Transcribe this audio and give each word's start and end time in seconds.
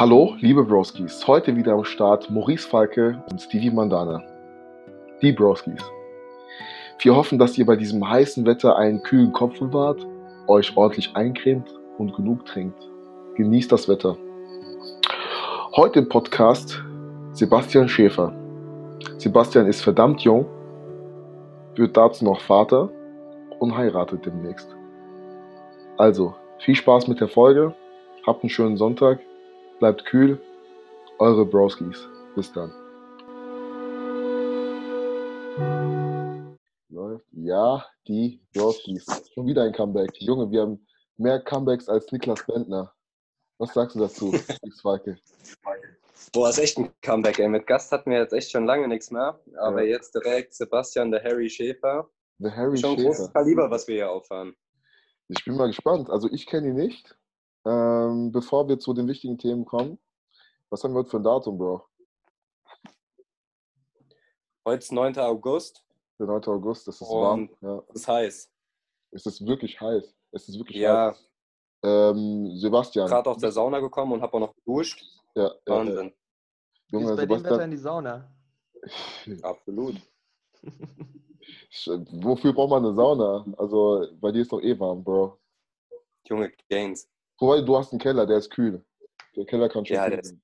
Hallo, 0.00 0.34
liebe 0.40 0.64
Broskis. 0.64 1.26
Heute 1.26 1.54
wieder 1.54 1.74
am 1.74 1.84
Start 1.84 2.30
Maurice 2.30 2.66
Falke 2.66 3.22
und 3.30 3.38
Stevie 3.38 3.70
Mandana. 3.70 4.22
Die 5.20 5.30
Broskis. 5.30 5.84
Wir 7.00 7.14
hoffen, 7.14 7.38
dass 7.38 7.58
ihr 7.58 7.66
bei 7.66 7.76
diesem 7.76 8.08
heißen 8.08 8.46
Wetter 8.46 8.78
einen 8.78 9.02
kühlen 9.02 9.30
Kopf 9.30 9.58
bewahrt, 9.58 10.06
euch 10.46 10.74
ordentlich 10.74 11.14
eincremt 11.14 11.68
und 11.98 12.16
genug 12.16 12.46
trinkt. 12.46 12.82
Genießt 13.34 13.70
das 13.70 13.90
Wetter. 13.90 14.16
Heute 15.76 15.98
im 15.98 16.08
Podcast 16.08 16.82
Sebastian 17.34 17.86
Schäfer. 17.86 18.32
Sebastian 19.18 19.66
ist 19.66 19.82
verdammt 19.82 20.22
jung, 20.22 20.46
wird 21.74 21.94
dazu 21.94 22.24
noch 22.24 22.40
Vater 22.40 22.88
und 23.58 23.76
heiratet 23.76 24.24
demnächst. 24.24 24.74
Also, 25.98 26.34
viel 26.60 26.74
Spaß 26.74 27.06
mit 27.06 27.20
der 27.20 27.28
Folge, 27.28 27.74
habt 28.26 28.42
einen 28.42 28.48
schönen 28.48 28.78
Sonntag, 28.78 29.20
bleibt 29.80 30.04
kühl, 30.04 30.40
eure 31.18 31.44
Broskis. 31.44 32.08
Bis 32.36 32.52
dann. 32.52 32.72
Ja, 37.32 37.84
die 38.06 38.40
Broskis. 38.54 39.06
Schon 39.34 39.46
wieder 39.46 39.62
ein 39.64 39.72
Comeback. 39.72 40.10
Junge, 40.20 40.50
wir 40.50 40.62
haben 40.62 40.86
mehr 41.16 41.40
Comebacks 41.40 41.88
als 41.88 42.10
Niklas 42.12 42.44
Bentner. 42.46 42.92
Was 43.58 43.74
sagst 43.74 43.96
du 43.96 44.00
dazu, 44.00 44.32
Falke? 44.82 45.18
Boah, 46.32 46.50
ist 46.50 46.58
echt 46.58 46.78
ein 46.78 46.92
Comeback, 47.02 47.38
ey. 47.38 47.48
Mit 47.48 47.66
Gast 47.66 47.90
hatten 47.92 48.10
wir 48.10 48.18
jetzt 48.18 48.32
echt 48.32 48.50
schon 48.50 48.66
lange 48.66 48.86
nichts 48.88 49.10
mehr. 49.10 49.40
Aber 49.58 49.82
Ja. 49.82 49.96
jetzt 49.96 50.14
direkt 50.14 50.54
Sebastian, 50.54 51.10
der 51.10 51.22
Harry 51.24 51.48
Schäfer. 51.48 52.08
The 52.38 52.50
Harry 52.50 52.76
Schon 52.76 52.92
Schäfer. 52.96 53.08
großes 53.08 53.32
Kaliber, 53.32 53.70
was 53.70 53.88
wir 53.88 53.96
hier 53.96 54.10
auffahren. 54.10 54.54
Ich 55.28 55.44
bin 55.44 55.56
mal 55.56 55.66
gespannt. 55.68 56.10
Also 56.10 56.28
ich 56.30 56.46
kenne 56.46 56.68
ihn 56.68 56.76
nicht. 56.76 57.16
Ähm, 57.66 58.32
bevor 58.32 58.68
wir 58.68 58.78
zu 58.78 58.94
den 58.94 59.06
wichtigen 59.08 59.36
Themen 59.38 59.64
kommen, 59.64 59.98
was 60.70 60.82
haben 60.82 60.92
wir 60.94 61.00
heute 61.00 61.10
für 61.10 61.18
ein 61.18 61.22
Datum, 61.24 61.58
Bro? 61.58 61.84
Heute 64.66 64.78
ist 64.78 64.92
9. 64.92 65.18
August. 65.18 65.84
Der 66.18 66.26
9. 66.26 66.44
August, 66.44 66.86
das 66.88 67.00
ist 67.00 67.08
Und- 67.08 67.20
warm. 67.22 67.50
Ja. 67.60 67.82
Es 67.88 68.00
ist 68.02 68.08
heiß. 68.08 68.52
Es 69.12 69.26
ist 69.26 69.44
wirklich 69.46 69.80
heiß. 69.80 70.14
Es 70.32 70.48
ist 70.48 70.58
wirklich 70.58 70.76
Ja, 70.78 71.10
heiß. 71.10 71.30
Ähm, 71.82 72.50
Sebastian. 72.56 73.08
gerade 73.08 73.30
aus 73.30 73.38
der 73.38 73.52
Sauna 73.52 73.80
gekommen 73.80 74.12
und 74.12 74.22
habe 74.22 74.34
auch 74.34 74.40
noch 74.40 74.54
geduscht. 74.54 75.02
Ja, 75.34 75.44
ja, 75.44 75.48
ja. 75.48 75.54
Wahnsinn. 75.74 76.12
Junge, 76.88 77.06
Gehst 77.06 77.16
bei 77.16 77.26
dem 77.26 77.30
Wetter 77.30 77.38
Sebastian. 77.38 77.62
in 77.62 77.70
die 77.70 77.76
Sauna. 77.76 78.34
Absolut. 79.42 79.96
Wofür 82.22 82.52
braucht 82.52 82.70
man 82.70 82.84
eine 82.84 82.94
Sauna? 82.94 83.46
Also 83.56 84.06
bei 84.20 84.30
dir 84.32 84.42
ist 84.42 84.52
doch 84.52 84.60
eh 84.60 84.78
warm, 84.78 85.02
Bro. 85.02 85.38
Junge 86.28 86.52
Gains. 86.68 87.08
Wobei, 87.40 87.62
du 87.62 87.76
hast 87.76 87.92
einen 87.92 88.00
Keller, 88.00 88.26
der 88.26 88.36
ist 88.38 88.50
kühl. 88.50 88.84
Der 89.34 89.46
Keller 89.46 89.68
kann 89.68 89.84
schon 89.86 89.96
Ja, 89.96 90.02
kühl 90.04 90.10
der 90.10 90.20
ist- 90.20 90.28
sein. 90.28 90.42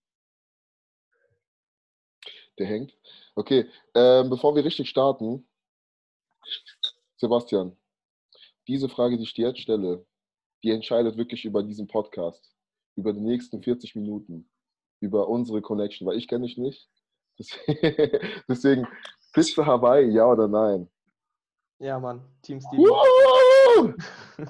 Der 2.59 2.67
hängt. 2.67 2.97
Okay, 3.35 3.67
ähm, 3.95 4.31
bevor 4.31 4.55
wir 4.57 4.65
richtig 4.65 4.89
starten, 4.89 5.47
Sebastian, 7.19 7.77
diese 8.67 8.89
Frage, 8.89 9.19
die 9.19 9.25
ich 9.25 9.35
dir 9.35 9.49
jetzt 9.49 9.61
stelle, 9.61 10.07
die 10.63 10.71
entscheidet 10.71 11.19
wirklich 11.19 11.45
über 11.45 11.63
diesen 11.63 11.87
Podcast, 11.87 12.57
über 12.97 13.13
die 13.13 13.21
nächsten 13.21 13.63
40 13.63 13.95
Minuten, 13.95 14.49
über 15.01 15.29
unsere 15.29 15.61
Connection, 15.61 16.07
weil 16.09 16.17
ich 16.17 16.29
kenne 16.29 16.47
dich 16.47 16.57
nicht. 16.57 16.89
Deswegen, 18.49 18.89
Pizza 19.35 19.67
Hawaii, 19.67 20.09
ja 20.11 20.25
oder 20.27 20.49
nein? 20.49 20.89
Ja, 21.79 21.99
Mann. 22.01 22.23
Team 22.41 22.59
Steve. 22.63 22.83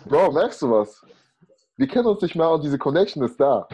Bro, 0.08 0.30
merkst 0.30 0.62
du 0.62 0.70
was? 0.70 1.04
Wir 1.76 1.86
kennen 1.88 2.06
uns 2.06 2.22
nicht 2.22 2.34
mehr 2.34 2.50
und 2.50 2.64
diese 2.64 2.78
Connection 2.78 3.22
ist 3.22 3.38
da. 3.38 3.68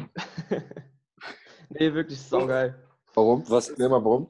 nee, 1.70 1.92
wirklich 1.94 2.20
saugeil. 2.20 2.74
Warum? 3.14 3.48
Was, 3.48 3.68
Erklär 3.68 3.88
mal 3.90 4.04
warum. 4.04 4.28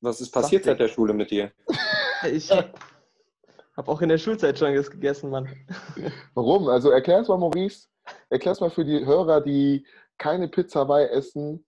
was 0.00 0.20
ist 0.20 0.30
passiert 0.30 0.64
seit 0.64 0.78
der 0.78 0.88
Schule 0.88 1.12
mit 1.12 1.30
dir? 1.30 1.52
Ich 2.26 2.50
habe 2.50 3.90
auch 3.90 4.00
in 4.00 4.08
der 4.08 4.16
Schulzeit 4.16 4.58
schon 4.58 4.74
das 4.74 4.90
gegessen, 4.90 5.28
Mann. 5.28 5.46
Warum? 6.34 6.68
Also 6.68 6.88
erklär 6.88 7.20
es 7.20 7.28
mal, 7.28 7.36
Maurice. 7.36 7.88
Erklär 8.30 8.52
es 8.52 8.60
mal 8.60 8.70
für 8.70 8.84
die 8.84 9.04
Hörer, 9.04 9.42
die 9.42 9.86
keine 10.16 10.48
Pizza 10.48 10.80
Hawaii 10.80 11.06
essen 11.08 11.66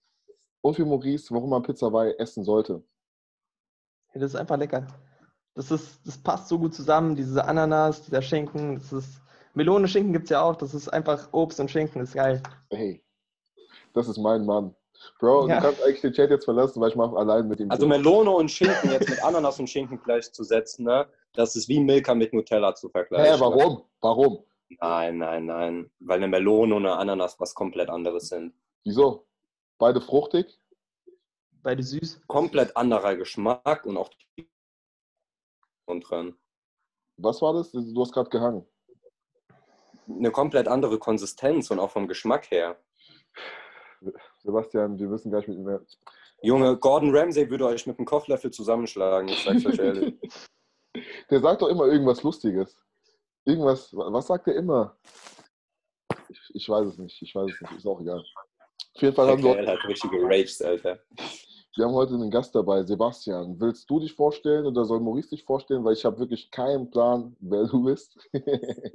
und 0.61 0.73
für 0.73 0.85
Maurice, 0.85 1.31
warum 1.31 1.51
man 1.51 1.61
Pizza 1.61 1.87
Hawaii 1.87 2.15
essen 2.17 2.43
sollte. 2.43 2.81
Ja, 4.15 4.21
Das 4.21 4.31
ist 4.33 4.35
einfach 4.39 4.57
lecker. 4.57 4.87
Das, 5.53 5.69
ist, 5.69 5.99
das 6.07 6.17
passt 6.17 6.47
so 6.47 6.57
gut 6.57 6.73
zusammen, 6.73 7.15
diese 7.15 7.45
Ananas, 7.45 8.01
dieser 8.01 8.23
Schinken, 8.23 8.75
das 8.79 8.91
ist. 8.93 9.21
Melone 9.57 9.87
Schinken 9.87 10.13
gibt 10.13 10.25
es 10.25 10.29
ja 10.29 10.43
auch, 10.43 10.55
das 10.55 10.75
ist 10.75 10.87
einfach 10.89 11.29
Obst 11.33 11.59
und 11.59 11.71
Schinken, 11.71 11.99
ist 12.03 12.13
geil. 12.13 12.43
Hey, 12.69 13.03
das 13.93 14.07
ist 14.07 14.19
mein 14.19 14.45
Mann. 14.45 14.75
Bro, 15.19 15.47
Ja. 15.47 15.55
du 15.55 15.61
kannst 15.65 15.83
eigentlich 15.83 16.01
den 16.01 16.13
Chat 16.13 16.29
jetzt 16.29 16.45
verlassen, 16.45 16.79
weil 16.79 16.89
ich 16.89 16.95
mache 16.95 17.15
allein 17.17 17.47
mit 17.47 17.59
ihm. 17.59 17.71
Also 17.71 17.87
Melone 17.87 18.29
und 18.29 18.51
Schinken 18.51 18.91
jetzt 18.91 19.09
mit 19.09 19.23
Ananas 19.23 19.59
und 19.59 19.67
Schinken 19.67 19.99
gleichzusetzen, 20.03 20.85
ne? 20.85 21.07
Das 21.33 21.55
ist 21.55 21.67
wie 21.69 21.79
Milka 21.79 22.13
mit 22.13 22.33
Nutella 22.33 22.75
zu 22.75 22.87
vergleichen. 22.89 23.33
Hä, 23.33 23.39
warum? 23.39 23.83
Warum? 23.99 24.43
Nein, 24.79 25.17
nein, 25.17 25.45
nein. 25.47 25.91
Weil 26.01 26.17
eine 26.17 26.27
Melone 26.27 26.75
und 26.75 26.85
eine 26.85 26.95
Ananas 26.95 27.39
was 27.39 27.55
komplett 27.55 27.89
anderes 27.89 28.29
sind. 28.29 28.53
Wieso? 28.83 29.25
Beide 29.79 30.01
fruchtig? 30.01 30.59
Beide 31.63 31.81
süß. 31.81 32.21
Komplett 32.27 32.77
anderer 32.77 33.15
Geschmack 33.15 33.87
und 33.87 33.97
auch 33.97 34.09
die 34.37 34.47
und 35.85 36.01
dran. 36.01 36.35
Was 37.17 37.41
war 37.41 37.53
das? 37.53 37.71
Du 37.71 37.99
hast 38.01 38.11
gerade 38.13 38.29
gehangen. 38.29 38.63
Eine 40.07 40.31
komplett 40.31 40.67
andere 40.67 40.99
Konsistenz 40.99 41.69
und 41.71 41.79
auch 41.79 41.91
vom 41.91 42.07
Geschmack 42.07 42.49
her. 42.51 42.79
Sebastian, 44.43 44.97
wir 44.99 45.09
wissen 45.11 45.31
gleich 45.31 45.47
mit 45.47 45.57
ihm. 45.57 45.79
Junge, 46.41 46.77
Gordon 46.77 47.15
Ramsay 47.15 47.49
würde 47.49 47.65
euch 47.65 47.87
mit 47.87 47.97
einem 47.97 48.05
Kochlöffel 48.05 48.51
zusammenschlagen, 48.51 49.29
ich 49.29 49.43
sag's 49.43 49.65
euch 49.65 49.79
ehrlich. 49.79 50.15
Der 51.29 51.39
sagt 51.39 51.61
doch 51.61 51.67
immer 51.67 51.85
irgendwas 51.85 52.23
Lustiges. 52.23 52.77
Irgendwas, 53.45 53.93
was 53.93 54.27
sagt 54.27 54.47
er 54.47 54.55
immer? 54.55 54.97
Ich, 56.29 56.39
ich 56.53 56.69
weiß 56.69 56.87
es 56.87 56.97
nicht, 56.97 57.21
ich 57.21 57.33
weiß 57.33 57.51
es 57.51 57.61
nicht, 57.61 57.77
ist 57.77 57.87
auch 57.87 58.01
egal. 58.01 58.23
Auf 58.93 59.01
jeden 59.01 59.15
Fall 59.15 59.27
haben 59.27 59.43
wir, 59.43 59.67
hat 59.67 59.87
richtig 59.87 60.11
geraged, 60.11 60.61
Alter. 60.63 60.99
wir 61.75 61.85
haben 61.85 61.93
heute 61.93 62.15
einen 62.15 62.31
Gast 62.31 62.55
dabei, 62.55 62.83
Sebastian. 62.83 63.59
Willst 63.59 63.89
du 63.89 63.99
dich 63.99 64.13
vorstellen 64.13 64.65
oder 64.65 64.85
soll 64.85 64.99
Maurice 64.99 65.29
dich 65.29 65.43
vorstellen? 65.43 65.83
Weil 65.83 65.93
ich 65.93 66.03
habe 66.03 66.19
wirklich 66.19 66.49
keinen 66.51 66.89
Plan, 66.89 67.35
wer 67.39 67.65
du 67.65 67.83
bist. 67.83 68.17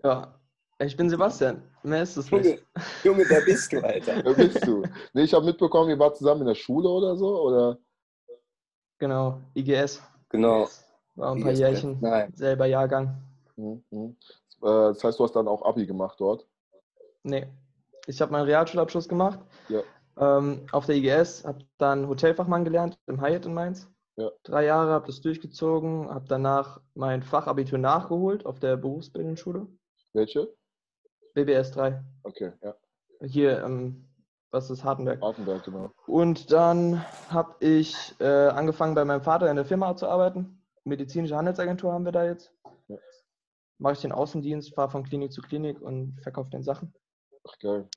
Ja. 0.02 0.38
Ich 0.84 0.96
bin 0.96 1.08
Sebastian. 1.10 1.62
Mehr 1.82 2.02
ist 2.02 2.16
es 2.16 2.30
nicht. 2.30 2.44
Junge, 2.44 2.58
Junge, 3.04 3.24
wer 3.28 3.40
bist 3.42 3.72
du, 3.72 3.80
Alter? 3.84 4.24
wer 4.24 4.34
bist 4.34 4.66
du? 4.66 4.82
Nee, 5.12 5.22
ich 5.24 5.34
habe 5.34 5.44
mitbekommen, 5.44 5.90
ihr 5.90 5.98
wart 5.98 6.16
zusammen 6.16 6.42
in 6.42 6.46
der 6.48 6.54
Schule 6.54 6.88
oder 6.88 7.16
so, 7.16 7.40
oder? 7.42 7.78
Genau, 8.98 9.40
IGS. 9.54 10.02
Genau. 10.28 10.68
War 11.16 11.34
ein 11.34 11.42
paar 11.42 11.50
IGS, 11.50 11.58
Jährchen. 11.60 11.98
nein. 12.00 12.32
Selber 12.34 12.66
Jahrgang. 12.66 13.16
Hm, 13.56 13.82
hm. 13.90 14.16
Äh, 14.62 14.66
Das 14.66 15.02
heißt, 15.04 15.18
du 15.18 15.24
hast 15.24 15.36
dann 15.36 15.48
auch 15.48 15.62
Abi 15.62 15.86
gemacht 15.86 16.18
dort. 16.20 16.46
Nee. 17.22 17.46
Ich 18.06 18.20
habe 18.20 18.32
meinen 18.32 18.46
Realschulabschluss 18.46 19.08
gemacht. 19.08 19.38
Ja. 19.68 19.82
Ähm, 20.18 20.66
auf 20.72 20.86
der 20.86 20.96
IGS, 20.96 21.44
habe 21.44 21.64
dann 21.78 22.08
Hotelfachmann 22.08 22.64
gelernt 22.64 22.98
im 23.06 23.20
Hyatt 23.20 23.46
in 23.46 23.54
Mainz. 23.54 23.88
Ja. 24.16 24.30
Drei 24.42 24.64
Jahre, 24.66 24.90
habe 24.90 25.06
das 25.06 25.20
durchgezogen, 25.20 26.10
habe 26.10 26.26
danach 26.28 26.80
mein 26.94 27.22
Fachabitur 27.22 27.78
nachgeholt 27.78 28.44
auf 28.44 28.58
der 28.60 28.76
Berufsbildenden 28.76 29.36
Schule. 29.36 29.66
Welche? 30.12 30.52
BBS 31.34 31.70
3. 31.72 32.02
Okay, 32.24 32.52
ja. 32.62 32.74
Hier, 33.24 33.62
ähm, 33.64 34.04
was 34.50 34.70
ist 34.70 34.84
Hartenberg? 34.84 35.22
Artenberg, 35.22 35.64
genau. 35.64 35.90
Und 36.06 36.52
dann 36.52 37.02
habe 37.30 37.54
ich 37.60 38.14
äh, 38.20 38.48
angefangen 38.48 38.94
bei 38.94 39.04
meinem 39.04 39.22
Vater 39.22 39.48
in 39.50 39.56
der 39.56 39.64
Firma 39.64 39.94
zu 39.96 40.08
arbeiten. 40.08 40.62
Medizinische 40.84 41.36
Handelsagentur 41.36 41.92
haben 41.92 42.04
wir 42.04 42.12
da 42.12 42.24
jetzt. 42.24 42.52
Ja. 42.88 42.96
Mache 43.78 43.94
ich 43.94 44.00
den 44.00 44.12
Außendienst, 44.12 44.74
fahre 44.74 44.90
von 44.90 45.04
Klinik 45.04 45.32
zu 45.32 45.40
Klinik 45.40 45.80
und 45.80 46.18
verkaufe 46.22 46.50
den 46.50 46.62
Sachen. 46.62 46.92
Ach, 47.48 47.58
geil. 47.60 47.88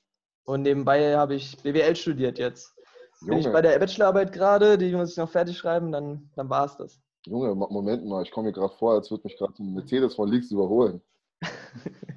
Und 0.44 0.62
nebenbei 0.62 1.16
habe 1.16 1.34
ich 1.34 1.56
BWL 1.62 1.96
studiert 1.96 2.38
jetzt. 2.38 2.74
Bin 3.22 3.38
ich 3.38 3.44
bei 3.46 3.50
Junge, 3.50 3.62
der 3.62 3.78
Bachelorarbeit 3.78 4.32
gerade, 4.32 4.78
die 4.78 4.92
muss 4.94 5.10
ich 5.12 5.16
noch 5.16 5.30
fertig 5.30 5.58
schreiben, 5.58 5.90
dann, 5.90 6.30
dann 6.36 6.48
war 6.48 6.66
es 6.66 6.76
das. 6.76 7.00
Junge, 7.26 7.54
Mo- 7.54 7.68
Moment 7.70 8.04
mal, 8.06 8.22
ich 8.22 8.30
komme 8.30 8.48
mir 8.48 8.52
gerade 8.52 8.74
vor, 8.76 8.92
als 8.92 9.10
würde 9.10 9.22
mich 9.24 9.36
gerade 9.36 9.54
ein 9.58 9.74
Mercedes 9.74 10.14
von 10.14 10.28
links 10.30 10.50
überholen. 10.50 11.02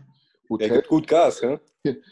Der 0.49 0.55
Hotel, 0.55 0.77
gibt 0.77 0.87
gut 0.87 1.07
Gas, 1.07 1.41
ne? 1.41 1.59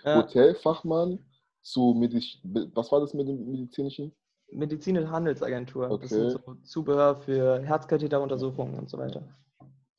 Hotelfachmann 0.05 1.19
zu 1.61 1.95
Mediz 1.97 2.37
was 2.43 2.91
war 2.91 2.99
das 2.99 3.13
mit 3.13 3.27
dem 3.27 3.51
medizinischen? 3.51 4.15
Medizinische 4.51 5.09
Handelsagentur. 5.09 5.87
Das 5.89 5.97
Okay. 5.97 6.07
sind 6.07 6.31
so 6.31 6.39
Zubehör 6.63 7.15
für 7.15 7.59
Herzkatheteruntersuchungen 7.59 8.79
und 8.79 8.89
so 8.89 8.97
weiter. 8.97 9.23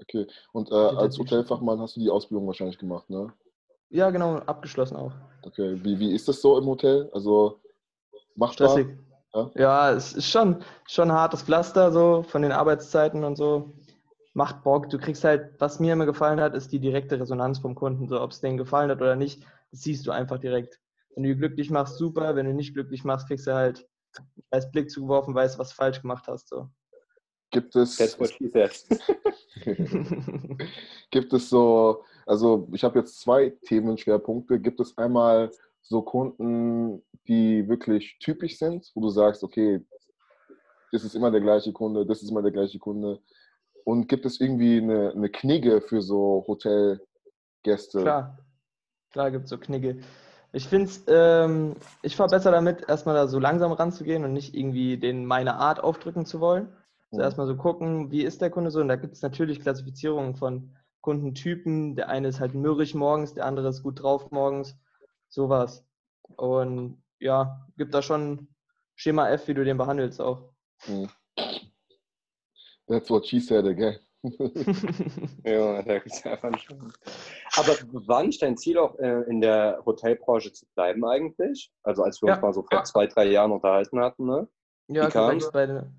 Okay. 0.01 0.27
Und 0.53 0.71
äh, 0.71 0.75
als 0.75 1.19
Hotelfachmann 1.19 1.81
hast 1.81 1.97
du 1.97 2.01
die 2.01 2.09
Ausbildung 2.09 2.47
wahrscheinlich 2.47 2.79
gemacht, 2.79 3.11
ne? 3.11 3.33
Ja, 3.91 4.11
genau, 4.11 4.37
abgeschlossen 4.37 4.97
auch. 4.97 5.13
Okay. 5.43 5.79
Wie, 5.83 5.99
wie 5.99 6.15
ist 6.15 6.29
das 6.29 6.41
so 6.41 6.57
im 6.59 6.67
Hotel? 6.67 7.11
Also 7.13 7.61
machbar? 8.37 8.71
Stressig. 8.71 8.99
Ja? 9.35 9.51
Ja, 9.57 9.91
es 9.93 10.15
ist 10.15 10.31
schon, 10.31 10.63
schon 10.87 11.11
ein 11.11 11.17
hartes 11.17 11.43
Pflaster, 11.43 11.93
so 11.93 12.23
von 12.23 12.43
den 12.43 12.53
Arbeitszeiten 12.53 13.25
und 13.25 13.37
so. 13.37 13.75
Macht 14.39 14.63
Bock. 14.63 14.89
Du 14.89 14.99
kriegst 14.99 15.25
halt, 15.25 15.51
was 15.59 15.81
mir 15.81 15.95
immer 15.95 16.07
gefallen 16.07 16.41
hat, 16.41 16.55
ist 16.55 16.71
die 16.71 16.79
direkte 16.79 17.19
Resonanz 17.19 17.59
vom 17.59 17.75
Kunden. 17.75 18.07
So, 18.07 18.21
ob 18.21 18.31
es 18.31 18.41
denen 18.41 18.57
gefallen 18.57 18.89
hat 18.89 19.01
oder 19.01 19.17
nicht, 19.17 19.43
das 19.73 19.81
siehst 19.81 20.07
du 20.07 20.13
einfach 20.13 20.39
direkt. 20.39 20.79
Wenn 21.17 21.25
du 21.25 21.35
glücklich 21.35 21.71
machst, 21.71 21.99
super. 21.99 22.37
Wenn 22.37 22.47
du 22.47 22.55
nicht 22.55 22.73
glücklich 22.73 23.03
machst, 23.03 23.27
kriegst 23.27 23.49
du 23.49 23.55
halt 23.55 23.89
als 24.53 24.71
Blick 24.71 24.93
zugeworfen, 24.93 25.35
weißt, 25.35 25.59
was 25.59 25.71
du 25.71 25.75
falsch 25.75 26.03
gemacht 26.03 26.29
hast. 26.29 26.51
So. 26.51 26.69
Gibt 27.51 27.75
es, 27.75 27.97
That's 27.97 28.21
what 28.21 28.31
she 28.31 28.49
said. 28.49 28.87
gibt 31.11 31.33
es 31.33 31.51
so, 31.51 32.05
also 32.25 32.69
ich 32.73 32.85
habe 32.85 33.01
jetzt 33.01 33.19
zwei 33.19 33.51
Themenschwerpunkte. 33.65 34.61
Gibt 34.61 34.79
es 34.79 34.97
einmal 34.97 35.51
so 35.83 36.01
Kunden, 36.01 37.03
die 37.27 37.69
wirklich 37.69 38.17
typisch 38.21 38.57
sind, 38.57 38.89
wo 38.95 39.01
du 39.01 39.09
sagst, 39.09 39.43
okay, 39.43 39.85
das 40.93 41.03
ist 41.03 41.17
immer 41.17 41.33
der 41.33 41.41
gleiche 41.41 41.73
Kunde, 41.73 42.07
das 42.07 42.23
ist 42.23 42.31
immer 42.31 42.43
der 42.43 42.53
gleiche 42.53 42.79
Kunde. 42.79 43.21
Und 43.89 44.07
gibt 44.07 44.27
es 44.27 44.39
irgendwie 44.39 44.77
eine, 44.77 45.13
eine 45.13 45.31
Knigge 45.31 45.81
für 45.81 46.03
so 46.03 46.45
Hotelgäste? 46.47 48.03
Klar, 48.03 48.39
klar 49.11 49.31
gibt 49.31 49.45
es 49.45 49.51
so 49.51 49.57
Knigge. 49.57 50.01
Ich 50.53 50.69
finde 50.69 50.93
ähm, 51.07 51.75
ich 52.03 52.15
fahre 52.15 52.29
besser 52.29 52.51
damit, 52.51 52.87
erstmal 52.87 53.15
da 53.15 53.27
so 53.29 53.39
langsam 53.39 53.73
ranzugehen 53.73 54.27
und 54.27 54.35
nicht 54.35 54.55
irgendwie 54.55 54.99
den 54.99 55.25
meine 55.25 55.55
Art 55.55 55.81
aufdrücken 55.81 56.27
zu 56.27 56.39
wollen. 56.39 56.69
Also 57.11 57.17
Mhm. 57.17 57.21
erstmal 57.23 57.47
so 57.47 57.57
gucken, 57.57 58.11
wie 58.11 58.25
ist 58.25 58.43
der 58.43 58.51
Kunde 58.51 58.71
so. 58.71 58.81
Und 58.83 58.89
da 58.89 58.97
gibt 58.97 59.15
es 59.15 59.23
natürlich 59.23 59.61
Klassifizierungen 59.61 60.37
von 60.37 60.77
Kundentypen. 61.01 61.97
Der 61.97 62.11
eine 62.11 62.29
ist 62.29 62.41
halt 62.41 62.53
mürrisch 62.53 62.93
morgens, 62.93 63.33
der 63.33 63.47
andere 63.47 63.71
ist 63.71 63.83
gut 63.83 64.03
drauf 64.03 64.31
morgens. 64.31 64.77
Sowas. 65.31 65.83
Und 66.37 67.03
ja, 67.21 67.67
gibt 67.79 67.95
da 67.95 68.03
schon 68.03 68.49
Schema 68.97 69.31
F, 69.31 69.49
wie 69.49 69.55
du 69.55 69.65
den 69.65 69.79
behandelst 69.79 70.21
auch. 70.21 70.53
Hm. 70.83 71.09
That's 72.89 73.11
what 73.11 73.27
she 73.27 73.41
said 73.41 73.67
again. 73.67 73.99
Ja, 75.45 75.81
da 75.83 75.99
gibt's 75.99 76.27
einfach 76.27 76.51
nicht. 76.51 76.69
Aber 77.57 77.77
war 78.07 78.23
nicht 78.25 78.43
dein 78.43 78.57
Ziel 78.57 78.77
auch 78.79 78.99
äh, 78.99 79.23
in 79.29 79.41
der 79.41 79.81
Hotelbranche 79.87 80.53
zu 80.53 80.67
bleiben 80.75 81.05
eigentlich? 81.07 81.73
Also 81.83 82.03
als 82.03 82.21
wir 82.21 82.29
uns 82.29 82.37
Ja. 82.37 82.43
mal 82.43 82.53
so 82.53 82.63
vor 82.63 82.85
zwei, 82.85 83.07
drei 83.07 83.27
Jahren 83.27 83.53
unterhalten 83.53 84.01
hatten, 84.01 84.27
ne? 84.27 84.49
Ja, 84.89 85.09
korrekt. 85.09 85.49
Bei 85.53 85.67
der, 85.67 85.91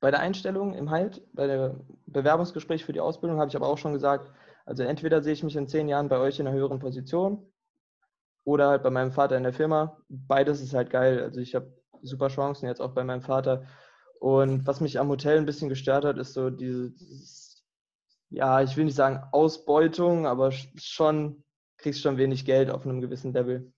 bei 0.00 0.10
der 0.10 0.20
Einstellung 0.20 0.74
im 0.74 0.90
Halt, 0.90 1.22
bei 1.34 1.46
der 1.46 1.80
Bewerbungsgespräch 2.06 2.84
für 2.84 2.92
die 2.92 3.00
Ausbildung 3.00 3.38
habe 3.40 3.48
ich 3.48 3.56
aber 3.56 3.66
auch 3.66 3.78
schon 3.78 3.92
gesagt, 3.92 4.30
also 4.64 4.82
entweder 4.84 5.20
sehe 5.22 5.32
ich 5.32 5.42
mich 5.42 5.56
in 5.56 5.68
zehn 5.68 5.88
Jahren 5.88 6.08
bei 6.08 6.18
euch 6.18 6.38
in 6.38 6.46
einer 6.46 6.56
höheren 6.56 6.78
Position 6.78 7.52
oder 8.44 8.68
halt 8.68 8.82
bei 8.82 8.90
meinem 8.90 9.12
Vater 9.12 9.36
in 9.36 9.42
der 9.42 9.52
Firma. 9.52 9.98
Beides 10.08 10.60
ist 10.60 10.74
halt 10.74 10.90
geil. 10.90 11.20
Also 11.22 11.40
ich 11.40 11.54
habe 11.54 11.72
super 12.02 12.28
Chancen 12.28 12.66
jetzt 12.66 12.80
auch 12.80 12.92
bei 12.92 13.02
meinem 13.04 13.22
Vater. 13.22 13.64
Und 14.24 14.66
was 14.66 14.80
mich 14.80 14.98
am 14.98 15.10
Hotel 15.10 15.36
ein 15.36 15.44
bisschen 15.44 15.68
gestört 15.68 16.06
hat, 16.06 16.16
ist 16.16 16.32
so 16.32 16.48
diese, 16.48 16.90
dieses, 16.92 17.62
ja, 18.30 18.62
ich 18.62 18.74
will 18.74 18.86
nicht 18.86 18.94
sagen 18.94 19.22
Ausbeutung, 19.32 20.26
aber 20.26 20.48
sch- 20.48 20.70
schon, 20.80 21.44
kriegst 21.76 22.00
schon 22.00 22.16
wenig 22.16 22.46
Geld 22.46 22.70
auf 22.70 22.86
einem 22.86 23.02
gewissen 23.02 23.34
Level. 23.34 23.70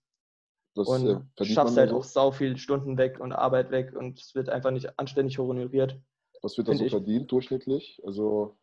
Das 0.76 0.86
Und 0.86 1.26
äh, 1.36 1.44
schaffst 1.44 1.76
halt 1.76 1.90
so. 1.90 1.96
auch 1.96 2.04
sau 2.04 2.30
viel 2.30 2.56
Stunden 2.58 2.96
weg 2.96 3.18
und 3.18 3.32
Arbeit 3.32 3.72
weg 3.72 3.92
und 3.96 4.20
es 4.20 4.36
wird 4.36 4.48
einfach 4.48 4.70
nicht 4.70 5.00
anständig 5.00 5.36
honoriert. 5.38 6.00
Was 6.42 6.56
wird 6.56 6.68
da 6.68 6.74
so 6.74 6.84
ich. 6.84 6.92
verdient 6.92 7.32
durchschnittlich? 7.32 8.00
Also, 8.06 8.56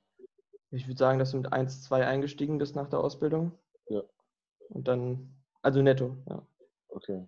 Ich 0.72 0.88
würde 0.88 0.98
sagen, 0.98 1.20
dass 1.20 1.32
du 1.32 1.38
mit 1.38 1.52
1, 1.52 1.82
2 1.84 2.08
eingestiegen 2.08 2.60
bist 2.60 2.78
nach 2.78 2.88
der 2.88 3.02
Ausbildung. 3.02 3.52
Ja. 3.90 4.04
Und 4.70 4.88
dann, 4.88 5.36
also 5.62 5.82
netto, 5.82 6.16
ja. 6.30 6.48
okay. 6.88 7.28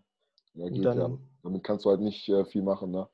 Ja, 0.54 0.70
geht 0.70 0.86
dann, 0.86 0.98
ja. 0.98 1.18
Damit 1.44 1.66
kannst 1.66 1.84
du 1.84 1.90
halt 1.90 2.00
nicht 2.00 2.30
äh, 2.30 2.46
viel 2.46 2.62
machen, 2.62 2.92
ne? 2.92 3.10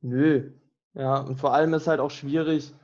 Nö. 0.00 0.52
Ja, 0.94 1.20
und 1.20 1.36
vor 1.36 1.54
allem 1.54 1.74
ist 1.74 1.86
halt 1.86 2.00
auch 2.00 2.10
schwierig, 2.10 2.74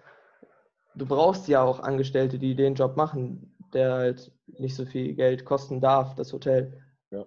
du 0.94 1.06
brauchst 1.06 1.48
ja 1.48 1.62
auch 1.62 1.80
Angestellte, 1.80 2.38
die 2.38 2.54
den 2.54 2.74
Job 2.74 2.96
machen, 2.96 3.56
der 3.72 3.92
halt 3.92 4.32
nicht 4.46 4.76
so 4.76 4.84
viel 4.86 5.14
Geld 5.14 5.44
kosten 5.44 5.80
darf, 5.80 6.14
das 6.14 6.32
Hotel. 6.32 6.80
Ja. 7.10 7.26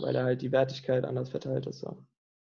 Weil 0.00 0.14
da 0.14 0.24
halt 0.24 0.42
die 0.42 0.52
Wertigkeit 0.52 1.04
anders 1.04 1.30
verteilt 1.30 1.66
ist. 1.66 1.80
So. 1.80 1.98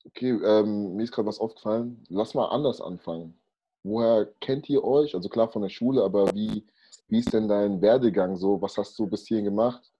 Okay, 0.06 0.32
ähm, 0.32 0.96
mir 0.96 1.04
ist 1.04 1.12
gerade 1.12 1.28
was 1.28 1.40
aufgefallen. 1.40 2.04
Lass 2.10 2.34
mal 2.34 2.48
anders 2.48 2.82
anfangen. 2.82 3.40
Woher 3.84 4.26
kennt 4.40 4.70
ihr 4.70 4.84
euch? 4.84 5.16
Also 5.16 5.30
klar 5.30 5.50
von 5.50 5.62
der 5.62 5.70
Schule, 5.70 6.04
aber 6.04 6.34
wie, 6.34 6.66
wie 7.08 7.20
ist 7.20 7.34
denn 7.34 7.48
dein 7.48 7.82
Werdegang 7.82 8.38
so? 8.38 8.62
Was 8.62 8.78
hast 8.78 8.98
du 9.00 9.08
bis 9.08 9.28
hierhin 9.28 9.46
gemacht? 9.46 9.92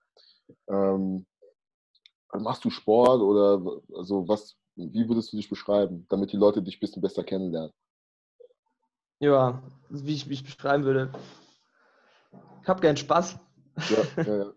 Ähm, 0.68 1.26
machst 2.32 2.64
du 2.64 2.70
Sport 2.70 3.20
oder 3.20 3.80
also 3.94 4.26
was, 4.28 4.56
wie 4.76 5.08
würdest 5.08 5.32
du 5.32 5.36
dich 5.36 5.48
beschreiben, 5.48 6.06
damit 6.08 6.32
die 6.32 6.36
Leute 6.36 6.62
dich 6.62 6.76
ein 6.76 6.80
bisschen 6.80 7.02
besser 7.02 7.24
kennenlernen? 7.24 7.72
Ja, 9.20 9.62
wie 9.88 10.14
ich 10.14 10.26
mich 10.26 10.44
beschreiben 10.44 10.84
würde. 10.84 11.12
Ich 12.62 12.68
habe 12.68 12.80
gern 12.80 12.96
Spaß. 12.96 13.38
Ja, 13.76 14.22
ja, 14.24 14.36
ja. 14.36 14.52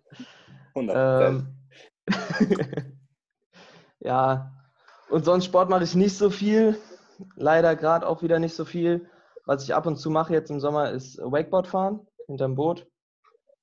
100 0.76 1.32
Ähm, 1.32 1.48
ja, 4.00 4.52
und 5.10 5.26
sonst 5.26 5.46
Sport 5.46 5.70
mache 5.70 5.84
ich 5.84 5.96
nicht 5.96 6.18
so 6.18 6.30
viel. 6.30 6.78
Leider 7.36 7.76
gerade 7.76 8.08
auch 8.08 8.22
wieder 8.22 8.40
nicht 8.40 8.56
so 8.56 8.66
viel. 8.66 9.10
Was 9.46 9.64
ich 9.64 9.74
ab 9.74 9.86
und 9.86 9.98
zu 9.98 10.10
mache 10.10 10.34
jetzt 10.34 10.52
im 10.52 10.60
Sommer 10.60 10.92
ist 10.92 11.18
Wakeboard 11.20 11.68
fahren 11.68 12.06
hinterm 12.28 12.56
Boot. 12.56 12.88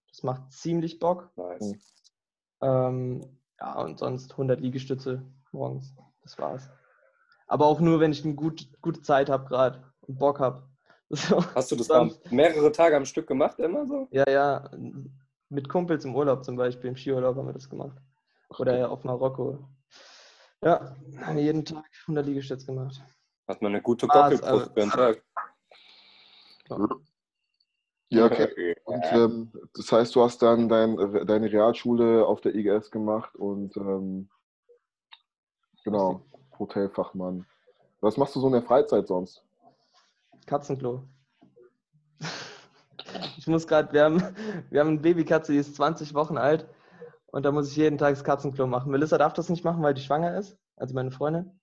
Das 0.08 0.22
macht 0.22 0.52
ziemlich 0.52 0.98
Bock. 0.98 1.30
nice. 1.36 1.76
Ähm, 2.60 3.38
ja, 3.60 3.80
und 3.80 3.98
sonst 3.98 4.32
100 4.32 4.60
Liegestütze 4.60 5.22
morgens. 5.52 5.94
Das 6.24 6.38
war's. 6.38 6.68
Aber 7.46 7.66
auch 7.66 7.80
nur, 7.80 8.00
wenn 8.00 8.12
ich 8.12 8.24
eine 8.24 8.34
gut, 8.34 8.66
gute 8.82 9.02
Zeit 9.02 9.28
habe 9.28 9.46
gerade 9.46 9.84
und 10.00 10.18
Bock 10.18 10.40
habe. 10.40 10.68
So, 11.10 11.44
Hast 11.54 11.70
du 11.70 11.76
das 11.76 11.86
dann 11.86 12.12
mehrere 12.30 12.72
Tage 12.72 12.96
am 12.96 13.04
Stück 13.04 13.28
gemacht, 13.28 13.58
immer 13.60 13.86
so? 13.86 14.08
ja, 14.10 14.28
ja, 14.28 14.70
mit 15.50 15.68
Kumpels 15.68 16.04
im 16.06 16.16
Urlaub 16.16 16.44
zum 16.44 16.56
Beispiel, 16.56 16.88
im 16.88 16.96
Skiurlaub 16.96 17.36
haben 17.36 17.46
wir 17.46 17.52
das 17.52 17.68
gemacht. 17.68 17.96
Oder 18.58 18.78
ja 18.78 18.88
auf 18.88 19.04
Marokko. 19.04 19.68
Ja, 20.62 20.96
haben 21.20 21.36
wir 21.36 21.44
jeden 21.44 21.64
Tag 21.64 21.84
100 22.04 22.26
Liegestütze 22.26 22.66
gemacht. 22.66 23.00
Hat 23.46 23.60
man 23.60 23.72
eine 23.72 23.82
gute 23.82 24.08
also- 24.10 24.70
für 24.70 24.82
einen 24.82 24.90
Tag. 24.90 25.22
Ja, 28.08 28.26
okay. 28.26 28.76
Und 28.84 29.04
ähm, 29.12 29.52
das 29.74 29.92
heißt, 29.92 30.14
du 30.14 30.22
hast 30.22 30.40
dann 30.40 30.68
dein, 30.68 30.96
deine 31.26 31.52
Realschule 31.52 32.26
auf 32.26 32.40
der 32.40 32.54
IGS 32.54 32.90
gemacht 32.90 33.34
und 33.34 33.76
ähm, 33.76 34.30
genau, 35.84 36.20
Hotelfachmann. 36.58 37.46
Was 38.00 38.16
machst 38.16 38.34
du 38.34 38.40
so 38.40 38.46
in 38.48 38.52
der 38.54 38.62
Freizeit 38.62 39.06
sonst? 39.06 39.42
Katzenklo. 40.46 41.02
Ich 43.38 43.46
muss 43.46 43.66
gerade, 43.66 43.92
wir 43.92 44.04
haben, 44.04 44.22
wir 44.70 44.80
haben 44.80 44.88
eine 44.88 44.98
Babykatze, 45.00 45.52
die 45.52 45.58
ist 45.58 45.76
20 45.76 46.14
Wochen 46.14 46.36
alt 46.36 46.66
und 47.26 47.44
da 47.44 47.52
muss 47.52 47.70
ich 47.70 47.76
jeden 47.76 47.98
Tag 47.98 48.10
das 48.14 48.24
Katzenklo 48.24 48.66
machen. 48.66 48.90
Melissa 48.90 49.18
darf 49.18 49.32
das 49.34 49.48
nicht 49.48 49.64
machen, 49.64 49.82
weil 49.82 49.94
die 49.94 50.02
schwanger 50.02 50.36
ist, 50.36 50.58
also 50.76 50.94
meine 50.94 51.10
Freundin. 51.12 51.58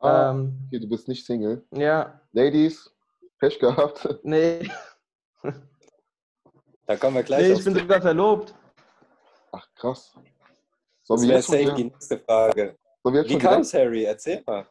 Ah, 0.00 0.30
Ähm, 0.30 0.58
okay, 0.66 0.80
du 0.80 0.88
bist 0.88 1.08
nicht 1.08 1.24
Single. 1.24 1.64
ja, 1.72 2.20
Ladies, 2.32 2.92
Pech 3.38 3.58
gehabt. 3.58 4.08
nee, 4.22 4.68
Da 6.86 6.96
kommen 6.96 7.16
wir 7.16 7.22
gleich 7.22 7.48
nee, 7.48 7.52
ich 7.54 7.64
bin 7.64 7.74
sogar 7.74 8.00
verlobt. 8.00 8.54
Ach, 9.52 9.66
krass. 9.74 10.12
Sollen 11.02 11.20
Das 11.20 11.22
wir 11.22 11.28
wäre 11.28 11.42
safe 11.42 11.74
die 11.74 11.84
nächste 11.84 12.18
Frage. 12.18 12.76
Jetzt 13.14 13.30
Wie 13.30 13.38
kam 13.38 13.60
es, 13.60 13.74
Harry? 13.74 14.04
Erzähl 14.04 14.42
mal. 14.46 14.66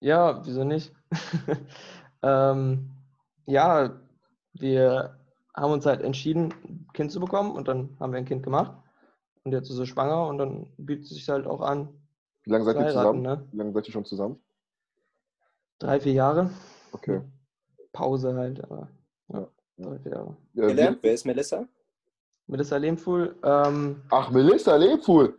Ja, 0.00 0.44
wieso 0.44 0.64
nicht? 0.64 0.92
ähm, 2.22 2.90
ja, 3.46 4.00
wir 4.54 5.18
haben 5.56 5.72
uns 5.72 5.86
halt 5.86 6.02
entschieden, 6.02 6.52
ein 6.64 6.86
Kind 6.92 7.12
zu 7.12 7.20
bekommen 7.20 7.52
und 7.52 7.68
dann 7.68 7.96
haben 8.00 8.12
wir 8.12 8.18
ein 8.18 8.24
Kind 8.24 8.42
gemacht. 8.42 8.76
Und 9.44 9.52
jetzt 9.52 9.70
ist 9.70 9.76
sie 9.76 9.86
schwanger 9.86 10.26
und 10.28 10.38
dann 10.38 10.72
bietet 10.76 11.04
es 11.04 11.10
sich 11.10 11.28
halt 11.28 11.46
auch 11.46 11.60
an, 11.60 11.88
Wie 12.44 12.50
lange 12.50 12.64
seid 12.64 12.76
ihr 12.76 12.86
zusammen? 12.88 13.22
ne? 13.22 13.46
Wie 13.52 13.56
lange 13.58 13.72
seid 13.72 13.86
ihr 13.86 13.92
schon 13.92 14.04
zusammen? 14.04 14.40
Drei, 15.78 16.00
vier 16.00 16.12
Jahre. 16.14 16.50
Okay. 16.92 17.20
Pause 17.92 18.34
halt, 18.34 18.62
aber 18.64 18.88
ja, 19.28 19.40
Ja. 19.40 19.48
drei, 19.78 19.98
vier 19.98 20.12
Jahre. 20.12 20.36
Ja, 20.54 20.96
Wer 21.02 21.12
ist 21.12 21.24
Melissa? 21.26 21.66
Melissa 22.46 22.76
Lehmfuhl, 22.76 23.36
ähm, 23.42 24.02
ach, 24.10 24.30
Melissa 24.30 24.76
Lebfuhl. 24.76 25.38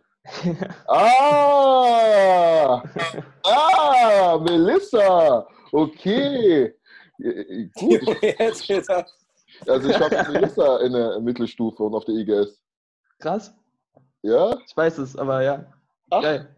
Ah! 0.87 2.83
Ah, 3.47 4.37
Melissa! 4.39 5.47
Okay. 5.71 6.73
Gut, 7.75 8.01
Jetzt 8.39 8.69
also 9.67 9.89
ich 9.89 9.99
mit 9.99 10.29
Melissa 10.29 10.77
in 10.79 10.93
der 10.93 11.19
Mittelstufe 11.19 11.83
und 11.83 11.93
auf 11.93 12.05
der 12.05 12.15
IGS. 12.15 12.59
krass, 13.19 13.53
Ja? 14.23 14.57
ich 14.67 14.75
weiß 14.75 14.97
es, 14.97 15.15
aber 15.15 15.41
ja, 15.43 15.65
Ach, 16.09 16.21
geil. 16.21 16.53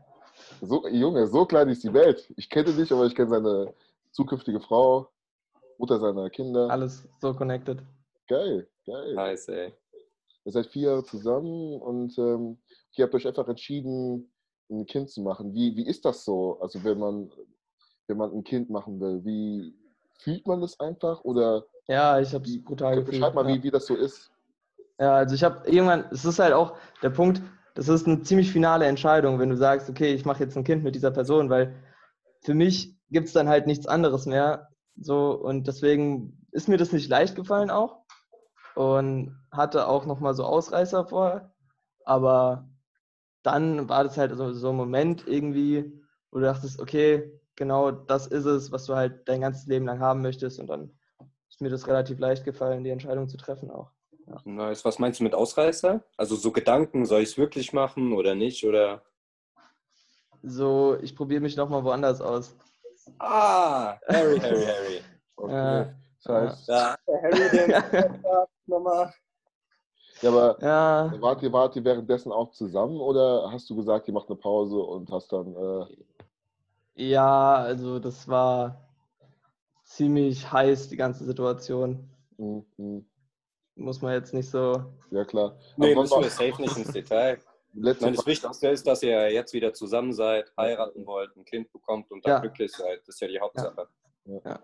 so, 0.61 0.87
Junge, 0.87 1.27
so 1.27 1.45
klein 1.45 1.69
ist 1.69 1.83
die 1.83 1.93
Welt. 1.93 2.25
Ich 2.37 2.49
kenne 2.49 2.71
dich, 2.73 2.91
aber 2.91 3.05
ich 3.05 3.13
kenne 3.15 3.29
seine 3.29 3.73
zukünftige 4.11 4.59
Frau, 4.61 5.09
Mutter 5.77 5.99
seiner 5.99 6.29
Kinder. 6.29 6.69
Alles 6.71 7.07
so 7.21 7.33
connected. 7.33 7.83
Geil, 8.27 8.67
geil. 8.85 9.13
Nice, 9.13 9.47
ey. 9.49 9.73
Ihr 10.45 10.51
seid 10.51 10.67
vier 10.67 10.89
Jahre 10.89 11.03
zusammen 11.03 11.79
und 11.81 12.17
ähm, 12.17 12.57
ihr 12.97 13.05
habt 13.05 13.15
euch 13.15 13.27
einfach 13.27 13.47
entschieden, 13.47 14.31
ein 14.69 14.85
Kind 14.85 15.09
zu 15.09 15.21
machen. 15.21 15.53
Wie, 15.53 15.75
wie 15.75 15.87
ist 15.87 16.05
das 16.05 16.25
so? 16.25 16.59
Also 16.61 16.83
wenn 16.83 16.99
man, 16.99 17.31
wenn 18.07 18.17
man 18.17 18.31
ein 18.33 18.43
Kind 18.43 18.69
machen 18.69 18.99
will, 18.99 19.23
wie 19.23 19.73
fühlt 20.19 20.45
man 20.47 20.61
das 20.61 20.79
einfach? 20.79 21.23
Oder 21.23 21.65
Ja, 21.87 22.19
ich 22.19 22.33
habe 22.33 22.45
es 22.45 22.63
brutal 22.63 22.95
gefühlt. 22.95 23.11
beschreib 23.11 23.33
mal, 23.35 23.47
ja. 23.47 23.55
wie, 23.55 23.63
wie 23.63 23.71
das 23.71 23.85
so 23.85 23.95
ist. 23.95 24.31
Ja, 24.99 25.13
also 25.15 25.35
ich 25.35 25.43
habe 25.43 25.69
irgendwann, 25.69 26.05
es 26.11 26.25
ist 26.25 26.39
halt 26.39 26.53
auch 26.53 26.75
der 27.03 27.11
Punkt, 27.11 27.41
das 27.75 27.87
ist 27.87 28.07
eine 28.07 28.21
ziemlich 28.23 28.51
finale 28.51 28.85
Entscheidung, 28.85 29.39
wenn 29.39 29.49
du 29.49 29.55
sagst, 29.55 29.89
okay, 29.89 30.13
ich 30.13 30.25
mache 30.25 30.43
jetzt 30.43 30.57
ein 30.57 30.63
Kind 30.63 30.83
mit 30.83 30.95
dieser 30.95 31.11
Person, 31.11 31.49
weil 31.49 31.75
für 32.41 32.55
mich 32.55 32.95
gibt 33.11 33.27
es 33.27 33.33
dann 33.33 33.47
halt 33.47 33.67
nichts 33.67 33.85
anderes 33.87 34.25
mehr. 34.25 34.69
So, 34.99 35.31
und 35.33 35.67
deswegen 35.67 36.47
ist 36.51 36.67
mir 36.67 36.77
das 36.77 36.91
nicht 36.91 37.09
leicht 37.09 37.35
gefallen 37.35 37.69
auch. 37.69 37.99
Und 38.75 39.39
hatte 39.51 39.87
auch 39.87 40.05
nochmal 40.05 40.33
so 40.33 40.43
Ausreißer 40.43 41.05
vor. 41.05 41.51
Aber 42.03 42.67
dann 43.47 43.87
war 43.87 44.03
das 44.03 44.17
halt 44.17 44.35
so, 44.35 44.51
so 44.51 44.69
ein 44.69 44.75
Moment 44.75 45.25
irgendwie, 45.25 46.03
wo 46.31 46.39
du 46.39 46.45
dachtest, 46.45 46.81
okay, 46.81 47.31
genau 47.55 47.91
das 47.91 48.27
ist 48.27 48.45
es, 48.45 48.71
was 48.73 48.85
du 48.85 48.95
halt 48.95 49.27
dein 49.27 49.41
ganzes 49.41 49.67
Leben 49.67 49.85
lang 49.85 49.99
haben 49.99 50.21
möchtest. 50.21 50.59
Und 50.59 50.67
dann 50.67 50.91
ist 51.49 51.61
mir 51.61 51.69
das 51.69 51.87
relativ 51.87 52.19
leicht 52.19 52.43
gefallen, 52.43 52.83
die 52.83 52.89
Entscheidung 52.89 53.29
zu 53.29 53.37
treffen 53.37 53.71
auch. 53.71 53.91
Ja. 54.27 54.41
Nice. 54.43 54.83
Was 54.83 54.99
meinst 54.99 55.21
du 55.21 55.23
mit 55.23 55.33
Ausreißer? 55.33 56.03
Also 56.17 56.35
so 56.35 56.51
Gedanken, 56.51 57.05
soll 57.05 57.21
ich 57.21 57.29
es 57.29 57.37
wirklich 57.37 57.71
machen 57.71 58.11
oder 58.11 58.35
nicht? 58.35 58.65
Oder? 58.65 59.01
So, 60.43 60.97
ich 61.01 61.15
probiere 61.15 61.41
mich 61.41 61.55
nochmal 61.55 61.85
woanders 61.85 62.19
aus. 62.19 62.53
Ah, 63.19 63.97
Harry, 64.09 64.39
Harry, 64.39 64.65
Harry. 64.65 65.01
Okay. 65.39 65.53
Ja. 65.53 65.93
Das 66.23 66.35
heißt, 66.35 66.67
ja, 66.67 66.95
Harry, 67.21 67.49
den 67.51 67.69
nochmal. 68.65 69.13
Ja, 70.21 70.29
aber 70.29 70.57
ja. 70.61 71.13
Wart, 71.21 71.43
ihr, 71.43 71.53
wart 71.53 71.75
ihr 71.75 71.83
währenddessen 71.83 72.31
auch 72.31 72.51
zusammen 72.51 72.99
oder 72.99 73.51
hast 73.51 73.69
du 73.69 73.75
gesagt, 73.75 74.07
ihr 74.07 74.13
macht 74.13 74.29
eine 74.29 74.37
Pause 74.37 74.77
und 74.77 75.11
hast 75.11 75.31
dann. 75.31 75.55
Äh... 75.55 75.85
Ja, 76.95 77.55
also 77.55 77.99
das 77.99 78.27
war 78.27 78.87
ziemlich 79.83 80.51
heiß, 80.51 80.89
die 80.89 80.97
ganze 80.97 81.23
Situation. 81.23 82.09
Mhm. 82.37 83.05
Muss 83.75 84.01
man 84.01 84.13
jetzt 84.13 84.33
nicht 84.33 84.49
so. 84.49 84.83
Ja, 85.11 85.23
klar. 85.23 85.55
Nee, 85.77 85.95
müssen 85.95 86.21
wir 86.21 86.29
safe 86.29 86.61
nicht 86.61 86.77
ins 86.77 86.91
Detail. 86.91 87.37
Letzte 87.73 88.05
meine, 88.05 88.17
das 88.17 88.25
Wichtigste 88.25 88.69
ist, 88.69 88.87
dass 88.87 89.03
ihr 89.03 89.31
jetzt 89.31 89.53
wieder 89.53 89.71
zusammen 89.71 90.11
seid, 90.11 90.51
heiraten 90.57 91.05
wollt, 91.05 91.35
ein 91.35 91.45
Kind 91.45 91.71
bekommt 91.71 92.09
und 92.09 92.25
dann 92.25 92.31
ja. 92.31 92.39
glücklich 92.39 92.71
seid. 92.71 93.01
Das 93.01 93.15
ist 93.15 93.21
ja 93.21 93.27
die 93.27 93.39
Hauptsache. 93.39 93.87
Ja. 94.25 94.39
Ja. 94.43 94.59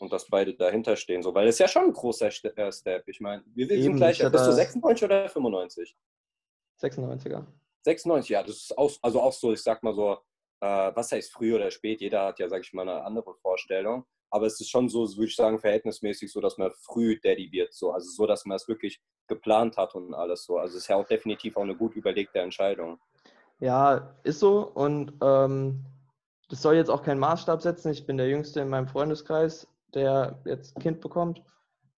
Und 0.00 0.12
dass 0.12 0.26
beide 0.26 0.54
dahinter 0.54 0.96
stehen. 0.96 1.22
So, 1.22 1.34
weil 1.34 1.46
es 1.46 1.58
ja 1.58 1.68
schon 1.68 1.84
ein 1.84 1.92
großer 1.92 2.28
äh, 2.28 2.72
Step. 2.72 3.06
Ich 3.06 3.20
meine, 3.20 3.44
wir 3.54 3.66
sind 3.68 3.96
gleich. 3.96 4.18
Bist 4.18 4.46
du 4.46 4.52
96 4.52 5.04
oder 5.04 5.28
95? 5.28 5.94
96er. 6.80 7.44
96, 7.84 8.30
ja, 8.30 8.42
das 8.42 8.56
ist 8.56 8.78
auch, 8.78 8.90
also 9.02 9.20
auch 9.20 9.32
so, 9.32 9.52
ich 9.52 9.62
sag 9.62 9.82
mal 9.82 9.94
so, 9.94 10.18
äh, 10.60 10.92
was 10.94 11.12
heißt 11.12 11.32
früh 11.32 11.54
oder 11.54 11.70
spät? 11.70 12.00
Jeder 12.00 12.26
hat 12.26 12.38
ja, 12.38 12.48
sag 12.48 12.62
ich 12.62 12.72
mal, 12.72 12.82
eine 12.82 13.04
andere 13.04 13.34
Vorstellung. 13.36 14.04
Aber 14.30 14.46
es 14.46 14.60
ist 14.60 14.70
schon 14.70 14.88
so, 14.88 15.08
würde 15.16 15.26
ich 15.26 15.36
sagen, 15.36 15.58
verhältnismäßig 15.58 16.30
so, 16.30 16.40
dass 16.40 16.56
man 16.56 16.70
früh 16.72 17.18
Daddy 17.20 17.50
wird. 17.50 17.74
So. 17.74 17.90
Also 17.90 18.10
so, 18.10 18.26
dass 18.26 18.44
man 18.44 18.56
es 18.56 18.68
wirklich 18.68 19.00
geplant 19.26 19.76
hat 19.76 19.94
und 19.94 20.14
alles 20.14 20.44
so. 20.44 20.58
Also 20.58 20.76
es 20.76 20.84
ist 20.84 20.88
ja 20.88 20.96
auch 20.96 21.06
definitiv 21.06 21.56
auch 21.56 21.62
eine 21.62 21.76
gut 21.76 21.96
überlegte 21.96 22.38
Entscheidung. 22.38 23.00
Ja, 23.58 24.14
ist 24.22 24.38
so. 24.38 24.62
Und 24.62 25.12
ähm, 25.22 25.84
das 26.48 26.62
soll 26.62 26.76
jetzt 26.76 26.90
auch 26.90 27.02
keinen 27.02 27.18
Maßstab 27.18 27.60
setzen. 27.60 27.90
Ich 27.90 28.06
bin 28.06 28.16
der 28.16 28.28
Jüngste 28.28 28.60
in 28.60 28.68
meinem 28.68 28.86
Freundeskreis, 28.86 29.66
der 29.94 30.40
jetzt 30.44 30.76
ein 30.76 30.82
Kind 30.82 31.00
bekommt 31.00 31.42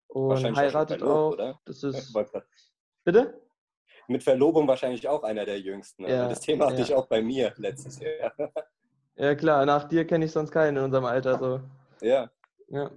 und 0.08 0.56
heiratet 0.56 1.02
auch. 1.02 1.32
Oder? 1.32 1.60
Das 1.64 1.82
ist. 1.82 2.16
Bitte? 3.04 3.40
Mit 4.08 4.22
Verlobung 4.22 4.66
wahrscheinlich 4.66 5.06
auch 5.08 5.22
einer 5.22 5.44
der 5.44 5.60
Jüngsten. 5.60 6.02
Ne? 6.02 6.10
Ja, 6.10 6.28
das 6.28 6.40
Thema 6.40 6.66
hatte 6.66 6.76
ja. 6.76 6.82
ich 6.82 6.94
auch 6.94 7.06
bei 7.06 7.22
mir 7.22 7.52
letztes 7.56 8.00
Jahr. 8.00 8.32
Ja 9.16 9.34
klar, 9.34 9.66
nach 9.66 9.84
dir 9.84 10.06
kenne 10.06 10.24
ich 10.24 10.32
sonst 10.32 10.50
keinen 10.50 10.78
in 10.78 10.84
unserem 10.84 11.04
Alter. 11.04 11.38
So. 11.38 11.60
Ja. 12.00 12.30
Ja. 12.68 12.90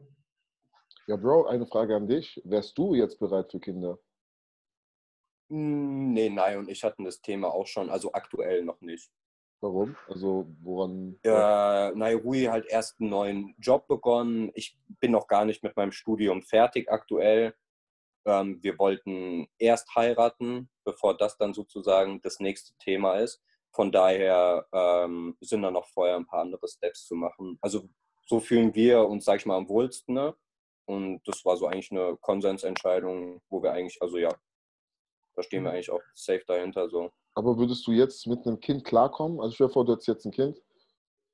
Ja, 1.05 1.17
Bro, 1.17 1.47
eine 1.47 1.67
Frage 1.67 1.95
an 1.95 2.07
dich. 2.07 2.41
Wärst 2.45 2.77
du 2.77 2.93
jetzt 2.93 3.19
bereit 3.19 3.51
für 3.51 3.59
Kinder? 3.59 4.00
Hm, 5.50 6.13
nee, 6.13 6.29
nein, 6.29 6.59
und 6.59 6.69
ich 6.69 6.83
hatten 6.83 7.03
das 7.03 7.21
Thema 7.21 7.53
auch 7.53 7.67
schon, 7.67 7.89
also 7.89 8.13
aktuell 8.13 8.63
noch 8.63 8.79
nicht. 8.81 9.12
Warum? 9.63 9.96
Also 10.10 10.46
woran? 10.62 11.17
Ja, 11.24 11.93
Nairui 11.96 12.43
halt 12.43 12.65
erst 12.65 13.00
einen 13.00 13.10
neuen 13.10 13.55
Job 13.60 13.88
begonnen. 13.88 14.51
Ich 14.55 14.77
bin 15.00 15.12
noch 15.12 15.25
gar 15.27 15.46
nicht 15.46 15.63
mit 15.63 15.77
meinem 15.77 15.93
Studium 15.93 16.41
fertig 16.41 16.91
aktuell. 16.91 17.55
Ähm, 18.25 18.62
wir 18.62 18.77
wollten 18.77 19.48
erst 19.58 19.96
heiraten, 19.96 20.70
bevor 20.84 21.15
das 21.15 21.38
dann 21.38 21.53
sozusagen 21.53 22.20
das 22.22 22.41
nächste 22.41 22.74
Thema 22.77 23.15
ist. 23.20 23.41
Von 23.72 23.93
daher 23.93 24.67
ähm, 24.74 25.38
sind 25.39 25.62
da 25.62 25.72
noch 25.72 25.88
vorher 25.88 26.17
ein 26.17 26.27
paar 26.27 26.41
andere 26.41 26.67
Steps 26.67 27.08
zu 27.08 27.15
machen. 27.15 27.58
Also 27.62 27.88
so 28.25 28.41
fühlen 28.41 28.75
wir 28.75 29.08
uns, 29.08 29.24
sag 29.24 29.39
ich 29.39 29.46
mal, 29.46 29.55
am 29.55 29.70
wohlsten. 29.70 30.13
Ne? 30.13 30.36
Und 30.84 31.22
das 31.25 31.46
war 31.46 31.55
so 31.55 31.67
eigentlich 31.67 31.91
eine 31.91 32.17
Konsensentscheidung, 32.17 33.41
wo 33.50 33.63
wir 33.63 33.72
eigentlich, 33.72 34.01
also 34.01 34.17
ja, 34.17 34.36
da 35.35 35.43
stehen 35.43 35.63
wir 35.63 35.69
mhm. 35.69 35.75
eigentlich 35.75 35.91
auch 35.91 36.01
safe 36.13 36.43
dahinter. 36.47 36.89
So. 36.89 37.11
Aber 37.35 37.57
würdest 37.57 37.85
du 37.87 37.91
jetzt 37.91 38.27
mit 38.27 38.45
einem 38.45 38.59
Kind 38.59 38.83
klarkommen? 38.83 39.39
Also 39.39 39.55
stell 39.55 39.67
dir 39.67 39.73
vor, 39.73 39.85
du 39.85 39.93
hättest 39.93 40.07
jetzt 40.07 40.25
ein 40.25 40.31
Kind 40.31 40.61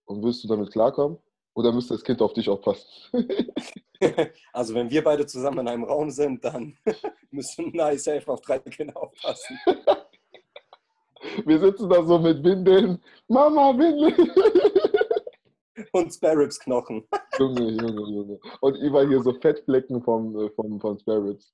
und 0.06 0.24
würdest 0.24 0.44
du 0.44 0.48
damit 0.48 0.72
klarkommen? 0.72 1.18
Oder 1.56 1.72
müsste 1.74 1.94
das 1.94 2.04
Kind 2.04 2.22
auf 2.22 2.34
dich 2.34 2.48
aufpassen? 2.48 2.88
also 4.54 4.74
wenn 4.76 4.90
wir 4.90 5.04
beide 5.04 5.26
zusammen 5.26 5.60
in 5.60 5.68
einem 5.68 5.84
Raum 5.84 6.10
sind, 6.10 6.44
dann 6.46 6.78
müssen 7.32 7.74
wir 7.74 8.00
safe 8.00 8.32
auf 8.32 8.42
drei 8.42 8.60
Kinder 8.60 8.96
aufpassen. 8.96 9.58
Wir 11.46 11.60
sitzen 11.60 11.90
da 11.90 12.02
so 12.02 12.18
mit 12.18 12.42
Windeln. 12.46 13.04
Mama, 13.28 13.78
Windeln 13.78 14.32
und 15.92 16.14
Sparrows 16.14 16.60
Knochen. 16.60 17.08
Junge, 17.38 17.72
Junge, 17.72 18.10
Junge. 18.10 18.40
Und 18.62 18.76
überall 18.76 19.08
hier 19.08 19.22
so 19.22 19.34
Fettflecken 19.34 20.02
vom, 20.02 20.36
äh, 20.40 20.50
vom, 20.52 20.80
von 20.80 21.00
Sparrows. 21.00 21.54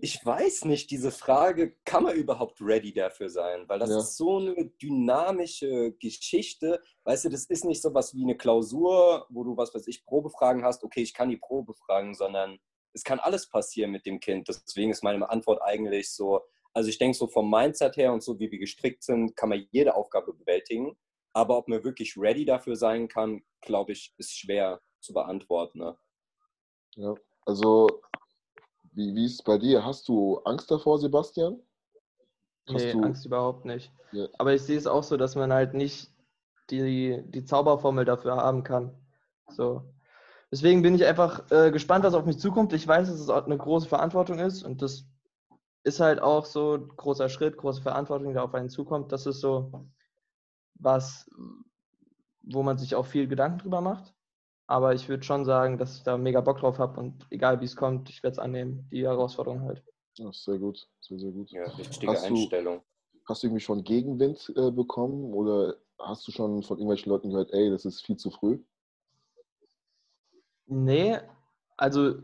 Ich 0.00 0.24
weiß 0.24 0.64
nicht, 0.64 0.90
diese 0.90 1.10
Frage, 1.10 1.76
kann 1.84 2.04
man 2.04 2.16
überhaupt 2.16 2.62
ready 2.62 2.94
dafür 2.94 3.28
sein? 3.28 3.68
Weil 3.68 3.78
das 3.78 3.90
ja. 3.90 3.98
ist 3.98 4.16
so 4.16 4.38
eine 4.38 4.66
dynamische 4.80 5.92
Geschichte. 6.00 6.80
Weißt 7.04 7.26
du, 7.26 7.28
das 7.28 7.44
ist 7.44 7.66
nicht 7.66 7.82
so 7.82 7.92
was 7.92 8.14
wie 8.14 8.22
eine 8.22 8.36
Klausur, 8.36 9.26
wo 9.28 9.44
du, 9.44 9.56
was 9.56 9.74
weiß 9.74 9.86
ich, 9.88 10.06
Probefragen 10.06 10.64
hast. 10.64 10.82
Okay, 10.82 11.02
ich 11.02 11.12
kann 11.12 11.28
die 11.28 11.36
Probefragen, 11.36 12.14
sondern 12.14 12.58
es 12.94 13.04
kann 13.04 13.20
alles 13.20 13.48
passieren 13.48 13.90
mit 13.90 14.06
dem 14.06 14.18
Kind. 14.18 14.48
Deswegen 14.48 14.90
ist 14.90 15.04
meine 15.04 15.28
Antwort 15.28 15.60
eigentlich 15.62 16.10
so, 16.10 16.40
also 16.72 16.88
ich 16.88 16.98
denke 16.98 17.16
so 17.16 17.26
vom 17.26 17.50
Mindset 17.50 17.96
her 17.98 18.14
und 18.14 18.22
so, 18.22 18.38
wie 18.38 18.50
wir 18.50 18.58
gestrickt 18.58 19.02
sind, 19.02 19.36
kann 19.36 19.50
man 19.50 19.66
jede 19.72 19.94
Aufgabe 19.94 20.32
bewältigen. 20.32 20.96
Aber 21.34 21.58
ob 21.58 21.68
man 21.68 21.84
wirklich 21.84 22.16
ready 22.16 22.46
dafür 22.46 22.76
sein 22.76 23.08
kann, 23.08 23.42
glaube 23.60 23.92
ich, 23.92 24.14
ist 24.16 24.36
schwer 24.38 24.80
zu 25.00 25.12
beantworten. 25.12 25.80
Ne? 25.80 25.98
Ja, 26.96 27.14
also 27.44 27.88
wie, 28.92 29.14
wie 29.14 29.24
ist 29.24 29.34
es 29.34 29.42
bei 29.42 29.58
dir? 29.58 29.84
Hast 29.84 30.08
du 30.08 30.38
Angst 30.44 30.70
davor, 30.70 30.98
Sebastian? 30.98 31.60
Hast 32.68 32.84
nee, 32.84 32.92
du... 32.92 33.02
Angst 33.02 33.26
überhaupt 33.26 33.64
nicht. 33.64 33.92
Ja. 34.12 34.28
Aber 34.38 34.52
ich 34.54 34.62
sehe 34.62 34.78
es 34.78 34.86
auch 34.86 35.02
so, 35.02 35.16
dass 35.16 35.34
man 35.34 35.52
halt 35.52 35.74
nicht 35.74 36.10
die, 36.70 37.22
die 37.26 37.44
Zauberformel 37.44 38.04
dafür 38.04 38.36
haben 38.36 38.62
kann. 38.62 38.94
So. 39.48 39.82
Deswegen 40.50 40.82
bin 40.82 40.94
ich 40.94 41.04
einfach 41.04 41.50
äh, 41.50 41.70
gespannt, 41.70 42.04
was 42.04 42.14
auf 42.14 42.26
mich 42.26 42.38
zukommt. 42.38 42.72
Ich 42.72 42.86
weiß, 42.86 43.08
dass 43.08 43.18
es 43.18 43.30
eine 43.30 43.56
große 43.56 43.88
Verantwortung 43.88 44.38
ist 44.38 44.62
und 44.62 44.82
das 44.82 45.06
ist 45.84 45.98
halt 45.98 46.20
auch 46.20 46.44
so 46.44 46.74
ein 46.74 46.88
großer 46.88 47.28
Schritt, 47.28 47.56
große 47.56 47.82
Verantwortung, 47.82 48.32
die 48.32 48.38
auf 48.38 48.54
einen 48.54 48.68
zukommt. 48.68 49.12
Das 49.12 49.26
ist 49.26 49.40
so, 49.40 49.86
was, 50.74 51.28
wo 52.42 52.62
man 52.62 52.78
sich 52.78 52.94
auch 52.94 53.06
viel 53.06 53.26
Gedanken 53.26 53.58
drüber 53.58 53.80
macht. 53.80 54.14
Aber 54.66 54.94
ich 54.94 55.08
würde 55.08 55.22
schon 55.24 55.44
sagen, 55.44 55.78
dass 55.78 55.96
ich 55.96 56.02
da 56.02 56.16
mega 56.16 56.40
Bock 56.40 56.58
drauf 56.58 56.78
habe 56.78 56.98
und 57.00 57.26
egal 57.30 57.60
wie 57.60 57.64
es 57.64 57.76
kommt, 57.76 58.08
ich 58.08 58.22
werde 58.22 58.32
es 58.32 58.38
annehmen, 58.38 58.88
die 58.90 59.04
Herausforderung 59.04 59.62
halt. 59.62 59.82
Ja, 60.16 60.32
sehr 60.32 60.58
gut, 60.58 60.88
sehr, 61.00 61.18
sehr 61.18 61.30
gut. 61.30 61.50
Ja, 61.50 61.64
richtige 61.64 62.12
hast 62.12 62.24
Einstellung. 62.24 62.78
Du, 63.12 63.20
hast 63.26 63.42
du 63.42 63.46
irgendwie 63.46 63.62
schon 63.62 63.84
Gegenwind 63.84 64.52
äh, 64.56 64.70
bekommen 64.70 65.34
oder 65.34 65.76
hast 65.98 66.26
du 66.26 66.32
schon 66.32 66.62
von 66.62 66.78
irgendwelchen 66.78 67.10
Leuten 67.10 67.30
gehört, 67.30 67.52
ey, 67.52 67.70
das 67.70 67.84
ist 67.84 68.04
viel 68.04 68.16
zu 68.16 68.30
früh? 68.30 68.58
Nee, 70.66 71.18
also 71.76 72.14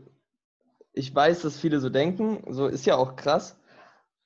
ich 0.93 1.13
weiß, 1.13 1.41
dass 1.41 1.59
viele 1.59 1.79
so 1.79 1.89
denken, 1.89 2.43
so 2.53 2.67
ist 2.67 2.85
ja 2.85 2.97
auch 2.97 3.15
krass, 3.15 3.59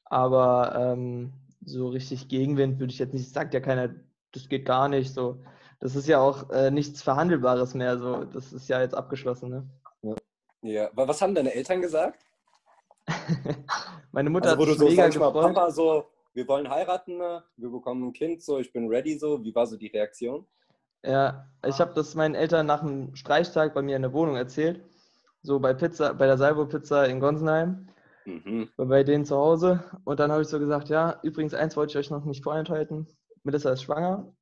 aber 0.06 0.76
ähm, 0.76 1.34
so 1.66 1.90
richtig 1.90 2.28
Gegenwind 2.28 2.80
würde 2.80 2.94
ich 2.94 3.00
jetzt 3.00 3.14
nicht, 3.14 3.30
sagt 3.30 3.54
ja 3.54 3.60
keiner, 3.60 3.94
das 4.32 4.50
geht 4.50 4.66
gar 4.66 4.90
nicht. 4.90 5.14
So, 5.14 5.44
das 5.84 5.98
ist 5.98 6.08
ja 6.08 6.22
auch 6.22 6.50
äh, 6.50 6.72
nichts 6.72 7.04
Verhandelbares 7.04 7.74
mehr. 7.74 7.98
So, 8.00 8.24
das 8.24 8.54
ist 8.54 8.70
ja 8.70 8.80
jetzt 8.80 8.96
abgeschlossen. 8.96 9.50
Ne? 9.50 10.16
Ja. 10.62 10.84
ja. 10.84 10.90
Was 10.94 11.22
haben 11.22 11.36
deine 11.36 11.54
Eltern 11.54 11.82
gesagt? 11.82 12.26
Meine 14.14 14.30
Mutter 14.30 14.52
also, 14.52 14.62
hat 14.62 14.70
sich 14.70 14.78
so, 14.78 14.86
mega 14.86 15.08
gefreut. 15.08 15.34
Mal, 15.34 15.54
Papa, 15.54 15.72
so, 15.72 16.06
wir 16.34 16.48
wollen 16.48 16.70
heiraten, 16.70 17.18
ne? 17.18 17.44
wir 17.58 17.70
bekommen 17.70 18.08
ein 18.08 18.14
Kind, 18.14 18.42
so, 18.42 18.60
ich 18.60 18.72
bin 18.72 18.88
ready, 18.88 19.18
so. 19.18 19.44
Wie 19.44 19.54
war 19.54 19.68
so 19.68 19.76
die 19.76 19.88
Reaktion? 19.88 20.48
Ja, 21.06 21.50
ich 21.68 21.82
habe 21.82 21.94
das 21.94 22.16
meinen 22.16 22.36
Eltern 22.36 22.66
nach 22.66 22.82
einem 22.82 23.14
Streichtag 23.14 23.74
bei 23.74 23.82
mir 23.82 23.98
in 23.98 24.04
der 24.04 24.14
Wohnung 24.14 24.38
erzählt. 24.38 24.82
So 25.42 25.60
bei 25.60 25.74
Pizza, 25.74 26.14
bei 26.14 26.28
der 26.28 26.38
Salvo 26.38 26.66
Pizza 26.66 27.08
in 27.08 27.20
Gonsenheim. 27.20 27.90
Mhm. 28.24 28.70
Bei 28.78 29.04
denen 29.04 29.26
zu 29.26 29.36
Hause. 29.36 29.84
Und 30.06 30.22
dann 30.22 30.32
habe 30.32 30.44
ich 30.44 30.48
so 30.48 30.60
gesagt, 30.60 30.88
ja, 30.88 31.20
übrigens, 31.24 31.54
eins 31.54 31.76
wollte 31.76 31.92
ich 31.92 31.98
euch 31.98 32.10
noch 32.10 32.24
nicht 32.24 32.42
vorenthalten. 32.42 33.06
Melissa 33.44 33.74
ist 33.74 33.84
schwanger 33.84 34.34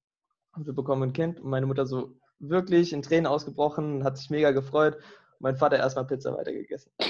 und 0.55 0.65
wir 0.65 0.73
bekommen 0.73 1.03
ein 1.03 1.13
Kind. 1.13 1.39
Und 1.39 1.49
meine 1.49 1.65
Mutter 1.65 1.85
so 1.85 2.15
wirklich 2.39 2.93
in 2.93 3.01
Tränen 3.01 3.27
ausgebrochen, 3.27 4.03
hat 4.03 4.17
sich 4.17 4.29
mega 4.29 4.51
gefreut. 4.51 4.95
Und 4.95 5.41
mein 5.41 5.55
Vater 5.55 5.77
erstmal 5.77 6.05
Pizza 6.05 6.35
weitergegessen. 6.35 6.91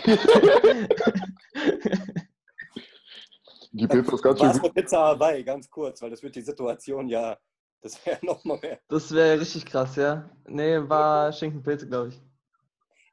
Die 3.73 3.87
Pizza 3.87 4.13
ist 4.13 4.21
ganz 4.21 4.39
schön. 4.39 4.49
Was 4.49 4.73
Pizza 4.73 4.99
Hawaii, 4.99 5.43
ganz 5.43 5.69
kurz, 5.69 6.01
weil 6.01 6.09
das 6.09 6.21
wird 6.21 6.35
die 6.35 6.41
Situation 6.41 7.07
ja, 7.07 7.37
das 7.81 8.05
wäre 8.05 8.19
nochmal 8.25 8.59
mehr. 8.61 8.79
Das 8.89 9.13
wäre 9.13 9.39
richtig 9.39 9.65
krass, 9.65 9.95
ja. 9.95 10.29
Nee, 10.45 10.77
war 10.89 11.31
Schinkenpilze, 11.31 11.87
glaube 11.87 12.09
ich. 12.09 12.21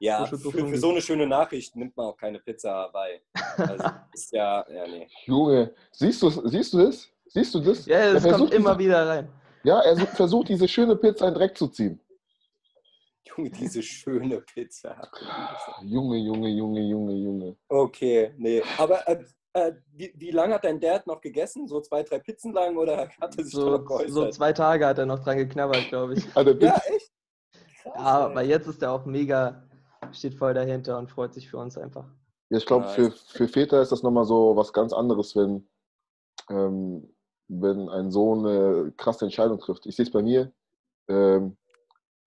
Ja, 0.01 0.27
für, 0.27 0.39
für, 0.39 0.79
so 0.79 0.91
eine 0.91 1.03
schöne 1.03 1.27
Nachricht 1.27 1.75
nimmt 1.75 1.97
man 1.97 2.07
auch 2.07 2.17
keine 2.17 2.39
Pizza 2.39 2.71
Hawaii. 2.71 3.21
Also, 3.57 3.85
ist 4.13 4.33
ja, 4.33 4.65
ja, 4.71 4.87
nee. 4.87 5.09
Junge, 5.25 5.75
siehst 5.91 6.23
du, 6.23 6.31
siehst 6.49 6.73
du 6.73 6.79
das? 6.79 7.09
Siehst 7.27 7.55
du 7.55 7.61
das? 7.61 7.85
Ja, 7.87 8.13
es 8.13 8.23
kommt 8.23 8.55
immer 8.55 8.79
wieder 8.79 9.07
rein. 9.07 9.29
Ja, 9.65 9.81
er 9.81 9.97
versucht, 10.07 10.49
diese 10.49 10.69
schöne 10.69 10.97
Pizza 10.97 11.29
in 11.29 11.35
Dreck 11.35 11.57
zu 11.57 11.69
ziehen. 11.69 12.01
Junge, 13.25 13.51
diese 13.51 13.83
schöne 13.83 14.41
Pizza. 14.41 15.11
Junge, 15.83 16.17
Junge, 16.19 16.49
Junge, 16.49 16.81
Junge, 16.81 17.13
Junge. 17.13 17.57
Okay, 17.69 18.33
nee. 18.39 18.63
Aber 18.79 19.07
äh, 19.09 19.25
äh, 19.53 19.73
wie, 19.93 20.13
wie 20.17 20.31
lange 20.31 20.55
hat 20.55 20.65
dein 20.65 20.81
Dad 20.81 21.07
noch 21.07 21.21
gegessen? 21.21 21.67
So 21.67 21.81
zwei, 21.81 22.03
drei 22.03 22.19
Pizzen 22.19 22.53
lang 22.53 22.77
oder 22.77 23.09
hat 23.21 23.37
er 23.37 23.45
sich 23.45 23.53
so? 23.53 23.85
So 24.07 24.29
zwei 24.31 24.53
Tage 24.53 24.87
hat 24.87 24.99
er 24.99 25.07
noch 25.07 25.21
dran 25.21 25.39
geknabbert, 25.39 25.89
glaube 25.89 26.15
ich. 26.15 26.25
ja, 26.35 26.77
echt? 26.87 27.13
Krass, 27.83 27.95
ja, 27.97 28.01
aber 28.01 28.43
jetzt 28.43 28.67
ist 28.67 28.83
er 28.83 28.93
auch 28.93 29.07
mega, 29.07 29.63
steht 30.13 30.35
voll 30.35 30.55
dahinter 30.55 30.99
und 30.99 31.11
freut 31.11 31.35
sich 31.35 31.49
für 31.49 31.59
uns 31.59 31.79
einfach. 31.79 32.05
Ja, 32.51 32.59
ich 32.59 32.67
glaube, 32.67 32.89
für, 32.89 33.11
für 33.11 33.49
Väter 33.49 33.83
ist 33.83 33.93
das 33.93 34.03
nochmal 34.03 34.25
so 34.25 34.57
was 34.57 34.73
ganz 34.73 34.93
anderes, 34.93 35.37
wenn, 35.37 35.69
ähm, 36.51 37.15
wenn 37.49 37.89
ein 37.89 38.11
Sohn 38.11 38.47
eine 38.47 38.93
krasse 38.97 39.25
Entscheidung 39.25 39.59
trifft. 39.59 39.87
Ich 39.87 39.97
sehe 39.97 40.05
es 40.05 40.13
bei 40.13 40.23
mir. 40.23 40.53
Ähm, 41.09 41.57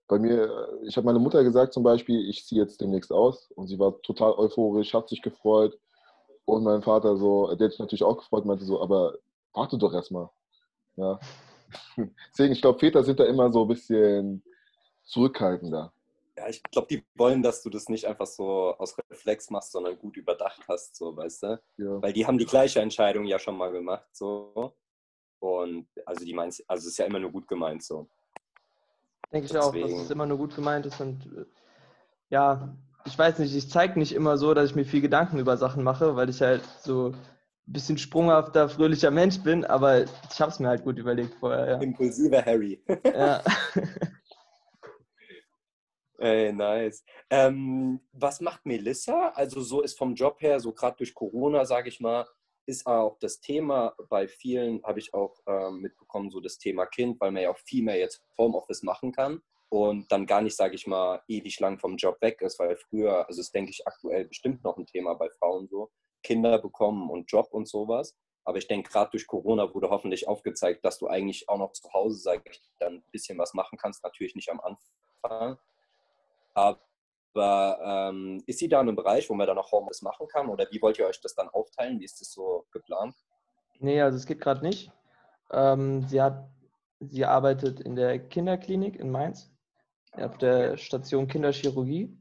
bei 0.08 0.20
mir, 0.20 0.80
ich 0.84 0.98
habe 0.98 1.06
meine 1.06 1.20
Mutter 1.20 1.44
gesagt 1.44 1.74
zum 1.74 1.84
Beispiel, 1.84 2.30
ich 2.30 2.46
ziehe 2.46 2.62
jetzt 2.62 2.82
demnächst 2.82 3.14
aus 3.14 3.50
und 3.52 3.68
sie 3.68 3.80
war 3.80 4.02
total 4.02 4.34
euphorisch, 4.34 4.94
hat 4.94 5.08
sich 5.08 5.22
gefreut 5.22 5.80
und 6.44 6.64
mein 6.64 6.82
Vater 6.82 7.16
so, 7.16 7.56
der 7.56 7.66
hat 7.66 7.72
sich 7.72 7.80
natürlich 7.80 8.04
auch 8.04 8.18
gefreut, 8.18 8.46
meinte 8.46 8.66
so, 8.66 8.82
aber 8.82 9.16
warte 9.54 9.78
doch 9.78 9.94
erstmal. 9.94 10.30
Ja. 10.98 11.18
Deswegen, 12.34 12.52
ich 12.52 12.62
glaube, 12.62 12.80
Väter 12.80 13.04
sind 13.04 13.20
da 13.20 13.26
immer 13.26 13.52
so 13.54 13.62
ein 13.62 13.68
bisschen 13.70 14.44
zurückhaltender. 15.04 15.94
Ja, 16.38 16.50
ich 16.50 16.64
glaube, 16.64 16.88
die 16.90 17.06
wollen, 17.16 17.42
dass 17.42 17.62
du 17.62 17.70
das 17.70 17.88
nicht 17.88 18.06
einfach 18.06 18.26
so 18.26 18.76
aus 18.78 18.98
Reflex 19.10 19.50
machst, 19.50 19.72
sondern 19.72 19.98
gut 19.98 20.18
überdacht 20.18 20.62
hast, 20.68 20.96
so, 20.96 21.16
weißt 21.16 21.44
du? 21.44 21.62
Ja. 21.78 22.02
Weil 22.02 22.14
die 22.14 22.26
haben 22.26 22.38
die 22.38 22.46
gleiche 22.46 22.82
Entscheidung 22.82 23.26
ja 23.26 23.38
schon 23.40 23.58
mal 23.58 23.72
gemacht, 23.72 24.08
so. 24.12 24.74
Und 25.42 25.88
also 26.06 26.24
die 26.24 26.34
meint, 26.34 26.64
also 26.68 26.82
es 26.82 26.94
ist 26.94 26.98
ja 27.00 27.06
immer 27.06 27.20
nur 27.20 27.32
gut 27.32 27.48
gemeint, 27.48 27.84
so. 27.84 28.08
Denke 29.34 29.48
ich 29.48 29.58
auch, 29.58 29.74
dass 29.74 29.92
es 29.92 30.12
immer 30.12 30.28
nur 30.28 30.38
gut 30.38 30.56
gemeint 30.56 30.86
ist 30.86 31.02
und 31.02 31.26
äh, 31.36 31.46
ja, 32.30 32.78
ich 33.06 33.18
weiß 33.18 33.40
nicht, 33.40 33.56
ich 33.56 33.68
zeige 33.68 33.98
nicht 33.98 34.14
immer 34.14 34.38
so, 34.38 34.54
dass 34.54 34.70
ich 34.70 34.76
mir 34.76 34.86
viel 34.86 35.02
Gedanken 35.02 35.40
über 35.40 35.58
Sachen 35.58 35.84
mache, 35.84 36.16
weil 36.16 36.30
ich 36.30 36.42
halt 36.42 36.62
so 36.82 37.08
ein 37.08 37.18
bisschen 37.66 37.98
sprunghafter, 37.98 38.70
fröhlicher 38.70 39.10
Mensch 39.10 39.40
bin, 39.40 39.66
aber 39.66 40.04
ich 40.04 40.40
habe 40.40 40.52
es 40.52 40.60
mir 40.60 40.68
halt 40.68 40.84
gut 40.84 41.00
überlegt 41.00 41.34
vorher. 41.40 41.68
Ja. 41.72 41.82
Impulsiver 41.82 42.46
Harry. 42.46 42.80
ja. 43.06 43.42
Ey, 46.20 46.54
nice. 46.54 47.04
Ähm, 47.32 48.00
was 48.12 48.42
macht 48.42 48.64
Melissa? 48.68 49.30
Also 49.30 49.62
so 49.62 49.82
ist 49.82 49.98
vom 49.98 50.14
Job 50.14 50.40
her, 50.40 50.60
so 50.60 50.72
gerade 50.72 50.98
durch 50.98 51.16
Corona, 51.16 51.66
sage 51.66 51.90
ich 51.90 52.00
mal, 52.00 52.28
ist 52.66 52.86
auch 52.86 53.18
das 53.20 53.40
Thema 53.40 53.96
bei 54.10 54.28
vielen, 54.28 54.84
habe 54.84 55.00
ich 55.00 55.14
auch 55.14 55.40
ähm, 55.48 55.82
mitbekommen, 55.82 56.32
so 56.32 56.40
das 56.40 56.58
Thema 56.58 56.86
Kind, 56.86 57.20
weil 57.20 57.32
man 57.32 57.44
ja 57.44 57.52
auch 57.52 57.58
viel 57.58 57.84
mehr 57.84 57.98
jetzt 57.98 58.24
Homeoffice 58.38 58.84
machen 58.84 59.12
kann 59.12 59.42
und 59.70 60.12
dann 60.12 60.26
gar 60.26 60.42
nicht, 60.42 60.56
sage 60.56 60.76
ich 60.76 60.86
mal, 60.86 61.22
ewig 61.28 61.60
lang 61.60 61.80
vom 61.80 61.96
Job 61.96 62.22
weg 62.22 62.42
ist, 62.42 62.60
weil 62.60 62.76
früher, 62.76 63.28
also 63.28 63.42
das 63.42 63.52
denke 63.52 63.72
ich 63.72 63.88
aktuell 63.88 64.26
bestimmt 64.26 64.64
noch 64.64 64.78
ein 64.78 64.86
Thema 64.86 65.14
bei 65.14 65.30
Frauen 65.30 65.68
so, 65.70 65.90
Kinder 66.24 66.60
bekommen 66.60 67.10
und 67.10 67.32
Job 67.32 67.48
und 67.52 67.68
sowas. 67.68 68.16
Aber 68.44 68.58
ich 68.58 68.68
denke, 68.68 68.92
gerade 68.92 69.12
durch 69.12 69.28
Corona 69.28 69.74
wurde 69.74 69.90
hoffentlich 69.90 70.28
aufgezeigt, 70.28 70.84
dass 70.84 70.98
du 70.98 71.08
eigentlich 71.08 71.48
auch 71.48 71.58
noch 71.58 71.72
zu 71.74 71.92
Hause, 71.94 72.20
sage 72.20 72.44
ich, 72.50 72.62
dann 72.80 72.96
ein 72.96 73.04
bisschen 73.12 73.38
was 73.38 73.54
machen 73.54 73.78
kannst. 73.78 74.04
Natürlich 74.04 74.36
nicht 74.36 74.50
am 74.50 74.60
Anfang. 74.60 75.58
Aber 76.54 76.82
ähm, 77.36 78.44
ist 78.46 78.60
sie 78.60 78.68
da 78.68 78.82
in 78.82 78.88
einem 78.88 78.96
Bereich, 78.96 79.30
wo 79.30 79.34
man 79.34 79.48
dann 79.48 79.56
noch 79.56 79.72
Homeoffice 79.72 80.02
machen 80.02 80.28
kann? 80.28 80.50
Oder 80.50 80.68
wie 80.72 80.82
wollt 80.82 81.00
ihr 81.00 81.06
euch 81.06 81.22
das 81.22 81.36
dann 81.36 81.50
aufteilen? 81.50 82.00
Wie 82.00 82.06
ist 82.06 82.20
das 82.20 82.32
so 82.32 82.66
geplant? 82.72 83.16
Nee, 83.80 84.02
also 84.02 84.18
es 84.18 84.26
geht 84.26 84.42
gerade 84.42 84.62
nicht. 84.62 84.92
Ähm, 85.52 86.08
sie, 86.08 86.22
hat, 86.22 86.50
sie 87.00 87.26
arbeitet 87.26 87.80
in 87.80 87.96
der 87.96 88.20
Kinderklinik 88.20 88.98
in 88.98 89.12
Mainz 89.12 89.52
auf 90.14 90.38
der 90.38 90.78
Station 90.78 91.28
Kinderchirurgie 91.28 92.18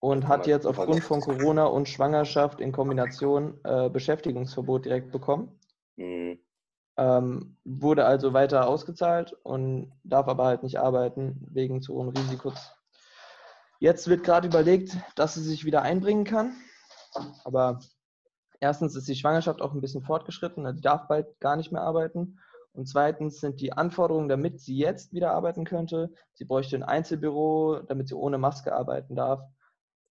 und 0.00 0.28
hat 0.28 0.46
jetzt 0.46 0.66
aufgrund 0.66 1.02
von 1.02 1.20
Corona 1.20 1.64
und 1.64 1.88
Schwangerschaft 1.88 2.60
in 2.60 2.72
Kombination 2.72 3.58
äh, 3.64 3.88
Beschäftigungsverbot 3.90 4.84
direkt 4.84 5.10
bekommen. 5.10 5.58
Mhm. 5.96 6.38
Ähm, 6.98 7.56
wurde 7.64 8.04
also 8.06 8.32
weiter 8.32 8.68
ausgezahlt 8.68 9.34
und 9.42 9.92
darf 10.02 10.28
aber 10.28 10.44
halt 10.44 10.62
nicht 10.62 10.78
arbeiten 10.78 11.46
wegen 11.50 11.82
zu 11.82 11.94
hohen 11.94 12.08
Risikos. 12.08 12.72
Jetzt 13.78 14.08
wird 14.08 14.24
gerade 14.24 14.48
überlegt, 14.48 14.96
dass 15.16 15.34
sie 15.34 15.42
sich 15.42 15.64
wieder 15.64 15.82
einbringen 15.82 16.24
kann. 16.24 16.54
Aber 17.44 17.80
erstens 18.60 18.96
ist 18.96 19.08
die 19.08 19.14
Schwangerschaft 19.14 19.60
auch 19.60 19.74
ein 19.74 19.80
bisschen 19.80 20.02
fortgeschritten, 20.02 20.74
sie 20.74 20.80
darf 20.80 21.08
bald 21.08 21.38
gar 21.40 21.56
nicht 21.56 21.72
mehr 21.72 21.82
arbeiten. 21.82 22.38
Und 22.72 22.86
zweitens 22.86 23.40
sind 23.40 23.60
die 23.62 23.72
Anforderungen, 23.72 24.28
damit 24.28 24.60
sie 24.60 24.76
jetzt 24.76 25.14
wieder 25.14 25.32
arbeiten 25.32 25.64
könnte, 25.64 26.12
sie 26.34 26.44
bräuchte 26.44 26.76
ein 26.76 26.82
Einzelbüro, 26.82 27.80
damit 27.88 28.08
sie 28.08 28.14
ohne 28.14 28.36
Maske 28.36 28.74
arbeiten 28.74 29.16
darf, 29.16 29.40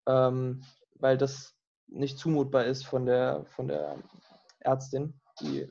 ähm, 0.07 0.63
weil 0.95 1.19
das 1.19 1.57
nicht 1.89 2.19
zumutbar 2.19 2.65
ist 2.65 2.87
von 2.87 3.05
der, 3.05 3.45
von 3.57 3.67
der 3.67 3.97
Ärztin, 4.61 5.21
die, 5.41 5.69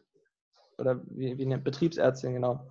oder 0.77 0.99
wie, 1.05 1.37
wie 1.37 1.45
eine 1.45 1.59
Betriebsärztin, 1.59 2.33
genau. 2.33 2.67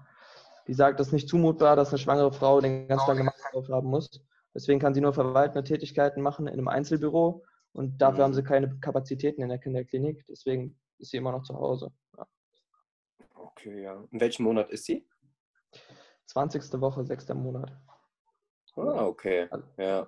Die 0.67 0.75
sagt, 0.75 1.01
das 1.01 1.09
ist 1.09 1.13
nicht 1.15 1.29
zumutbar, 1.29 1.75
dass 1.75 1.89
eine 1.89 1.99
schwangere 1.99 2.33
Frau 2.33 2.61
den 2.61 2.89
ganzen 2.89 3.07
Tag 3.07 3.17
eine 3.17 3.25
Maske 3.25 3.57
aufhaben 3.57 3.89
muss. 3.89 4.21
Deswegen 4.55 4.81
kann 4.81 4.95
sie 4.95 5.01
nur 5.01 5.13
verwaltende 5.13 5.65
Tätigkeiten 5.65 6.23
machen 6.23 6.47
in 6.47 6.55
einem 6.55 6.69
Einzelbüro 6.69 7.45
und 7.73 7.99
dafür 7.99 8.19
mhm. 8.19 8.23
haben 8.25 8.35
sie 8.35 8.43
keine 8.43 8.79
Kapazitäten 8.81 9.43
in 9.43 9.49
der 9.49 9.59
Kinderklinik. 9.59 10.25
Deswegen 10.29 10.79
ist 10.99 11.11
sie 11.11 11.19
immer 11.19 11.33
noch 11.33 11.43
zu 11.43 11.55
Hause. 11.55 11.93
Ja. 12.17 12.27
Okay, 13.35 13.83
ja. 13.83 14.05
In 14.11 14.21
welchem 14.21 14.45
Monat 14.45 14.71
ist 14.71 14.85
sie? 14.85 15.07
20. 16.27 16.81
Woche, 16.81 17.05
6. 17.05 17.29
Monat. 17.35 17.73
Ah, 18.77 19.07
okay. 19.07 19.49
Ja. 19.77 20.07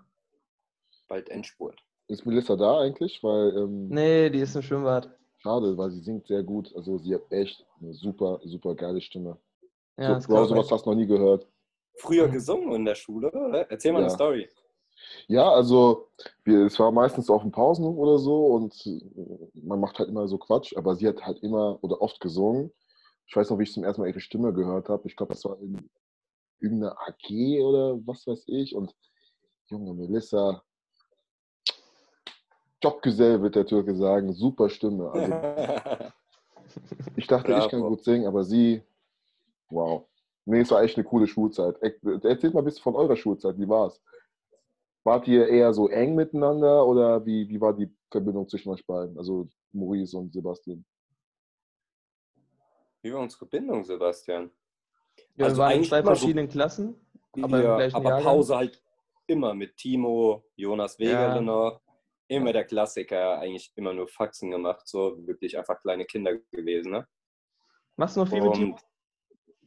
Bald 1.08 1.28
Endspurt. 1.28 1.80
Ist 2.08 2.26
Melissa 2.26 2.56
da 2.56 2.80
eigentlich? 2.80 3.22
Weil, 3.22 3.56
ähm, 3.56 3.88
nee, 3.88 4.30
die 4.30 4.40
ist 4.40 4.56
im 4.56 4.62
Schwimmbad. 4.62 5.10
Schade, 5.38 5.76
weil 5.76 5.90
sie 5.90 6.00
singt 6.00 6.26
sehr 6.26 6.42
gut. 6.42 6.72
Also 6.76 6.98
sie 6.98 7.14
hat 7.14 7.30
echt 7.30 7.66
eine 7.80 7.92
super, 7.94 8.40
super 8.44 8.74
geile 8.74 9.00
Stimme. 9.00 9.38
Ja, 9.98 10.20
so, 10.20 10.28
Bro, 10.28 10.46
sowas 10.46 10.70
hast 10.70 10.86
du 10.86 10.90
noch 10.90 10.96
nie 10.96 11.06
gehört. 11.06 11.46
Früher 11.96 12.28
gesungen 12.28 12.72
in 12.72 12.84
der 12.84 12.94
Schule, 12.94 13.30
oder? 13.30 13.70
Erzähl 13.70 13.92
mal 13.92 14.00
ja. 14.00 14.06
eine 14.06 14.14
Story. 14.14 14.48
Ja, 15.26 15.50
also 15.50 16.08
wir, 16.44 16.66
es 16.66 16.78
war 16.78 16.92
meistens 16.92 17.28
auf 17.28 17.42
den 17.42 17.50
Pausen 17.50 17.84
oder 17.84 18.18
so 18.18 18.46
und 18.46 18.74
man 19.54 19.80
macht 19.80 19.98
halt 19.98 20.08
immer 20.08 20.28
so 20.28 20.38
Quatsch, 20.38 20.76
aber 20.76 20.94
sie 20.94 21.08
hat 21.08 21.24
halt 21.24 21.42
immer 21.42 21.78
oder 21.82 22.00
oft 22.00 22.20
gesungen 22.20 22.72
ich 23.32 23.36
weiß 23.36 23.48
noch, 23.48 23.58
wie 23.58 23.62
ich 23.62 23.72
zum 23.72 23.82
ersten 23.82 24.02
Mal 24.02 24.08
ihre 24.08 24.20
Stimme 24.20 24.52
gehört 24.52 24.90
habe. 24.90 25.08
Ich 25.08 25.16
glaube, 25.16 25.32
das 25.32 25.42
war 25.46 25.58
in 25.58 25.88
irgendeiner 26.60 26.94
AG 27.00 27.62
oder 27.62 27.98
was 28.06 28.26
weiß 28.26 28.44
ich. 28.48 28.74
Und 28.74 28.94
junge 29.68 29.94
Melissa, 29.94 30.62
Jobgesell 32.82 33.40
wird 33.40 33.54
der 33.54 33.64
Türke 33.64 33.96
sagen, 33.96 34.34
super 34.34 34.68
Stimme. 34.68 35.10
Also, 35.12 36.12
ich 37.16 37.26
dachte, 37.26 37.52
Bravo. 37.52 37.64
ich 37.64 37.70
kann 37.70 37.80
gut 37.80 38.04
singen, 38.04 38.26
aber 38.26 38.44
sie, 38.44 38.82
wow. 39.70 40.06
Nee, 40.44 40.60
es 40.60 40.70
war 40.70 40.82
echt 40.82 40.96
eine 40.96 41.04
coole 41.04 41.26
Schulzeit. 41.26 41.76
Erzählt 41.80 42.54
mal 42.54 42.60
ein 42.60 42.64
bisschen 42.64 42.82
von 42.82 42.96
eurer 42.96 43.16
Schulzeit, 43.16 43.58
wie 43.58 43.68
war 43.68 43.88
es? 43.88 44.02
Wart 45.04 45.26
ihr 45.28 45.48
eher 45.48 45.72
so 45.72 45.88
eng 45.88 46.14
miteinander 46.14 46.86
oder 46.86 47.24
wie, 47.26 47.48
wie 47.48 47.60
war 47.60 47.74
die 47.74 47.92
Verbindung 48.10 48.48
zwischen 48.48 48.70
euch 48.70 48.86
beiden, 48.86 49.18
also 49.18 49.48
Maurice 49.72 50.16
und 50.16 50.32
Sebastian? 50.32 50.84
Wie 53.02 53.12
war 53.12 53.20
unsere 53.20 53.46
Bindung, 53.46 53.84
Sebastian? 53.84 54.50
Ja, 55.36 55.46
also 55.46 55.56
wir 55.56 55.62
waren 55.64 55.72
in 55.78 55.84
zwei 55.84 56.02
verschiedenen 56.02 56.48
so, 56.48 56.52
Klassen, 56.52 56.94
aber, 57.40 57.62
ja, 57.62 57.94
aber 57.94 58.20
Pause 58.20 58.56
halt 58.56 58.82
immer 59.26 59.54
mit 59.54 59.76
Timo, 59.76 60.44
Jonas 60.56 60.98
Wegerle 60.98 61.36
ja. 61.36 61.40
noch. 61.40 61.80
Immer 62.28 62.52
der 62.52 62.64
Klassiker, 62.64 63.40
eigentlich 63.40 63.72
immer 63.74 63.92
nur 63.92 64.08
Faxen 64.08 64.50
gemacht, 64.50 64.88
so 64.88 65.18
wirklich 65.26 65.58
einfach 65.58 65.80
kleine 65.82 66.06
Kinder 66.06 66.38
gewesen. 66.50 66.92
Ne? 66.92 67.06
Machst 67.96 68.16
du 68.16 68.20
noch 68.20 68.28
viel 68.28 68.40
und, 68.40 68.48
mit 68.48 68.54
Timo? 68.54 68.78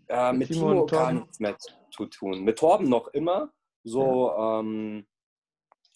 Ja, 0.09 0.31
mit, 0.31 0.49
mit 0.49 0.57
Timo, 0.57 0.69
Timo 0.69 0.85
gar 0.85 1.11
nichts 1.13 1.39
mehr 1.39 1.57
zu 1.91 2.05
tun. 2.05 2.43
Mit 2.43 2.59
Torben 2.59 2.89
noch 2.89 3.07
immer, 3.09 3.51
so 3.83 4.29
ja. 4.29 4.59
ähm, 4.59 5.07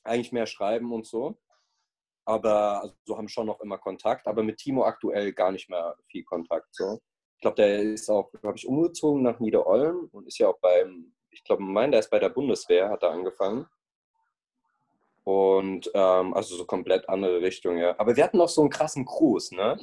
eigentlich 0.04 0.32
mehr 0.32 0.46
schreiben 0.46 0.92
und 0.94 1.06
so. 1.06 1.38
Aber 2.26 2.82
also, 2.82 2.96
so 3.06 3.18
haben 3.18 3.28
schon 3.28 3.48
noch 3.48 3.60
immer 3.62 3.78
Kontakt, 3.78 4.28
aber 4.28 4.44
mit 4.44 4.58
Timo 4.58 4.84
aktuell 4.84 5.34
gar 5.34 5.52
nicht 5.52 5.70
mehr 5.70 5.96
viel 6.08 6.24
Kontakt. 6.24 6.68
So. 6.72 7.00
Ich 7.36 7.42
glaube, 7.42 7.56
der 7.56 7.82
ist 7.82 8.10
auch, 8.10 8.32
glaube 8.42 8.58
ich, 8.58 8.68
umgezogen 8.68 9.24
nach 9.24 9.40
Niederolm 9.40 10.10
und 10.12 10.28
ist 10.28 10.38
ja 10.40 10.50
auch 10.50 10.60
beim, 10.60 11.14
ich 11.32 11.44
glaube, 11.44 11.64
mein, 11.64 11.92
der 11.92 12.02
ist 12.02 12.10
bei 12.10 12.20
der 12.20 12.30
Bundeswehr, 12.30 12.90
hat 12.90 13.04
er 13.04 13.12
angefangen. 13.12 13.66
Und 15.24 15.90
ähm, 15.94 16.34
also 16.34 16.56
so 16.56 16.66
komplett 16.66 17.08
andere 17.08 17.42
Richtung, 17.42 17.78
ja. 17.78 17.96
Aber 18.00 18.16
wir 18.16 18.24
hatten 18.24 18.38
noch 18.38 18.50
so 18.50 18.62
einen 18.62 18.70
krassen 18.70 19.06
Cruise, 19.06 19.56
ne? 19.56 19.80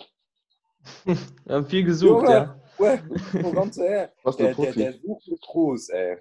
Wir 1.45 1.55
haben 1.55 1.67
viel 1.67 1.85
gesucht, 1.85 2.23
Junge, 2.23 2.31
ja. 2.31 2.61
Wo 2.79 3.53
kommst 3.53 3.79
du 3.79 3.83
her? 3.83 4.13
Was 4.23 4.37
der, 4.37 4.55
der, 4.55 4.73
der 4.73 4.93
sucht 4.95 5.29
einen 5.29 5.39
Gruß, 5.41 5.89
ey. 5.91 6.19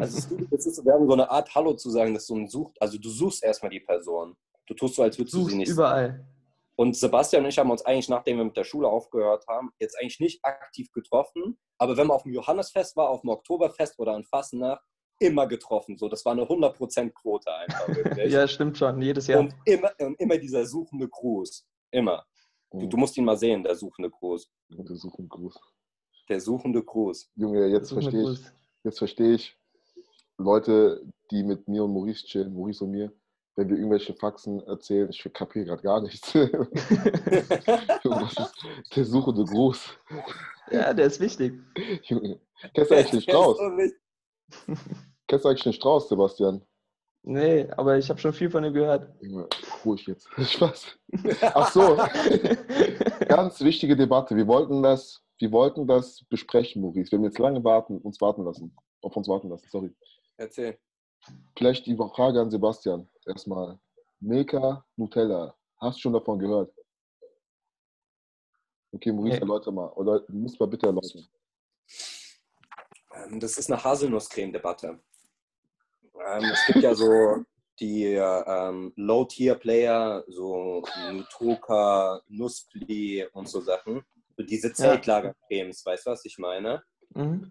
Also 0.00 0.36
es 0.50 0.66
ist, 0.66 0.84
wir 0.84 0.92
haben 0.92 1.06
so 1.06 1.12
eine 1.12 1.30
Art 1.30 1.54
Hallo 1.54 1.74
zu 1.74 1.90
sagen, 1.90 2.14
dass 2.14 2.26
du 2.26 2.34
einen 2.34 2.48
sucht, 2.48 2.76
also 2.80 2.98
du 2.98 3.08
suchst 3.08 3.44
erstmal 3.44 3.70
die 3.70 3.80
Person. 3.80 4.36
Du 4.66 4.74
tust 4.74 4.96
so, 4.96 5.02
als 5.02 5.18
würdest 5.18 5.34
du 5.34 5.48
sie 5.48 5.56
nicht. 5.56 5.70
Überall. 5.70 6.26
Und 6.76 6.96
Sebastian 6.96 7.44
und 7.44 7.50
ich 7.50 7.58
haben 7.58 7.70
uns 7.70 7.84
eigentlich, 7.84 8.08
nachdem 8.08 8.38
wir 8.38 8.44
mit 8.44 8.56
der 8.56 8.64
Schule 8.64 8.88
aufgehört 8.88 9.46
haben, 9.46 9.70
jetzt 9.78 9.98
eigentlich 10.00 10.20
nicht 10.20 10.44
aktiv 10.44 10.90
getroffen. 10.92 11.58
Aber 11.78 11.96
wenn 11.96 12.06
man 12.06 12.16
auf 12.16 12.22
dem 12.22 12.32
Johannesfest 12.32 12.96
war, 12.96 13.08
auf 13.08 13.20
dem 13.20 13.30
Oktoberfest 13.30 13.98
oder 13.98 14.14
an 14.14 14.24
Fasnacht, 14.24 14.82
immer 15.18 15.46
getroffen. 15.46 15.96
So, 15.96 16.08
das 16.08 16.24
war 16.24 16.32
eine 16.32 16.42
100% 16.42 17.10
Quote 17.10 17.54
einfach. 17.54 17.88
ja, 18.26 18.48
stimmt 18.48 18.78
schon, 18.78 19.00
jedes 19.00 19.26
Jahr. 19.26 19.40
Und 19.40 19.54
immer, 19.64 19.92
und 20.00 20.18
immer 20.18 20.38
dieser 20.38 20.66
suchende 20.66 21.08
Gruß. 21.08 21.64
Immer. 21.92 22.24
Du, 22.70 22.86
du, 22.86 22.96
musst 22.96 23.16
ihn 23.16 23.24
mal 23.24 23.36
sehen, 23.36 23.62
der 23.62 23.74
suchende 23.74 24.10
Gruß. 24.10 24.50
Der 24.70 24.96
suchende 24.96 25.28
Gruß. 25.28 25.54
Der 26.28 26.40
suchende 26.40 26.82
Gruß. 26.82 27.30
Junge, 27.36 27.66
jetzt 27.66 27.92
verstehe 27.92 28.32
ich. 28.32 28.40
Jetzt 28.84 28.98
verstehe 28.98 29.34
ich 29.34 29.56
Leute, 30.38 31.04
die 31.30 31.44
mit 31.44 31.68
mir 31.68 31.84
und 31.84 31.92
Maurice 31.92 32.26
chillen, 32.26 32.54
Maurice 32.54 32.84
und 32.84 32.90
mir, 32.90 33.12
wenn 33.54 33.68
wir 33.68 33.76
irgendwelche 33.76 34.14
Faxen 34.14 34.66
erzählen, 34.66 35.10
ich 35.10 35.22
kapiere 35.32 35.66
gerade 35.66 35.82
gar 35.82 36.00
nichts. 36.00 36.32
der 36.32 36.48
suchende 39.04 39.44
Gruß. 39.44 39.90
Ja, 40.70 40.94
der 40.94 41.06
ist 41.06 41.20
wichtig. 41.20 41.54
Junge, 42.04 42.40
kennst 42.74 42.90
du 42.90 42.94
eigentlich 42.94 43.10
den 43.10 43.20
Strauß? 43.20 43.58
kennst 45.26 45.44
du 45.44 45.48
eigentlich 45.48 45.64
den 45.64 45.74
Strauß, 45.74 46.08
Sebastian? 46.08 46.64
Nee, 47.24 47.68
aber 47.76 47.98
ich 47.98 48.10
habe 48.10 48.18
schon 48.18 48.32
viel 48.32 48.50
von 48.50 48.64
ihm 48.64 48.72
gehört. 48.72 49.08
Junge, 49.20 49.46
ruhig 49.84 50.04
jetzt. 50.06 50.28
Spaß. 50.38 50.98
Ach 51.54 51.70
so. 51.70 51.96
Ganz 53.28 53.60
wichtige 53.60 53.96
Debatte. 53.96 54.34
Wir 54.34 54.48
wollten 54.48 54.82
das, 54.82 55.22
wir 55.42 55.50
wollten 55.50 55.88
das 55.88 56.24
besprechen, 56.28 56.82
Maurice. 56.82 57.10
Wir 57.10 57.18
haben 57.18 57.24
jetzt 57.24 57.40
lange 57.40 57.64
warten, 57.64 57.98
uns 57.98 58.20
warten 58.20 58.44
lassen. 58.44 58.76
Auf 59.00 59.16
uns 59.16 59.26
warten 59.26 59.48
lassen, 59.48 59.68
sorry. 59.68 59.92
Erzähl. 60.36 60.78
Vielleicht 61.58 61.84
die 61.86 61.96
Frage 61.96 62.40
an 62.40 62.48
Sebastian. 62.48 63.10
Erstmal. 63.26 63.80
Milka, 64.20 64.86
Nutella. 64.94 65.56
Hast 65.78 65.96
du 65.96 66.02
schon 66.02 66.12
davon 66.12 66.38
gehört? 66.38 66.72
Okay, 68.92 69.10
Maurice, 69.10 69.34
nee. 69.34 69.40
erläuter 69.40 69.72
mal. 69.72 69.88
Oder 69.88 70.20
du 70.20 70.32
musst 70.32 70.60
mal 70.60 70.66
bitte 70.66 70.86
erläutern. 70.86 71.26
Ähm, 73.12 73.40
das 73.40 73.58
ist 73.58 73.68
eine 73.68 73.82
Haselnusscreme-Debatte. 73.82 75.00
Ähm, 76.24 76.44
es 76.52 76.66
gibt 76.66 76.84
ja 76.84 76.94
so 76.94 77.44
die 77.80 78.14
ähm, 78.14 78.92
Low-Tier-Player, 78.94 80.22
so 80.28 80.84
Nutoka, 81.10 82.22
Nuspli 82.28 83.26
und 83.32 83.48
so 83.48 83.60
Sachen. 83.60 84.04
Diese 84.38 84.72
Zeltlagercremes, 84.72 85.84
weißt 85.84 86.06
du, 86.06 86.10
was 86.10 86.24
ich 86.24 86.38
meine? 86.38 86.82
Mhm. 87.14 87.50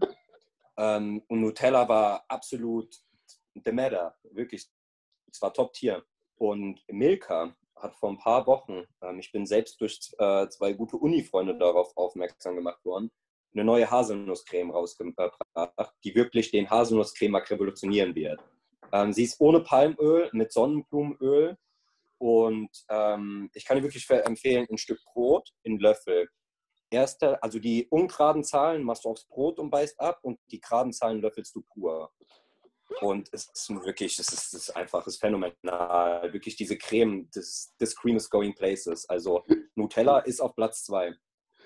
Ähm, 0.78 1.24
und 1.28 1.42
Nutella 1.42 1.88
war 1.88 2.26
absolut 2.28 2.96
the 3.54 3.72
matter, 3.72 4.16
wirklich. 4.24 4.68
Es 5.32 5.42
war 5.42 5.54
Top-Tier. 5.54 6.04
Und 6.36 6.82
Milka 6.88 7.56
hat 7.76 7.96
vor 7.96 8.10
ein 8.10 8.18
paar 8.18 8.46
Wochen, 8.48 8.84
ähm, 9.02 9.20
ich 9.20 9.32
bin 9.32 9.46
selbst 9.46 9.80
durch 9.80 10.00
äh, 10.18 10.48
zwei 10.50 10.74
gute 10.74 10.98
Uni-Freunde 10.98 11.58
darauf 11.58 11.96
aufmerksam 11.96 12.56
gemacht 12.56 12.84
worden, 12.84 13.12
eine 13.54 13.64
neue 13.64 13.90
Haselnusscreme 13.90 14.72
rausgebracht, 14.72 15.38
die 16.04 16.16
wirklich 16.16 16.52
den 16.52 16.70
Haselnusscrememarkt 16.70 17.52
revolutionieren 17.52 18.16
wird. 18.16 18.42
Ähm, 18.92 19.14
sie 19.14 19.24
ist 19.24 19.40
ohne 19.40 19.62
Palmöl, 19.62 20.30
mit 20.34 20.52
Sonnenblumenöl 20.52 21.58
und 22.18 22.70
ähm, 22.90 23.50
ich 23.54 23.66
kann 23.66 23.78
dir 23.78 23.84
wirklich 23.84 24.08
empfehlen, 24.10 24.68
ein 24.70 24.78
Stück 24.78 25.00
Brot 25.06 25.50
in 25.64 25.80
Löffel. 25.80 26.30
Erste, 26.92 27.42
also 27.42 27.58
die 27.58 27.88
ungeraden 27.90 28.44
Zahlen 28.44 28.84
machst 28.84 29.06
du 29.06 29.10
aufs 29.10 29.26
Brot 29.26 29.60
und 29.60 29.70
beißt 29.70 30.00
ab 30.00 30.20
und 30.24 30.40
die 30.52 30.60
geraden 30.60 30.92
Zahlen 30.92 31.22
löffelst 31.22 31.56
du 31.56 31.62
pur. 31.62 32.12
Und 33.00 33.30
es 33.32 33.46
ist 33.46 33.70
wirklich, 33.86 34.20
es 34.20 34.28
ist, 34.28 34.54
es 34.54 34.54
ist 34.54 34.70
einfach, 34.76 35.08
es 35.08 35.16
ist 35.16 35.22
phänomenal. 35.22 36.34
Wirklich 36.34 36.58
diese 36.58 36.78
Creme, 36.78 37.30
das, 37.34 37.74
this 37.80 37.96
cream 37.96 38.18
is 38.18 38.30
going 38.30 38.54
places. 38.54 39.08
Also 39.08 39.46
Nutella 39.76 40.20
ist 40.20 40.42
auf 40.42 40.54
Platz 40.56 40.84
zwei. 40.84 41.16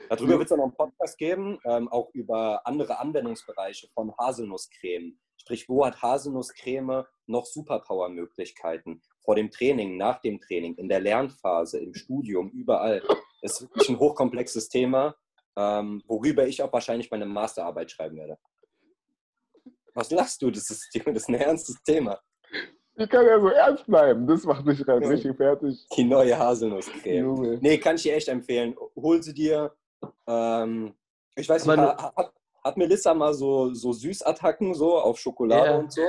Darüber 0.09 0.33
wird 0.33 0.43
es 0.43 0.49
dann 0.49 0.59
noch 0.59 0.65
einen 0.65 0.75
Podcast 0.75 1.17
geben, 1.17 1.57
ähm, 1.65 1.87
auch 1.87 2.11
über 2.13 2.65
andere 2.67 2.99
Anwendungsbereiche 2.99 3.87
von 3.93 4.15
Haselnusscreme. 4.17 5.17
Sprich, 5.37 5.67
wo 5.67 5.85
hat 5.85 6.01
Haselnusscreme 6.01 7.05
noch 7.25 7.45
Superpower-Möglichkeiten? 7.45 9.01
Vor 9.21 9.35
dem 9.35 9.49
Training, 9.49 9.97
nach 9.97 10.21
dem 10.21 10.39
Training, 10.39 10.75
in 10.75 10.87
der 10.87 10.99
Lernphase, 10.99 11.79
im 11.79 11.93
Studium, 11.95 12.51
überall. 12.51 13.01
Das 13.45 13.61
ist 13.61 13.61
wirklich 13.61 13.89
ein 13.89 13.99
hochkomplexes 13.99 14.69
Thema, 14.69 15.15
ähm, 15.55 16.01
worüber 16.07 16.47
ich 16.47 16.63
auch 16.63 16.73
wahrscheinlich 16.73 17.11
meine 17.11 17.27
Masterarbeit 17.27 17.91
schreiben 17.91 18.17
werde. 18.17 18.39
Was 19.93 20.09
lachst 20.09 20.41
du? 20.41 20.49
Das 20.49 20.67
ist, 20.71 20.89
das 21.05 21.15
ist 21.15 21.29
ein 21.29 21.35
ernstes 21.35 21.81
Thema. 21.83 22.19
Ich 22.95 23.07
kann 23.07 23.23
ja 23.23 23.39
so 23.39 23.49
ernst 23.49 23.85
bleiben. 23.85 24.25
Das 24.25 24.45
macht 24.45 24.65
mich 24.65 24.83
gerade 24.83 25.07
richtig 25.07 25.37
fertig. 25.37 25.85
Die 25.95 26.03
neue 26.03 26.35
Haselnusscreme. 26.35 27.59
Nee, 27.61 27.77
kann 27.77 27.97
ich 27.97 28.03
dir 28.03 28.15
echt 28.15 28.29
empfehlen. 28.29 28.75
Hol 28.95 29.21
sie 29.21 29.33
dir. 29.33 29.71
Ähm, 30.25 30.95
ich 31.35 31.47
weiß 31.47 31.67
nicht, 31.67 31.77
hat, 31.77 32.33
hat 32.63 32.77
Melissa 32.77 33.13
mal 33.13 33.35
so, 33.35 33.75
so 33.75 33.93
Süßattacken 33.93 34.73
so 34.73 34.97
auf 34.97 35.19
Schokolade 35.19 35.69
yeah. 35.69 35.77
und 35.77 35.91
so? 35.91 36.01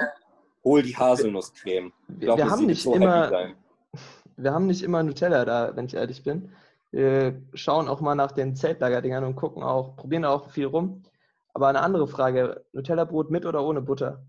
Hol 0.64 0.83
die 0.83 0.96
Haselnusscreme. 0.96 1.92
Glaub, 2.18 2.38
wir, 2.38 2.49
haben 2.49 2.64
nicht 2.64 2.83
so 2.83 2.94
immer, 2.94 3.53
wir 4.37 4.55
haben 4.55 4.66
nicht 4.66 4.83
immer 4.83 5.03
Nutella 5.03 5.44
da, 5.44 5.77
wenn 5.77 5.85
ich 5.85 5.94
ehrlich 5.94 6.22
bin. 6.22 6.51
Wir 6.96 7.42
schauen 7.52 7.88
auch 7.88 8.00
mal 8.00 8.14
nach 8.14 8.32
den 8.32 8.56
Zeltlagerdingern 8.56 9.22
und 9.22 9.37
gucken 9.37 9.62
auch, 9.62 9.96
probieren 9.96 10.24
auch 10.24 10.48
viel 10.48 10.64
rum. 10.64 11.02
Aber 11.52 11.68
eine 11.68 11.82
andere 11.82 12.09
Frage: 12.09 12.64
Nutella-Brot 12.72 13.30
mit 13.30 13.44
oder 13.44 13.62
ohne 13.62 13.82
Butter? 13.82 14.24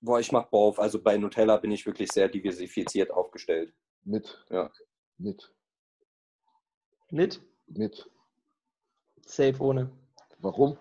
Boah, 0.00 0.20
ich 0.20 0.30
mach 0.30 0.44
Bauf. 0.50 0.78
Also 0.78 1.02
bei 1.02 1.16
Nutella 1.16 1.56
bin 1.56 1.72
ich 1.72 1.84
wirklich 1.86 2.12
sehr 2.12 2.28
diversifiziert 2.28 3.10
aufgestellt. 3.10 3.74
Mit. 4.04 4.46
Ja. 4.48 4.70
Mit. 5.18 5.52
Mit? 7.10 7.42
Mit. 7.66 8.08
Safe 9.26 9.60
ohne. 9.60 9.90
Warum? 10.38 10.78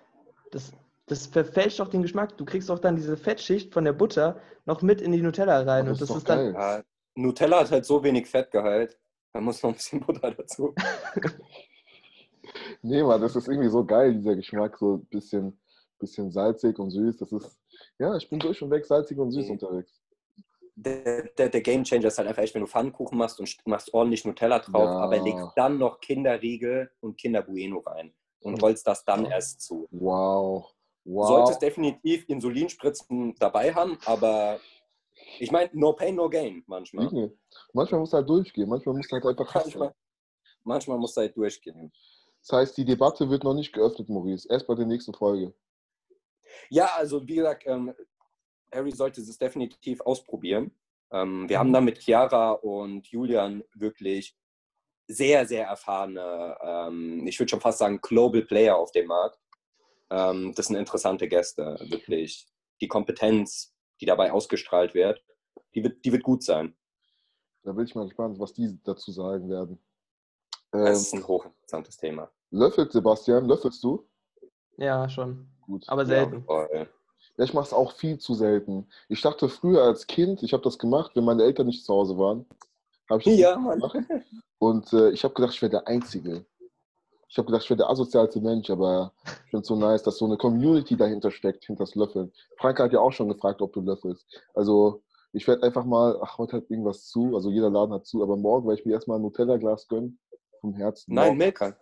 Das, 0.51 0.71
das 1.07 1.25
verfälscht 1.25 1.79
doch 1.79 1.89
den 1.89 2.03
Geschmack. 2.03 2.38
Du 2.38 2.45
kriegst 2.45 2.69
doch 2.69 2.77
dann 2.77 2.95
diese 2.95 3.17
Fettschicht 3.17 3.73
von 3.73 3.86
der 3.86 3.93
Butter 3.93 4.39
noch 4.65 4.83
mit 4.83 5.01
in 5.01 5.13
die 5.13 5.21
Nutella 5.23 5.62
rein. 5.62 5.88
Das 5.88 5.93
und 5.93 6.01
das 6.01 6.09
ist, 6.12 6.17
ist 6.17 6.29
dann. 6.29 6.53
Ja, 6.53 6.83
Nutella 7.15 7.62
hat 7.62 7.71
halt 7.71 7.86
so 7.86 8.03
wenig 8.03 8.27
Fettgehalt. 8.27 8.99
Da 9.34 9.41
muss 9.41 9.63
noch 9.63 9.72
ein 9.72 9.76
bisschen 9.76 10.00
Butter 10.00 10.32
dazu. 10.32 10.74
nee, 12.84 13.02
Mann, 13.02 13.19
das 13.19 13.36
ist 13.36 13.48
irgendwie 13.48 13.69
so 13.69 13.84
geil, 13.84 14.13
dieser 14.13 14.36
Geschmack. 14.36 14.78
So 14.78 14.96
ein 14.98 15.06
bisschen, 15.06 15.60
bisschen 16.00 16.32
salzig 16.32 16.78
und 16.78 16.91
süß. 16.91 17.17
Das 17.17 17.32
ist. 17.32 17.58
Ja, 17.98 18.15
ich 18.15 18.30
bin 18.30 18.39
durch 18.39 18.62
und 18.62 18.69
weg 18.69 18.86
salzig 18.86 19.17
und 19.17 19.32
süß 19.32 19.46
mhm. 19.46 19.52
unterwegs. 19.54 20.00
Der, 20.76 21.24
der, 21.30 21.50
der 21.50 21.62
Game 21.62 21.84
Changer 21.84 22.08
ist 22.08 22.17
halt 22.17 22.28
einfach 22.28 22.43
echt, 22.43 22.54
wenn 22.54 22.62
du 22.62 22.67
Pfannkuchen 22.67 23.17
machst 23.17 23.39
und 23.39 23.56
machst 23.65 23.93
ordentlich 23.93 24.26
Nutella 24.26 24.60
drauf, 24.60 24.86
ja. 24.86 25.00
aber 25.00 25.19
legst 25.19 25.52
dann 25.56 25.78
noch 25.78 26.00
Kinderriegel 26.00 26.91
und 27.00 27.17
Kinder 27.17 27.43
Bueno 27.43 27.80
rein 27.80 28.12
und 28.41 28.62
rollst 28.62 28.88
das 28.88 29.06
dann 29.06 29.26
erst 29.26 29.62
zu. 29.62 29.88
Wow. 29.91 30.74
wow. 31.04 31.28
Du 31.28 31.34
solltest 31.36 31.62
definitiv 31.62 32.28
Insulinspritzen 32.28 33.36
dabei 33.39 33.74
haben, 33.74 33.98
aber 34.06 34.60
ich 35.39 35.52
meine, 35.52 35.69
no 35.74 35.93
pain, 35.93 36.15
no 36.15 36.30
gain 36.30 36.63
manchmal. 36.67 37.10
Nee. 37.12 37.32
Manchmal 37.74 38.00
muss 38.00 38.13
halt 38.13 38.28
durchgehen, 38.30 38.69
manchmal 38.69 38.96
muss 38.96 39.12
halt 39.12 39.26
einfach. 39.26 39.56
manchmal, 39.56 39.93
manchmal 40.63 40.98
muss 40.98 41.15
halt 41.17 41.36
durchgehen. 41.36 41.91
Das 42.41 42.58
heißt, 42.60 42.78
die 42.78 42.86
Debatte 42.86 43.30
wird 43.30 43.43
noch 43.43 43.54
nicht 43.54 43.72
geöffnet, 43.72 44.10
Maurice. 44.10 44.48
Erst 44.50 44.67
bei 44.67 44.76
der 44.76 44.86
nächsten 44.86 45.13
Folge. 45.13 45.54
Ja, 46.69 46.91
also 46.98 47.26
wie 47.26 47.36
gesagt, 47.36 47.63
ähm, 47.65 47.93
Harry 48.74 48.91
sollte 48.91 49.22
es 49.22 49.38
definitiv 49.38 50.02
ausprobieren. 50.02 50.72
Ähm, 51.12 51.48
wir 51.48 51.60
haben 51.60 51.69
mhm. 51.69 51.74
da 51.74 51.82
mit 51.82 52.00
Chiara 52.00 52.52
und 52.52 53.08
Julian 53.08 53.63
wirklich 53.76 54.36
sehr, 55.08 55.46
sehr 55.46 55.67
erfahrene, 55.67 56.58
ähm, 56.62 57.26
ich 57.28 57.39
würde 57.39 57.50
schon 57.50 57.62
fast 57.62 57.80
sagen, 57.80 58.00
Global 58.02 58.41
Player 58.41 58.76
auf 58.76 58.91
dem 58.91 59.08
Markt. 59.08 59.39
Ähm, 60.10 60.54
das 60.56 60.67
sind 60.67 60.76
interessante 60.76 61.28
Gäste, 61.28 61.78
wirklich. 61.89 62.48
Die 62.82 62.88
Kompetenz, 62.88 63.72
die 64.01 64.06
dabei 64.06 64.32
ausgestrahlt 64.32 64.93
wird, 64.93 65.23
die 65.75 65.84
wird, 65.84 66.03
die 66.06 66.12
wird 66.12 66.23
gut 66.23 66.43
sein. 66.43 66.75
Da 67.63 67.71
bin 67.71 67.86
ich 67.86 67.95
mal 67.95 68.06
gespannt, 68.06 68.39
was 68.39 68.53
die 68.53 68.77
dazu 68.84 69.12
sagen 69.12 69.49
werden. 69.49 69.79
das 70.71 71.01
ist 71.01 71.13
ähm, 71.13 71.19
ein 71.19 71.27
hochinteressantes 71.27 71.97
Thema. 71.97 72.29
Löffelt, 72.51 72.91
Sebastian, 72.91 73.47
löffelst 73.47 73.84
du? 73.84 74.08
Ja, 74.77 75.08
schon. 75.08 75.47
Gut. 75.62 75.88
Aber 75.88 76.06
selten. 76.06 76.45
Ja, 76.47 76.67
ja 76.73 76.88
ich 77.38 77.53
mache 77.53 77.65
es 77.65 77.73
auch 77.73 77.93
viel 77.93 78.19
zu 78.19 78.34
selten. 78.34 78.88
Ich 79.10 79.21
dachte 79.21 79.49
früher 79.49 79.84
als 79.84 80.08
Kind, 80.08 80.43
ich 80.43 80.53
habe 80.53 80.63
das 80.63 80.77
gemacht, 80.77 81.12
wenn 81.15 81.23
meine 81.23 81.43
Eltern 81.43 81.67
nicht 81.67 81.86
zu 81.86 81.93
Hause 81.93 82.17
waren. 82.17 82.45
Habe 83.10 83.21
ich 83.21 83.39
ja, 83.39 83.58
Mann. 83.58 83.79
Gemacht. 83.79 83.97
Und 84.60 84.93
äh, 84.93 85.10
ich 85.10 85.23
habe 85.23 85.34
gedacht, 85.34 85.53
ich 85.53 85.62
wäre 85.62 85.71
der 85.71 85.88
Einzige. 85.88 86.45
Ich 87.34 87.38
habe 87.39 87.48
gedacht, 87.48 87.63
ich 87.63 87.69
wäre 87.72 87.80
der 87.80 87.89
asozialste 87.89 88.39
Mensch, 88.41 88.69
aber 88.69 89.12
ich 89.26 89.50
finde 89.50 89.62
es 89.62 89.67
so 89.67 89.76
nice, 89.76 90.04
dass 90.04 90.19
so 90.19 90.26
eine 90.26 90.38
Community 90.38 90.96
dahinter 90.96 91.32
steckt, 91.32 91.65
hinter 91.65 91.86
das 91.86 91.96
Löffeln. 91.96 92.32
Frank 92.60 92.80
hat 92.80 92.93
ja 92.93 93.00
auch 93.00 93.12
schon 93.12 93.28
gefragt, 93.28 93.60
ob 93.63 93.74
du 93.74 93.82
löffelst. 93.82 94.28
Also 94.54 95.02
ich 95.32 95.48
werde 95.48 95.63
einfach 95.63 95.84
mal, 95.84 96.19
ach, 96.22 96.38
heute 96.38 96.58
hat 96.58 96.69
irgendwas 96.69 97.08
zu, 97.08 97.34
also 97.34 97.50
jeder 97.50 97.72
Laden 97.72 97.91
hat 97.91 98.06
zu, 98.06 98.22
aber 98.22 98.38
morgen 98.38 98.67
werde 98.67 98.80
ich 98.80 98.86
mir 98.86 98.93
erstmal 98.93 99.17
ein 99.17 99.24
Nutella-Glas 99.24 99.88
gönnen 99.88 100.19
vom 100.62 100.76
Herzen. 100.76 101.15
Nein, 101.15 101.36
Milka. 101.36 101.76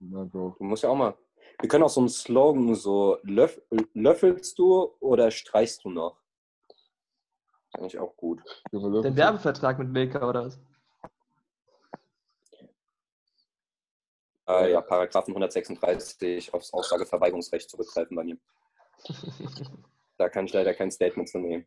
Na, 0.00 0.24
Bro. 0.24 0.56
Du 0.58 0.64
musst 0.64 0.82
ja 0.82 0.90
auch 0.90 0.96
mal. 0.96 1.14
Wir 1.58 1.70
können 1.70 1.84
auch 1.84 1.88
so 1.88 2.00
einen 2.00 2.10
Slogan 2.10 2.74
so, 2.74 3.16
löff, 3.22 3.58
löffelst 3.94 4.58
du 4.58 4.90
oder 5.00 5.30
streichst 5.30 5.82
du 5.82 5.88
noch? 5.88 6.18
Eigentlich 7.72 7.98
auch 7.98 8.14
gut. 8.18 8.42
Löffel- 8.70 9.00
Den 9.00 9.16
Werbevertrag 9.16 9.78
mit 9.78 9.88
Milka 9.88 10.28
oder 10.28 10.44
was? 10.44 10.60
Äh, 14.48 14.72
ja, 14.72 14.80
Paragraphen 14.80 15.32
136 15.32 16.54
aufs 16.54 16.72
Aussageverweigerungsrecht 16.72 17.68
zurückgreifen 17.70 18.16
bei 18.16 18.24
mir. 18.24 18.36
Da 20.18 20.30
kann 20.30 20.46
ich 20.46 20.52
leider 20.54 20.72
kein 20.72 20.90
Statement 20.90 21.28
zu 21.28 21.36
nehmen. 21.36 21.66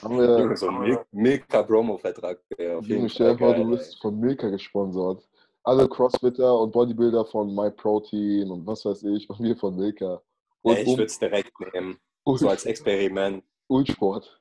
Haben 0.00 0.18
wir, 0.18 0.56
so 0.56 0.68
ein 0.68 0.80
Mil 0.80 0.98
Milka 1.12 1.60
Bromo-Vertrag 1.60 2.38
Junge, 2.58 3.10
stell 3.10 3.36
dir 3.36 3.54
du 3.54 3.68
wirst 3.68 4.00
von 4.00 4.18
Milka 4.18 4.48
gesponsert. 4.48 5.22
Alle 5.64 5.86
Crossfitter 5.86 6.58
und 6.58 6.72
Bodybuilder 6.72 7.26
von 7.26 7.54
MyProtein 7.54 8.50
und 8.50 8.66
was 8.66 8.86
weiß 8.86 9.02
ich, 9.02 9.28
und 9.28 9.38
wir 9.42 9.54
von 9.54 9.76
Milka. 9.76 10.22
Und 10.62 10.76
Ey, 10.76 10.82
ich 10.84 10.88
würde 10.88 11.04
es 11.04 11.18
direkt 11.18 11.52
nehmen. 11.60 11.98
um, 12.22 12.38
So 12.38 12.48
als 12.48 12.64
Experiment. 12.64 13.44
Ulsport. 13.66 14.40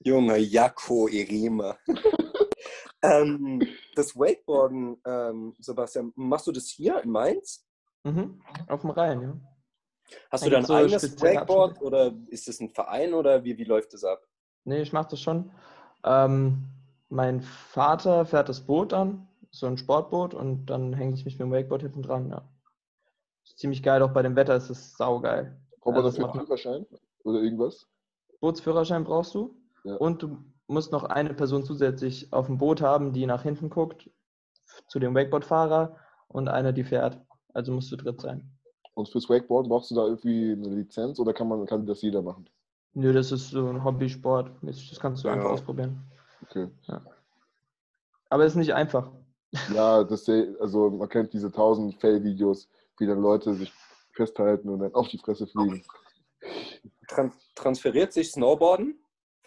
Junge, 0.00 0.36
Jakko 0.36 1.08
Irima. 1.08 1.78
ähm, 3.04 3.62
das 3.94 4.16
Wakeboarden, 4.16 4.96
ähm, 5.04 5.54
Sebastian, 5.58 6.12
machst 6.16 6.46
du 6.46 6.52
das 6.52 6.68
hier 6.68 7.00
in 7.02 7.10
Mainz? 7.10 7.66
Mhm. 8.04 8.40
Auf 8.68 8.80
dem 8.82 8.90
Rhein, 8.90 9.22
ja. 9.22 9.36
Hast 10.30 10.42
Da 10.42 10.46
du 10.46 10.50
dein 10.52 10.64
so 10.66 10.74
eigenes 10.74 11.20
Wakeboard 11.22 11.80
oder 11.80 12.12
ist 12.28 12.46
es 12.48 12.60
ein 12.60 12.70
Verein 12.70 13.14
oder 13.14 13.42
wie, 13.44 13.56
wie 13.56 13.64
läuft 13.64 13.94
das 13.94 14.04
ab? 14.04 14.20
Nee, 14.64 14.82
ich 14.82 14.92
mache 14.92 15.08
das 15.10 15.20
schon. 15.20 15.50
Ähm, 16.04 16.64
mein 17.08 17.40
Vater 17.40 18.26
fährt 18.26 18.48
das 18.48 18.60
Boot 18.66 18.92
an, 18.92 19.26
so 19.50 19.66
ein 19.66 19.78
Sportboot, 19.78 20.34
und 20.34 20.66
dann 20.66 20.92
hänge 20.92 21.14
ich 21.14 21.24
mich 21.24 21.38
mit 21.38 21.46
dem 21.46 21.52
Wakeboard 21.52 21.82
hinten 21.82 22.02
dran, 22.02 22.28
ja. 22.28 22.42
Ist 23.44 23.58
ziemlich 23.58 23.82
geil, 23.82 24.02
auch 24.02 24.12
bei 24.12 24.22
dem 24.22 24.36
Wetter 24.36 24.56
ist 24.56 24.70
es 24.70 24.96
saugeil. 24.96 25.56
Braucht 25.80 25.94
man 25.96 26.04
Also 26.04 26.08
das 26.08 26.16
dafür 26.16 26.32
einen 26.34 26.46
Führerschein 26.46 26.86
oder 27.24 27.40
irgendwas? 27.40 27.86
Bootsführerschein 28.40 29.04
brauchst 29.04 29.34
du 29.34 29.56
Ja. 29.84 29.96
und 29.96 30.22
du 30.22 30.44
musst 30.74 30.92
noch 30.92 31.04
eine 31.04 31.32
Person 31.32 31.64
zusätzlich 31.64 32.32
auf 32.32 32.46
dem 32.46 32.58
Boot 32.58 32.82
haben, 32.82 33.12
die 33.12 33.24
nach 33.26 33.42
hinten 33.42 33.70
guckt, 33.70 34.10
zu 34.88 34.98
dem 34.98 35.14
Wakeboardfahrer 35.14 35.96
und 36.28 36.48
eine, 36.48 36.74
die 36.74 36.84
fährt. 36.84 37.20
Also 37.54 37.72
musst 37.72 37.90
du 37.92 37.96
dritt 37.96 38.20
sein. 38.20 38.50
Und 38.94 39.08
fürs 39.08 39.28
Wakeboarden 39.30 39.70
brauchst 39.70 39.90
du 39.90 39.94
da 39.94 40.04
irgendwie 40.04 40.52
eine 40.52 40.68
Lizenz 40.68 41.18
oder 41.18 41.32
kann 41.32 41.48
man 41.48 41.64
kann 41.66 41.86
das 41.86 42.02
jeder 42.02 42.22
machen? 42.22 42.48
Nö, 42.92 43.12
das 43.12 43.32
ist 43.32 43.50
so 43.50 43.68
ein 43.68 43.82
Hobbysport. 43.82 44.50
Das 44.62 44.98
kannst 45.00 45.24
du 45.24 45.28
Ja. 45.28 45.34
einfach 45.34 45.50
ausprobieren. 45.50 46.00
Okay. 46.42 46.68
Aber 48.28 48.44
es 48.44 48.52
ist 48.52 48.58
nicht 48.58 48.74
einfach. 48.74 49.10
Ja, 49.72 50.04
das 50.04 50.28
also 50.28 50.90
man 50.90 51.08
kennt 51.08 51.32
diese 51.32 51.50
tausend 51.50 52.00
Fail-Videos, 52.00 52.68
wie 52.98 53.06
dann 53.06 53.20
Leute 53.20 53.54
sich 53.54 53.72
festhalten 54.12 54.68
und 54.68 54.80
dann 54.80 54.94
auf 54.94 55.08
die 55.08 55.18
Fresse 55.18 55.46
fliegen. 55.46 55.82
Tran 57.08 57.32
transferiert 57.54 58.12
sich 58.12 58.30
Snowboarden? 58.30 58.98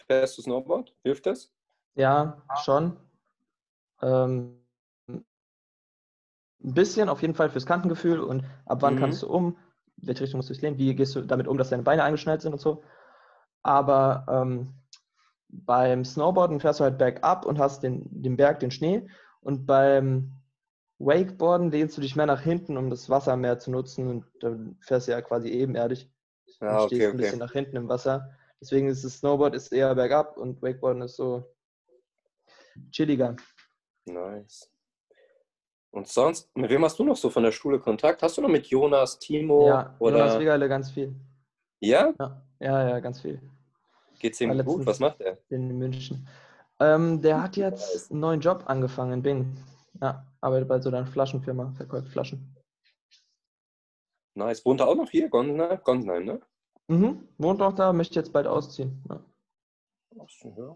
Fährst 0.07 0.37
du 0.37 0.41
Snowboard? 0.41 0.93
Hilft 1.03 1.27
das? 1.27 1.53
Ja, 1.95 2.41
schon. 2.53 2.97
Ähm, 4.01 4.63
ein 6.63 6.73
bisschen 6.73 7.09
auf 7.09 7.21
jeden 7.21 7.35
Fall 7.35 7.49
fürs 7.49 7.65
Kantengefühl 7.65 8.19
und 8.19 8.43
ab 8.65 8.81
wann 8.81 8.95
Mhm. 8.95 8.97
kannst 8.97 9.21
du 9.23 9.27
um, 9.27 9.57
welche 9.97 10.23
Richtung 10.23 10.39
musst 10.39 10.49
du 10.49 10.53
dich 10.53 10.61
lehnen, 10.61 10.77
wie 10.77 10.95
gehst 10.95 11.15
du 11.15 11.21
damit 11.21 11.47
um, 11.47 11.57
dass 11.57 11.69
deine 11.69 11.83
Beine 11.83 12.03
angeschnallt 12.03 12.41
sind 12.41 12.53
und 12.53 12.59
so. 12.59 12.83
Aber 13.63 14.25
ähm, 14.29 14.73
beim 15.49 16.05
Snowboarden 16.05 16.59
fährst 16.59 16.79
du 16.79 16.85
halt 16.85 16.97
bergab 16.97 17.45
und 17.45 17.59
hast 17.59 17.83
den, 17.83 18.05
den 18.23 18.37
Berg, 18.37 18.59
den 18.59 18.71
Schnee 18.71 19.07
und 19.41 19.65
beim 19.65 20.33
Wakeboarden 20.99 21.71
lehnst 21.71 21.97
du 21.97 22.01
dich 22.01 22.15
mehr 22.15 22.25
nach 22.25 22.41
hinten, 22.41 22.77
um 22.77 22.89
das 22.89 23.09
Wasser 23.09 23.37
mehr 23.37 23.59
zu 23.59 23.71
nutzen 23.71 24.07
und 24.09 24.25
dann 24.41 24.77
fährst 24.81 25.07
du 25.07 25.11
ja 25.11 25.21
quasi 25.21 25.49
ebenerdig 25.49 26.09
Ja, 26.61 26.81
stehst 26.81 26.83
okay, 26.83 27.13
ein 27.13 27.17
bisschen 27.17 27.39
nach 27.39 27.53
hinten 27.53 27.77
im 27.77 27.89
Wasser. 27.89 28.31
Deswegen 28.61 28.87
ist 28.87 29.03
das 29.03 29.17
Snowboard 29.19 29.55
ist 29.55 29.71
eher 29.71 29.93
bergab 29.93 30.37
und 30.37 30.61
Wakeboarden 30.61 31.03
ist 31.03 31.15
so 31.15 31.43
chilliger. 32.91 33.35
Nice. 34.05 34.71
Und 35.91 36.07
sonst, 36.07 36.55
mit 36.55 36.69
wem 36.69 36.83
hast 36.83 36.99
du 36.99 37.03
noch 37.03 37.15
so 37.15 37.29
von 37.29 37.43
der 37.43 37.51
Schule 37.51 37.79
Kontakt? 37.79 38.21
Hast 38.21 38.37
du 38.37 38.41
noch 38.41 38.49
mit 38.49 38.67
Jonas, 38.67 39.19
Timo? 39.19 39.67
Ja, 39.67 39.95
oder? 39.99 40.17
Jonas 40.19 40.39
Wegerle 40.39 40.69
ganz 40.69 40.91
viel. 40.91 41.15
ja? 41.79 42.13
Ja, 42.19 42.41
ja, 42.59 42.89
ja, 42.89 42.99
ganz 42.99 43.21
viel. 43.21 43.41
Geht's 44.19 44.41
ihm 44.41 44.57
gut? 44.63 44.85
Was 44.85 44.99
macht 44.99 45.21
er? 45.21 45.37
In 45.49 45.77
München. 45.77 46.27
Ähm, 46.79 47.21
der 47.21 47.41
hat 47.41 47.57
jetzt 47.57 48.11
einen 48.11 48.19
neuen 48.19 48.41
Job 48.41 48.63
angefangen 48.67 49.13
in 49.13 49.21
Bingen. 49.23 49.63
Ja, 50.01 50.25
arbeitet 50.41 50.67
bei 50.67 50.79
so 50.79 50.89
einer 50.89 51.05
Flaschenfirma, 51.05 51.73
verkauft 51.75 52.07
Flaschen. 52.09 52.55
Nice. 54.35 54.63
Wohnt 54.65 54.81
er 54.81 54.87
auch 54.87 54.95
noch 54.95 55.09
hier? 55.09 55.29
Gonsenheim? 55.29 55.79
Gonsenheim, 55.83 56.25
ne? 56.25 56.41
Mhm, 56.87 57.27
wohnt 57.37 57.61
auch 57.61 57.73
da, 57.73 57.91
möchte 57.91 58.15
jetzt 58.15 58.31
bald 58.31 58.47
ausziehen. 58.47 59.03
Ja. 59.09 59.23
Ja. 60.43 60.75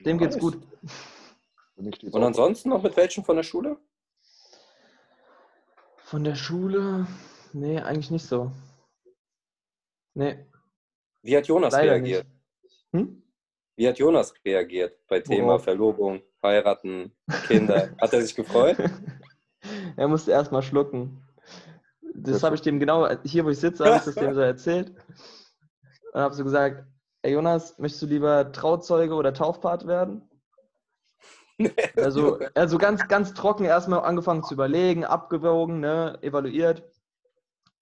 Dem 0.00 0.18
geht's 0.18 0.38
gut. 0.38 0.58
Und, 1.76 2.14
ansonsten 2.14 2.70
noch 2.70 2.82
mit 2.82 2.96
welchen 2.96 3.24
von 3.24 3.36
der 3.36 3.42
Schule? 3.42 3.78
Von 5.98 6.24
der 6.24 6.34
Schule? 6.34 7.06
Nee, 7.52 7.78
eigentlich 7.80 8.10
nicht 8.10 8.26
so. 8.26 8.50
Nee, 10.14 10.46
Wie 11.22 11.36
hat 11.36 11.46
Jonas 11.46 11.72
leider 11.72 11.92
reagiert? 11.92 12.26
Hm? 12.92 13.22
Wie 13.76 13.86
hat 13.86 13.98
Jonas 13.98 14.34
reagiert 14.44 15.06
bei 15.06 15.20
Thema 15.20 15.48
Worauf? 15.48 15.64
Verlobung, 15.64 16.22
heiraten, 16.42 17.14
Kinder? 17.46 17.94
hat 18.00 18.12
er 18.12 18.22
sich 18.22 18.34
gefreut? 18.34 18.76
er 19.96 20.08
musste 20.08 20.32
erstmal 20.32 20.62
schlucken. 20.62 21.27
Das 22.14 22.42
habe 22.42 22.54
ich 22.54 22.62
dem 22.62 22.80
genau, 22.80 23.08
hier 23.24 23.44
wo 23.44 23.50
ich 23.50 23.60
sitze, 23.60 23.84
habe 23.84 23.96
ich 23.96 24.02
das 24.02 24.14
dem 24.14 24.34
so 24.34 24.40
erzählt. 24.40 24.92
Und 26.12 26.20
habe 26.20 26.34
so 26.34 26.44
gesagt, 26.44 26.86
ey 27.22 27.32
Jonas, 27.32 27.78
möchtest 27.78 28.02
du 28.02 28.06
lieber 28.06 28.52
Trauzeuge 28.52 29.14
oder 29.14 29.32
Taufpart 29.32 29.86
werden? 29.86 30.22
Also, 31.96 32.38
also 32.54 32.78
ganz, 32.78 33.08
ganz 33.08 33.34
trocken 33.34 33.64
erstmal 33.64 34.04
angefangen 34.04 34.44
zu 34.44 34.54
überlegen, 34.54 35.04
abgewogen, 35.04 35.80
ne, 35.80 36.16
evaluiert. 36.22 36.84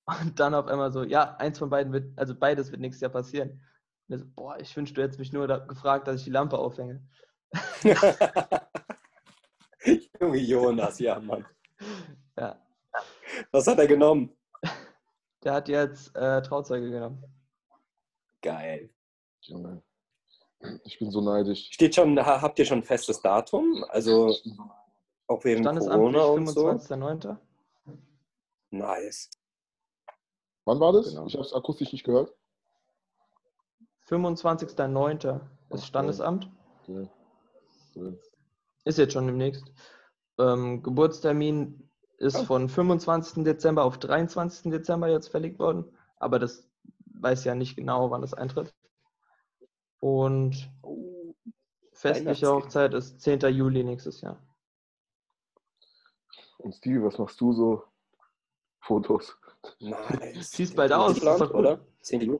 Und 0.06 0.40
dann 0.40 0.54
auf 0.54 0.66
einmal 0.66 0.92
so, 0.92 1.02
ja, 1.02 1.36
eins 1.36 1.58
von 1.58 1.68
beiden 1.68 1.92
wird, 1.92 2.18
also 2.18 2.34
beides 2.34 2.70
wird 2.70 2.80
nächstes 2.80 3.02
Jahr 3.02 3.10
passieren. 3.10 3.60
Und 4.08 4.18
so, 4.18 4.24
boah, 4.34 4.56
ich 4.58 4.74
wünschte, 4.74 4.94
du 4.94 5.02
hättest 5.02 5.18
mich 5.18 5.34
nur 5.34 5.46
da 5.46 5.58
gefragt, 5.58 6.08
dass 6.08 6.16
ich 6.16 6.24
die 6.24 6.30
Lampe 6.30 6.56
aufhänge. 6.56 7.06
Junge 10.20 10.38
Jonas, 10.38 10.98
ja, 10.98 11.20
Mann. 11.20 11.44
Ja, 12.38 12.65
Was 13.52 13.66
hat 13.66 13.78
er 13.78 13.86
genommen? 13.86 14.36
der 15.44 15.54
hat 15.54 15.68
jetzt 15.68 16.14
äh, 16.16 16.42
Trauzeuge 16.42 16.90
genommen. 16.90 17.22
Geil. 18.42 18.90
Junge. 19.42 19.82
Ich 20.84 20.98
bin 20.98 21.10
so 21.10 21.20
neidisch. 21.20 21.68
Steht 21.72 21.94
schon, 21.94 22.18
ha- 22.18 22.40
habt 22.40 22.58
ihr 22.58 22.64
schon 22.64 22.78
ein 22.78 22.84
festes 22.84 23.20
Datum? 23.20 23.84
Also 23.88 24.34
auch 25.28 25.40
Standesamtlich 25.40 25.88
Corona 25.90 26.24
und 26.24 26.46
so? 26.46 26.68
25.09. 26.68 27.36
Nice. 28.70 29.30
Wann 30.64 30.80
war 30.80 30.92
das? 30.92 31.10
Genau. 31.10 31.26
Ich 31.26 31.34
habe 31.34 31.44
es 31.44 31.52
akustisch 31.52 31.92
nicht 31.92 32.04
gehört. 32.04 32.34
25.09. 34.08 35.40
ist 35.70 35.86
Standesamt. 35.86 36.48
Okay. 36.82 37.08
Cool. 37.94 38.20
Ist 38.84 38.98
jetzt 38.98 39.12
schon 39.12 39.26
demnächst. 39.26 39.64
Ähm, 40.38 40.82
Geburtstermin 40.82 41.85
ist 42.18 42.36
Oh. 42.36 42.44
von 42.44 42.68
25. 42.68 43.44
Dezember 43.44 43.84
auf 43.84 43.98
23. 43.98 44.70
Dezember 44.70 45.08
jetzt 45.08 45.28
verlegt 45.28 45.58
worden. 45.58 45.84
Aber 46.18 46.38
das 46.38 46.68
weiß 47.20 47.44
ja 47.44 47.54
nicht 47.54 47.76
genau, 47.76 48.10
wann 48.10 48.20
das 48.22 48.34
eintritt. 48.34 48.74
Und 50.00 50.70
Oh, 50.82 51.34
festliche 51.92 52.48
Hochzeit 52.50 52.94
ist 52.94 53.20
10. 53.20 53.40
Juli 53.52 53.82
nächstes 53.84 54.20
Jahr. 54.20 54.38
Und 56.58 56.74
Stevie, 56.74 57.02
was 57.02 57.18
machst 57.18 57.40
du 57.40 57.52
so? 57.52 57.84
Fotos. 58.80 59.36
nice. 59.80 60.52
Schießt 60.54 60.76
bald 60.76 60.92
aus, 60.92 61.16
ist 61.18 61.22
gut. 61.40 61.54
oder? 61.54 61.80
10 62.00 62.20
Juli. 62.20 62.38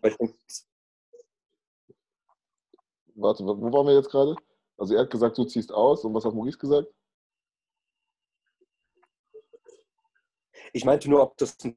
Warte, 3.15 3.45
wo 3.45 3.61
wo 3.61 3.73
waren 3.73 3.87
wir 3.87 3.95
jetzt 3.95 4.11
gerade? 4.11 4.37
Also 4.79 4.95
er 4.95 5.01
hat 5.03 5.11
gesagt, 5.11 5.39
du 5.39 5.45
ziehst 5.45 5.73
aus. 5.73 6.05
Und 6.05 6.15
was 6.15 6.25
hat 6.25 6.35
Maurice 6.35 6.59
gesagt? 6.59 6.89
Ich 10.73 10.85
meinte 10.85 11.11
nur, 11.11 11.23
ob 11.23 11.37
das 11.37 11.57
ein 11.65 11.77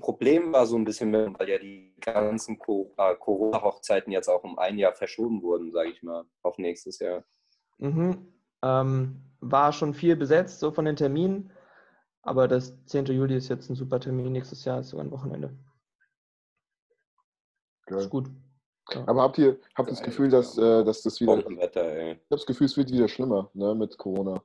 Problem 0.00 0.52
war, 0.52 0.66
so 0.66 0.76
ein 0.76 0.84
bisschen, 0.84 1.12
weil 1.12 1.48
ja 1.48 1.58
die 1.58 1.94
ganzen 2.00 2.56
äh, 2.56 3.14
Corona-Hochzeiten 3.16 4.12
jetzt 4.12 4.28
auch 4.28 4.42
um 4.42 4.58
ein 4.58 4.78
Jahr 4.78 4.94
verschoben 4.94 5.42
wurden, 5.42 5.70
sage 5.70 5.90
ich 5.90 6.02
mal, 6.02 6.24
auf 6.42 6.58
nächstes 6.58 6.98
Jahr. 6.98 7.24
Mhm. 7.78 8.32
Ähm, 8.62 9.22
war 9.40 9.72
schon 9.72 9.92
viel 9.92 10.16
besetzt, 10.16 10.60
so 10.60 10.70
von 10.72 10.84
den 10.84 10.96
Terminen. 10.96 11.52
Aber 12.22 12.46
das 12.46 12.74
10. 12.86 13.06
Juli 13.06 13.36
ist 13.36 13.48
jetzt 13.48 13.68
ein 13.68 13.74
super 13.74 13.98
Termin. 13.98 14.32
Nächstes 14.32 14.64
Jahr 14.64 14.80
ist 14.80 14.90
sogar 14.90 15.04
ein 15.04 15.10
Wochenende. 15.10 15.56
Geil. 17.86 17.98
Ist 17.98 18.10
gut. 18.10 18.30
Aber 19.06 19.22
habt 19.22 19.38
ihr 19.38 19.58
habt 19.74 19.90
das 19.90 20.02
Gefühl, 20.02 20.28
dass, 20.28 20.58
äh, 20.58 20.84
dass 20.84 21.02
das 21.02 21.20
wieder. 21.20 21.38
Ich 21.38 21.46
habe 21.46 22.20
das 22.28 22.46
Gefühl, 22.46 22.66
es 22.66 22.76
wird 22.76 22.90
wieder 22.90 23.08
schlimmer, 23.08 23.50
ne, 23.54 23.74
mit 23.74 23.96
Corona. 23.96 24.42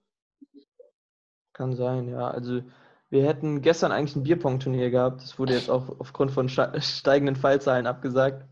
Kann 1.53 1.75
sein, 1.75 2.07
ja. 2.07 2.29
Also 2.29 2.61
wir 3.09 3.25
hätten 3.25 3.61
gestern 3.61 3.91
eigentlich 3.91 4.15
ein 4.15 4.23
Bierpong-Turnier 4.23 4.89
gehabt. 4.89 5.21
Das 5.21 5.39
wurde 5.39 5.53
jetzt 5.53 5.69
auch 5.69 5.99
aufgrund 5.99 6.31
von 6.31 6.49
ste- 6.49 6.73
steigenden 6.81 7.35
Fallzahlen 7.35 7.87
abgesagt. 7.87 8.45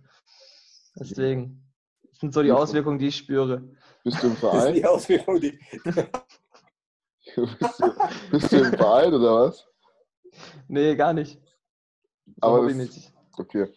Deswegen. 0.97 1.61
Das 2.09 2.19
sind 2.19 2.33
so 2.33 2.41
die 2.41 2.51
Auswirkungen, 2.53 2.97
die 2.99 3.07
ich 3.07 3.17
spüre. 3.17 3.61
Bist 4.03 4.23
du 4.23 4.27
im 4.27 4.33
Das 4.41 4.43
ist 4.43 4.49
Verein? 4.51 4.73
die 4.73 4.85
Auswirkung, 4.85 5.41
die. 5.41 5.59
bist, 5.83 7.79
du, 7.79 7.91
bist 8.31 8.51
du 8.51 8.57
im 8.57 8.73
Verein 8.73 9.13
oder 9.13 9.47
was? 9.47 9.67
Nee, 10.67 10.95
gar 10.95 11.11
nicht. 11.13 11.39
So 12.25 12.33
Aber 12.41 12.57
das- 12.57 12.65
hobbymäßig. 12.65 13.11
Okay. 13.37 13.67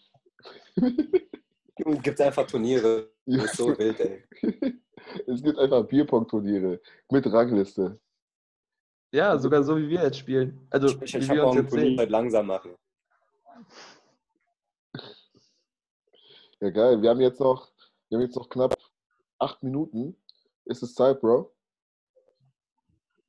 Junge, 1.78 1.98
gibt 2.00 2.20
einfach 2.20 2.46
Turniere. 2.46 3.10
Das 3.26 3.44
ist 3.46 3.56
so 3.56 3.76
wild, 3.78 3.98
ey. 4.00 4.24
Es 5.26 5.42
gibt 5.42 5.58
einfach 5.58 5.84
Bierpong-Turniere 5.84 6.80
mit 7.10 7.26
Rangliste. 7.32 7.98
Ja, 9.10 9.38
sogar 9.38 9.62
so 9.62 9.76
wie 9.76 9.88
wir 9.88 10.02
jetzt 10.02 10.18
spielen. 10.18 10.66
Also 10.70 10.88
Ich, 10.88 11.00
wie 11.00 11.18
ich 11.18 11.28
wir 11.28 11.38
habe 11.40 11.44
auch 11.44 11.50
uns 11.52 11.60
jetzt 11.62 11.72
sehen. 11.72 11.98
halt 11.98 12.10
langsam 12.10 12.46
machen. 12.46 12.74
Ja, 16.60 16.70
geil. 16.70 17.00
Wir 17.00 17.10
haben 17.10 17.20
jetzt 17.20 17.40
noch, 17.40 17.70
wir 18.08 18.18
haben 18.18 18.24
jetzt 18.24 18.36
noch 18.36 18.48
knapp 18.48 18.74
acht 19.38 19.62
Minuten. 19.62 20.16
Ist 20.64 20.82
es 20.82 20.94
Zeit, 20.94 21.20
Bro? 21.20 21.50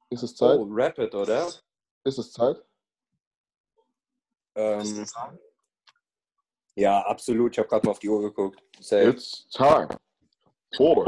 Ist 0.09 0.23
es 0.23 0.35
Zeit? 0.35 0.57
Oh, 0.59 0.67
Rapid, 0.69 1.13
oder? 1.15 1.47
Ist 2.03 2.17
es 2.17 2.31
Zeit? 2.31 2.61
Ähm, 4.55 5.05
ja, 6.75 7.01
absolut. 7.01 7.53
Ich 7.53 7.59
habe 7.59 7.69
gerade 7.69 7.85
mal 7.85 7.91
auf 7.91 7.99
die 7.99 8.09
Uhr 8.09 8.21
geguckt. 8.21 8.61
Safe. 8.81 9.09
It's 9.09 9.47
time 9.49 9.87
for 10.75 11.05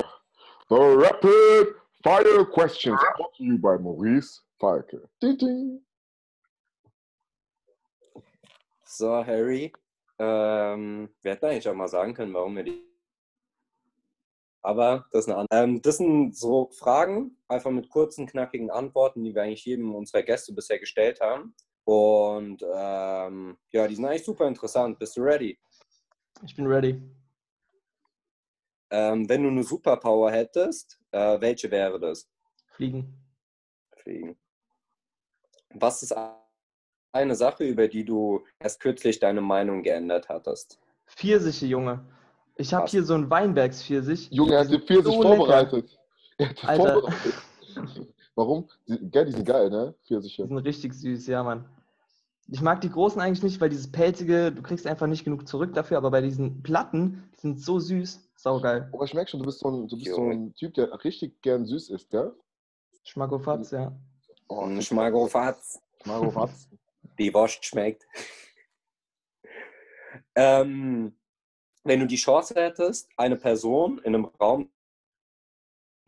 the 0.70 0.76
rapid 0.76 1.76
fire 2.04 2.46
questions 2.46 3.00
brought 3.18 3.34
to 3.36 3.44
you 3.44 3.58
by 3.58 3.78
Maurice 3.78 4.42
Falke. 4.62 5.10
Ding, 5.20 5.38
ding. 5.40 5.86
So, 8.86 9.26
Harry. 9.26 9.74
Ähm, 10.20 11.10
wir 11.24 11.32
hätten 11.32 11.46
eigentlich 11.46 11.68
auch 11.68 11.74
mal 11.74 11.88
sagen 11.88 12.14
können, 12.14 12.34
warum 12.36 12.56
wir 12.56 12.64
die. 12.64 12.80
Aber 14.62 15.08
das 15.12 15.26
ist 15.26 15.30
eine 15.30 15.40
andere. 15.40 15.64
Ähm, 15.64 15.82
das 15.82 15.98
sind 15.98 16.38
so 16.38 16.70
Fragen, 16.70 17.38
einfach 17.48 17.72
mit 17.72 17.90
kurzen, 17.90 18.28
knackigen 18.28 18.70
Antworten, 18.70 19.24
die 19.24 19.34
wir 19.34 19.42
eigentlich 19.42 19.66
jedem 19.66 19.96
unserer 19.96 20.22
Gäste 20.22 20.54
bisher 20.54 20.78
gestellt 20.78 21.20
haben. 21.22 21.56
Und 21.84 22.62
ähm, 22.62 23.58
ja, 23.72 23.88
die 23.88 23.96
sind 23.96 24.06
eigentlich 24.06 24.24
super 24.24 24.48
interessant. 24.48 25.00
Bist 25.00 25.18
du 25.18 25.22
ready? 25.22 25.60
Ich 26.46 26.56
bin 26.56 26.68
ready. 26.68 27.02
Ähm, 28.92 29.28
wenn 29.28 29.42
du 29.42 29.50
eine 29.50 29.64
Superpower 29.64 30.30
hättest, 30.30 31.00
äh, 31.10 31.42
welche 31.42 31.72
wäre 31.72 32.00
das? 32.00 32.30
Fliegen. 32.76 33.18
Fliegen. 33.96 34.38
Was 35.74 36.04
ist 36.04 36.16
eine 37.14 37.36
Sache, 37.36 37.64
über 37.64 37.88
die 37.88 38.06
du 38.06 38.44
erst 38.60 38.80
kürzlich 38.80 39.20
deine 39.20 39.42
Meinung 39.42 39.84
geändert 39.84 40.30
hattest? 40.30 40.80
Pfirsiche, 41.08 41.66
Junge. 41.66 42.06
Ich 42.56 42.74
habe 42.74 42.88
hier 42.88 43.04
so 43.04 43.14
einen 43.14 43.30
Weinbergspfirsich. 43.30 44.30
Junge, 44.32 44.54
er 44.54 44.60
hat 44.62 44.72
die 44.72 44.80
Pfirsich 44.80 45.14
so 45.14 45.22
vorbereitet. 45.22 45.98
Er 46.38 46.50
hat 46.50 46.62
die 46.62 46.68
Alter. 46.68 46.94
vorbereitet. 46.94 47.34
Warum? 48.36 48.70
Die, 48.88 48.98
gell, 49.10 49.26
die 49.26 49.32
sind 49.34 49.46
geil, 49.46 49.70
ne? 49.70 49.94
Die 50.04 50.08
Pfirsiche. 50.08 50.48
sind 50.48 50.58
richtig 50.58 50.94
süß, 50.94 51.28
ja, 51.28 51.44
Mann. 51.44 51.66
Ich 52.48 52.62
mag 52.62 52.82
die 52.82 52.90
großen 52.90 53.22
eigentlich 53.22 53.44
nicht, 53.44 53.62
weil 53.62 53.70
dieses 53.70 53.92
pelzige, 53.92 54.52
du 54.52 54.62
kriegst 54.62 54.86
einfach 54.88 55.08
nicht 55.08 55.24
genug 55.24 55.48
zurück 55.48 55.74
dafür, 55.74 55.98
aber 55.98 56.12
bei 56.12 56.22
diesen 56.22 56.64
Platten, 56.64 57.30
die 57.36 57.42
sind 57.42 57.62
so 57.62 57.80
süß. 57.80 58.30
Saugeil. 58.36 58.90
Aber 58.92 59.06
ich 59.06 59.14
merke 59.14 59.30
schon, 59.30 59.40
du 59.40 59.46
bist, 59.46 59.60
so 59.60 59.70
ein, 59.70 59.88
du 59.88 59.98
bist 59.98 60.14
so 60.14 60.30
ein 60.30 60.54
Typ, 60.56 60.74
der 60.74 61.04
richtig 61.04 61.42
gern 61.42 61.66
süß 61.66 61.90
ist, 61.90 62.10
gell? 62.10 62.34
Schmackofatz, 63.04 63.72
ja. 63.72 63.92
Oh, 64.52 64.66
Ein 64.66 64.82
Schmagofatz. 64.82 65.82
Maro 66.04 66.36
Watz. 66.36 66.68
Die 67.18 67.34
Wurst 67.34 67.64
schmeckt. 67.64 68.06
ähm, 70.36 71.18
wenn 71.86 72.00
du 72.02 72.06
die 72.06 72.18
Chance 72.18 72.56
hättest, 72.56 73.10
eine 73.16 73.38
Person 73.38 74.00
in 74.00 74.14
einem 74.14 74.26
Raum 74.26 74.70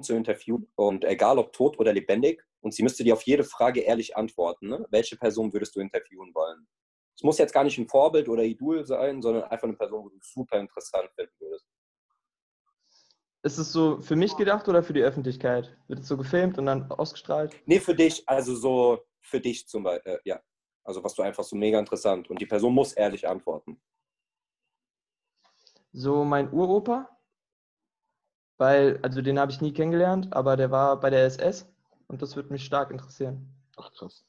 zu 0.02 0.14
interviewen 0.14 0.70
und 0.76 1.06
egal 1.06 1.40
ob 1.40 1.54
tot 1.54 1.80
oder 1.80 1.94
lebendig 1.94 2.44
und 2.60 2.74
sie 2.74 2.84
müsste 2.84 3.06
dir 3.06 3.14
auf 3.14 3.22
jede 3.22 3.46
Frage 3.46 3.80
ehrlich 3.80 4.18
antworten, 4.18 4.68
ne? 4.68 4.86
welche 4.90 5.16
Person 5.16 5.54
würdest 5.54 5.78
du 5.78 5.80
interviewen 5.80 6.36
wollen? 6.36 6.68
Es 7.16 7.24
muss 7.24 7.38
jetzt 7.38 7.54
gar 7.54 7.64
nicht 7.64 7.78
ein 7.78 7.88
Vorbild 7.88 8.28
oder 8.28 8.44
Idol 8.44 8.86
sein, 8.86 9.22
sondern 9.22 9.44
einfach 9.44 9.70
eine 9.70 9.78
Person, 9.78 10.04
wo 10.04 10.10
du 10.10 10.20
super 10.22 10.60
interessant 10.60 11.10
finden 11.16 11.34
würdest. 11.40 11.66
Ist 13.44 13.58
es 13.58 13.74
so 13.74 14.02
für 14.02 14.16
mich 14.16 14.38
gedacht 14.38 14.70
oder 14.70 14.84
für 14.84 14.94
die 14.94 15.02
Öffentlichkeit? 15.02 15.76
Wird 15.90 16.00
es 16.00 16.08
so 16.08 16.16
gefilmt 16.16 16.58
und 16.58 16.66
dann 16.66 16.90
ausgestrahlt? 16.90 17.54
Nee, 17.66 17.82
für 17.82 17.94
dich, 17.94 18.24
also 18.28 18.56
so 18.56 19.06
für 19.20 19.42
dich 19.42 19.68
zum 19.68 19.84
Beispiel, 19.84 20.14
äh, 20.14 20.20
ja. 20.24 20.42
Also 20.86 21.04
was 21.04 21.14
du 21.14 21.22
einfach 21.22 21.44
so 21.44 21.56
mega 21.56 21.78
interessant 21.78 22.30
und 22.30 22.40
die 22.40 22.46
Person 22.46 22.74
muss 22.74 22.94
ehrlich 22.94 23.28
antworten. 23.28 23.82
So 25.92 26.24
mein 26.24 26.52
Uropa, 26.52 27.10
weil, 28.58 29.00
also 29.02 29.22
den 29.22 29.38
habe 29.40 29.52
ich 29.52 29.62
nie 29.62 29.74
kennengelernt, 29.74 30.34
aber 30.34 30.56
der 30.56 30.72
war 30.72 31.00
bei 31.00 31.10
der 31.10 31.26
SS 31.26 31.70
und 32.08 32.22
das 32.22 32.36
würde 32.36 32.50
mich 32.50 32.66
stark 32.66 32.92
interessieren. 32.92 33.54
Ach, 33.76 33.92
krass. 33.94 34.26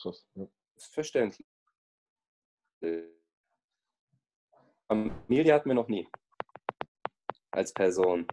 Krass. 0.00 0.26
Ja. 0.34 0.46
ist 0.76 0.92
verständlich. 0.92 1.46
Familie 4.88 5.54
hatten 5.54 5.70
wir 5.70 5.74
noch 5.74 5.88
nie. 5.88 6.06
Als 7.50 7.72
Person. 7.72 8.26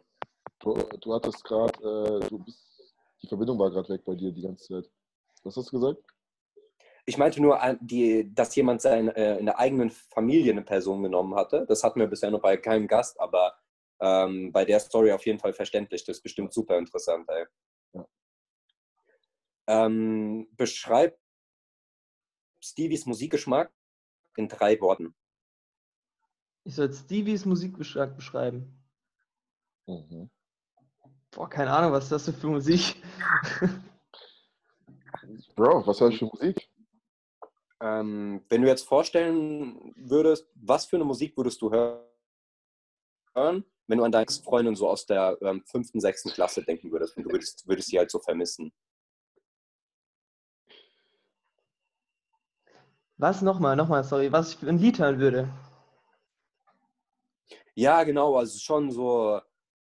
Du, 0.60 0.74
du 0.74 1.14
hattest 1.14 1.44
gerade, 1.44 2.22
äh, 2.22 2.30
du 2.30 2.40
bist, 2.40 2.94
die 3.22 3.28
Verbindung 3.28 3.58
war 3.58 3.72
gerade 3.72 3.90
weg 3.90 4.04
bei 4.06 4.16
dir 4.16 4.32
die 4.32 4.42
ganze 4.42 4.68
Zeit. 4.68 4.92
Was 5.44 5.56
hast 5.56 5.72
du 5.72 5.80
gesagt? 5.80 6.04
Ich 7.06 7.18
meinte 7.18 7.42
nur, 7.42 7.60
die, 7.82 8.34
dass 8.36 8.56
jemand 8.56 8.82
sein, 8.82 9.08
äh, 9.10 9.38
in 9.38 9.46
der 9.46 9.58
eigenen 9.58 9.90
Familie 9.90 10.52
eine 10.52 10.62
Person 10.62 11.02
genommen 11.02 11.34
hatte. 11.36 11.66
Das 11.68 11.84
hatten 11.84 12.00
wir 12.00 12.08
bisher 12.08 12.30
noch 12.30 12.42
bei 12.42 12.58
keinem 12.58 12.88
Gast, 12.88 13.20
aber 13.20 13.58
ähm, 14.00 14.52
bei 14.52 14.66
der 14.66 14.80
Story 14.80 15.12
auf 15.12 15.26
jeden 15.26 15.40
Fall 15.40 15.54
verständlich. 15.54 16.04
Das 16.04 16.18
ist 16.18 16.24
bestimmt 16.24 16.54
super 16.54 16.78
interessant. 16.78 17.28
Ey. 17.30 17.46
Ja. 17.94 18.08
Ähm, 19.68 20.48
beschreib 20.52 21.18
Stevies 22.62 23.06
Musikgeschmack 23.06 23.72
in 24.36 24.48
drei 24.48 24.80
Worten. 24.82 25.16
Ich 26.66 26.76
soll 26.76 26.94
Stevies 26.94 27.46
Musikgeschmack 27.46 28.16
beschreiben. 28.16 28.84
Mhm. 29.88 30.30
Boah, 31.32 31.48
keine 31.50 31.72
Ahnung, 31.72 31.92
was 31.92 32.06
ist 32.06 32.12
das 32.12 32.26
denn 32.26 32.34
für 32.36 32.48
Musik? 32.48 32.96
Bro, 35.56 35.86
was 35.86 36.02
hörst 36.02 36.22
du 36.22 36.28
für 36.28 36.38
Musik? 36.38 36.70
Ähm, 37.82 38.44
wenn 38.50 38.62
du 38.62 38.68
jetzt 38.68 38.88
vorstellen 38.88 39.94
würdest, 39.96 40.48
was 40.56 40.86
für 40.86 40.96
eine 40.98 41.06
Musik 41.06 41.38
würdest 41.38 41.62
du 41.62 41.72
hören, 41.72 42.04
wenn 43.88 43.98
du 43.98 44.04
an 44.04 44.12
deine 44.12 44.26
Freundin 44.44 44.76
so 44.76 44.90
aus 44.90 45.06
der 45.06 45.38
ähm, 45.42 45.64
fünften, 45.66 46.00
sechsten 46.00 46.30
Klasse 46.32 46.64
denken 46.64 46.92
würdest 46.92 47.16
und 47.16 47.24
du 47.24 47.32
würdest, 47.32 47.68
würdest 47.68 47.90
sie 47.90 48.00
halt 48.00 48.12
so 48.12 48.20
vermissen? 48.20 48.74
Was 53.18 53.42
nochmal, 53.42 53.76
nochmal, 53.76 54.04
sorry, 54.04 54.32
was 54.32 54.54
ich 54.54 54.58
für 54.58 54.68
ein 54.68 54.80
Lied 54.80 55.00
hören 55.00 55.20
würde. 55.20 55.54
Ja, 57.76 58.04
genau, 58.04 58.36
also 58.36 58.58
schon 58.60 58.92
so 58.92 59.42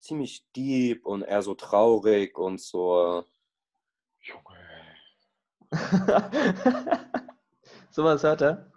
ziemlich 0.08 0.46
deep 0.56 1.06
und 1.06 1.22
eher 1.24 1.42
so 1.42 1.54
traurig 1.54 2.38
und 2.38 2.62
so. 2.62 3.24
Junge. 4.22 4.58
Sowas 7.92 8.24
hört 8.24 8.42
er. 8.42 8.72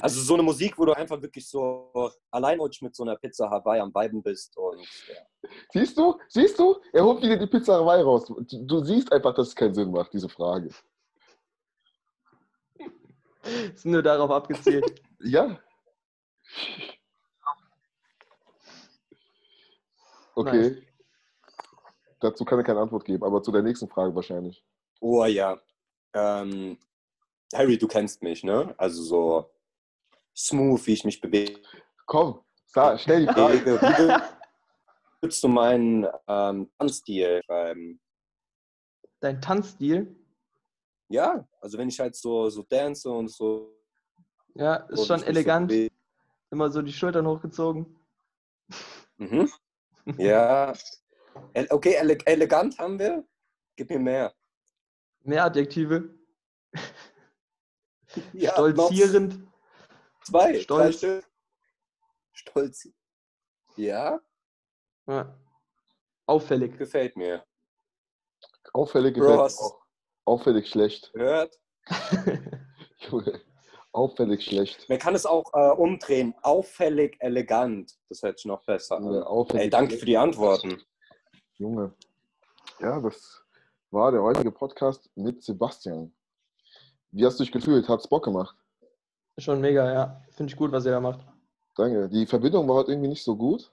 Also 0.00 0.20
so 0.20 0.34
eine 0.34 0.42
Musik, 0.42 0.78
wo 0.78 0.84
du 0.86 0.92
einfach 0.92 1.20
wirklich 1.20 1.46
so 1.48 1.92
alleinrutsch 2.30 2.82
mit 2.82 2.94
so 2.94 3.02
einer 3.02 3.16
Pizza 3.16 3.48
Hawaii 3.50 3.80
am 3.80 3.94
Weiben 3.94 4.22
bist 4.22 4.56
und 4.56 4.80
ja. 5.08 5.48
Siehst 5.72 5.98
du? 5.98 6.18
Siehst 6.28 6.58
du? 6.58 6.80
Er 6.92 7.04
holt 7.04 7.22
wieder 7.22 7.36
die 7.36 7.46
Pizza 7.46 7.74
Hawaii 7.74 8.02
raus. 8.02 8.24
Du, 8.26 8.42
du 8.42 8.84
siehst 8.84 9.12
einfach, 9.12 9.34
dass 9.34 9.48
es 9.48 9.56
keinen 9.56 9.74
Sinn 9.74 9.90
macht, 9.90 10.12
diese 10.12 10.28
Frage. 10.28 10.70
Ist 13.74 13.84
nur 13.84 14.02
darauf 14.02 14.30
abgezielt. 14.30 15.02
Ja. 15.24 15.56
Okay. 20.34 20.86
Dazu 22.20 22.44
kann 22.44 22.58
er 22.58 22.64
keine 22.64 22.80
Antwort 22.80 23.04
geben, 23.04 23.24
aber 23.24 23.42
zu 23.42 23.50
der 23.50 23.62
nächsten 23.62 23.88
Frage 23.88 24.14
wahrscheinlich. 24.14 24.64
Oh 25.00 25.24
ja. 25.24 25.60
Ähm, 26.14 26.78
Harry, 27.54 27.76
du 27.76 27.88
kennst 27.88 28.22
mich, 28.22 28.44
ne? 28.44 28.74
Also 28.78 29.02
so 29.02 29.50
smooth, 30.36 30.86
wie 30.86 30.92
ich 30.92 31.04
mich 31.04 31.20
bewege. 31.20 31.60
Komm, 32.06 32.40
sag, 32.66 33.00
stell 33.00 33.26
die 33.26 33.32
Frage. 33.32 33.80
Wie 33.80 34.22
würdest 35.20 35.42
du 35.42 35.48
meinen 35.48 36.06
ähm, 36.28 36.70
Tanzstil 36.78 37.42
schreiben? 37.44 38.00
Dein 39.20 39.40
Tanzstil, 39.40 40.16
Ja, 41.08 41.46
also 41.60 41.78
wenn 41.78 41.88
ich 41.88 42.00
halt 42.00 42.16
so, 42.16 42.50
so 42.50 42.62
dance 42.62 43.08
und 43.08 43.28
so. 43.30 43.76
ja, 44.54 44.76
ist 44.76 45.06
schon 45.06 45.20
ich 45.20 45.26
elegant. 45.26 45.70
So. 45.70 45.88
Immer 46.50 46.70
so 46.70 46.82
die 46.82 46.92
Schultern 46.92 47.26
hochgezogen. 47.26 47.98
Mhm. 49.16 49.50
Ja. 50.18 50.72
Okay, 51.70 51.94
ele 51.98 52.18
elegant 52.26 52.78
haben 52.78 52.98
wir. 52.98 53.26
Gib 53.76 53.88
mir 53.88 53.98
mehr. 53.98 54.34
Mehr 55.22 55.44
Adjektive. 55.44 56.14
Ja, 58.34 58.52
Stolzierend. 58.52 59.38
Zwei. 60.22 60.60
Stolz. 60.60 61.00
Drei. 61.00 61.22
Stolz. 62.34 62.88
Ja, 63.76 64.20
Ja. 65.06 65.34
Auffällig. 66.26 66.76
gefällt 66.76 67.16
mir. 67.16 67.42
Auffällig 68.74 69.14
Bro, 69.14 69.22
gefällt 69.22 69.38
mir 69.38 69.64
auch. 69.64 69.82
Auffällig 70.26 70.68
schlecht. 70.68 71.10
Hört. 71.14 71.58
Junge, 73.10 73.40
Auffällig 73.92 74.42
schlecht. 74.42 74.88
Man 74.88 74.98
kann 74.98 75.14
es 75.14 75.26
auch 75.26 75.52
äh, 75.52 75.70
umdrehen. 75.70 76.34
Auffällig 76.42 77.16
elegant. 77.20 77.94
Das 78.08 78.22
hört 78.22 78.38
sich 78.38 78.46
noch 78.46 78.64
besser 78.64 78.96
an. 78.96 79.22
Auffällig 79.22 79.64
Ey, 79.64 79.70
danke 79.70 79.96
für 79.96 80.06
die 80.06 80.16
Antworten. 80.16 80.80
Junge. 81.58 81.92
Ja, 82.80 83.00
das 83.00 83.42
war 83.90 84.10
der 84.10 84.22
heutige 84.22 84.50
Podcast 84.50 85.10
mit 85.14 85.42
Sebastian. 85.42 86.12
Wie 87.10 87.26
hast 87.26 87.38
du 87.38 87.44
dich 87.44 87.52
gefühlt? 87.52 87.86
Hat's 87.88 88.08
Bock 88.08 88.24
gemacht? 88.24 88.56
Schon 89.36 89.60
mega, 89.60 89.92
ja. 89.92 90.22
Finde 90.30 90.50
ich 90.50 90.56
gut, 90.56 90.72
was 90.72 90.86
ihr 90.86 90.92
da 90.92 91.00
macht. 91.00 91.20
Danke. 91.76 92.08
Die 92.08 92.26
Verbindung 92.26 92.66
war 92.68 92.76
heute 92.76 92.92
irgendwie 92.92 93.08
nicht 93.08 93.22
so 93.22 93.36
gut. 93.36 93.70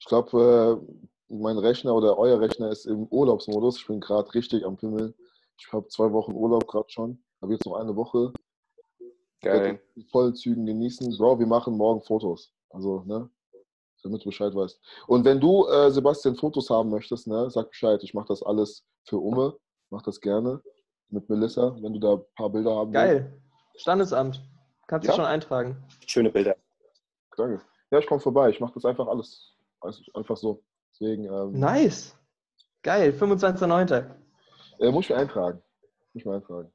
Ich 0.00 0.06
glaube, 0.06 0.80
äh, 0.80 1.32
mein 1.32 1.58
Rechner 1.58 1.94
oder 1.94 2.18
euer 2.18 2.40
Rechner 2.40 2.70
ist 2.70 2.86
im 2.86 3.06
Urlaubsmodus. 3.06 3.78
Ich 3.78 3.86
bin 3.86 4.00
gerade 4.00 4.34
richtig 4.34 4.66
am 4.66 4.76
Pimmeln. 4.76 5.14
Ich 5.58 5.72
habe 5.72 5.86
zwei 5.88 6.10
Wochen 6.12 6.32
Urlaub 6.32 6.66
gerade 6.66 6.90
schon. 6.90 7.22
Habe 7.40 7.52
jetzt 7.52 7.66
noch 7.66 7.76
eine 7.76 7.94
Woche. 7.94 8.32
Geil. 9.42 9.60
Werde 9.62 9.80
in 9.96 10.04
vollen 10.06 10.34
Zügen 10.34 10.66
genießen. 10.66 11.16
Bro, 11.16 11.38
wir 11.38 11.46
machen 11.46 11.76
morgen 11.76 12.02
Fotos. 12.02 12.52
Also, 12.70 13.02
ne? 13.06 13.28
Damit 14.02 14.22
du 14.22 14.26
Bescheid 14.30 14.54
weißt. 14.54 14.80
Und 15.06 15.24
wenn 15.24 15.40
du, 15.40 15.66
äh, 15.68 15.90
Sebastian, 15.90 16.36
Fotos 16.36 16.70
haben 16.70 16.90
möchtest, 16.90 17.26
ne, 17.26 17.50
sag 17.50 17.68
Bescheid. 17.70 18.02
Ich 18.02 18.14
mache 18.14 18.28
das 18.28 18.42
alles 18.42 18.84
für 19.04 19.18
Umme. 19.18 19.56
Mach 19.90 20.02
das 20.02 20.20
gerne. 20.20 20.62
Mit 21.08 21.28
Melissa, 21.28 21.76
wenn 21.82 21.92
du 21.92 21.98
da 21.98 22.12
ein 22.14 22.24
paar 22.36 22.50
Bilder 22.50 22.74
haben 22.76 22.92
willst. 22.92 23.04
Geil. 23.04 23.40
Standesamt. 23.76 24.40
Kannst 24.86 25.06
du 25.06 25.10
Ja. 25.10 25.16
schon 25.16 25.24
eintragen. 25.24 25.76
Schöne 26.06 26.30
Bilder. 26.30 26.56
Danke. 27.36 27.60
Ja, 27.90 27.98
ich 27.98 28.06
komme 28.06 28.20
vorbei. 28.20 28.50
Ich 28.50 28.60
mache 28.60 28.72
das 28.74 28.84
einfach 28.84 29.06
alles. 29.08 29.56
Also 29.80 30.02
einfach 30.14 30.36
so. 30.36 30.62
Deswegen 30.92 31.24
ähm, 31.24 31.52
Nice. 31.52 32.16
Geil. 32.82 33.12
25.09. 33.12 34.04
äh, 34.78 34.90
muss 34.90 35.04
ich 35.04 35.10
mir 35.10 35.16
eintragen. 35.16 35.58
Muss 36.12 36.20
ich 36.20 36.24
mir 36.24 36.34
eintragen. 36.34 36.72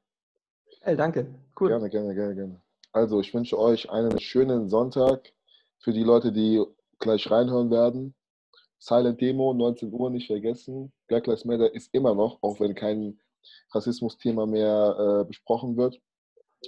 Geil, 0.86 0.96
danke. 0.96 1.26
Cool. 1.58 1.70
Gerne, 1.70 1.90
gerne, 1.90 2.14
gerne, 2.14 2.34
gerne. 2.36 2.60
Also, 2.92 3.18
ich 3.20 3.34
wünsche 3.34 3.58
euch 3.58 3.90
einen 3.90 4.20
schönen 4.20 4.68
Sonntag. 4.68 5.32
Für 5.80 5.92
die 5.92 6.04
Leute, 6.04 6.30
die 6.30 6.64
gleich 7.00 7.28
reinhören 7.28 7.72
werden. 7.72 8.14
Silent 8.78 9.20
Demo, 9.20 9.52
19 9.52 9.92
Uhr, 9.92 10.10
nicht 10.10 10.28
vergessen. 10.28 10.92
Black 11.08 11.26
Lives 11.26 11.44
Matter 11.44 11.74
ist 11.74 11.92
immer 11.92 12.14
noch, 12.14 12.40
auch 12.40 12.60
wenn 12.60 12.76
kein 12.76 13.18
Rassismus-Thema 13.72 14.46
mehr 14.46 15.22
äh, 15.22 15.24
besprochen 15.24 15.76
wird 15.76 16.00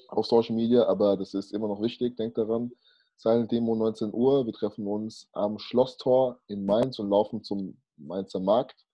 auf 0.08 0.26
Social 0.26 0.56
Media, 0.56 0.84
aber 0.86 1.16
das 1.16 1.32
ist 1.34 1.52
immer 1.52 1.68
noch 1.68 1.80
wichtig. 1.80 2.16
Denkt 2.16 2.38
daran. 2.38 2.72
Silent 3.18 3.52
Demo, 3.52 3.76
19 3.76 4.12
Uhr. 4.12 4.44
Wir 4.46 4.52
treffen 4.52 4.84
uns 4.88 5.28
am 5.30 5.60
Schlosstor 5.60 6.40
in 6.48 6.66
Mainz 6.66 6.98
und 6.98 7.08
laufen 7.08 7.44
zum 7.44 7.80
Mainzer 7.96 8.40
Markt. 8.40 8.84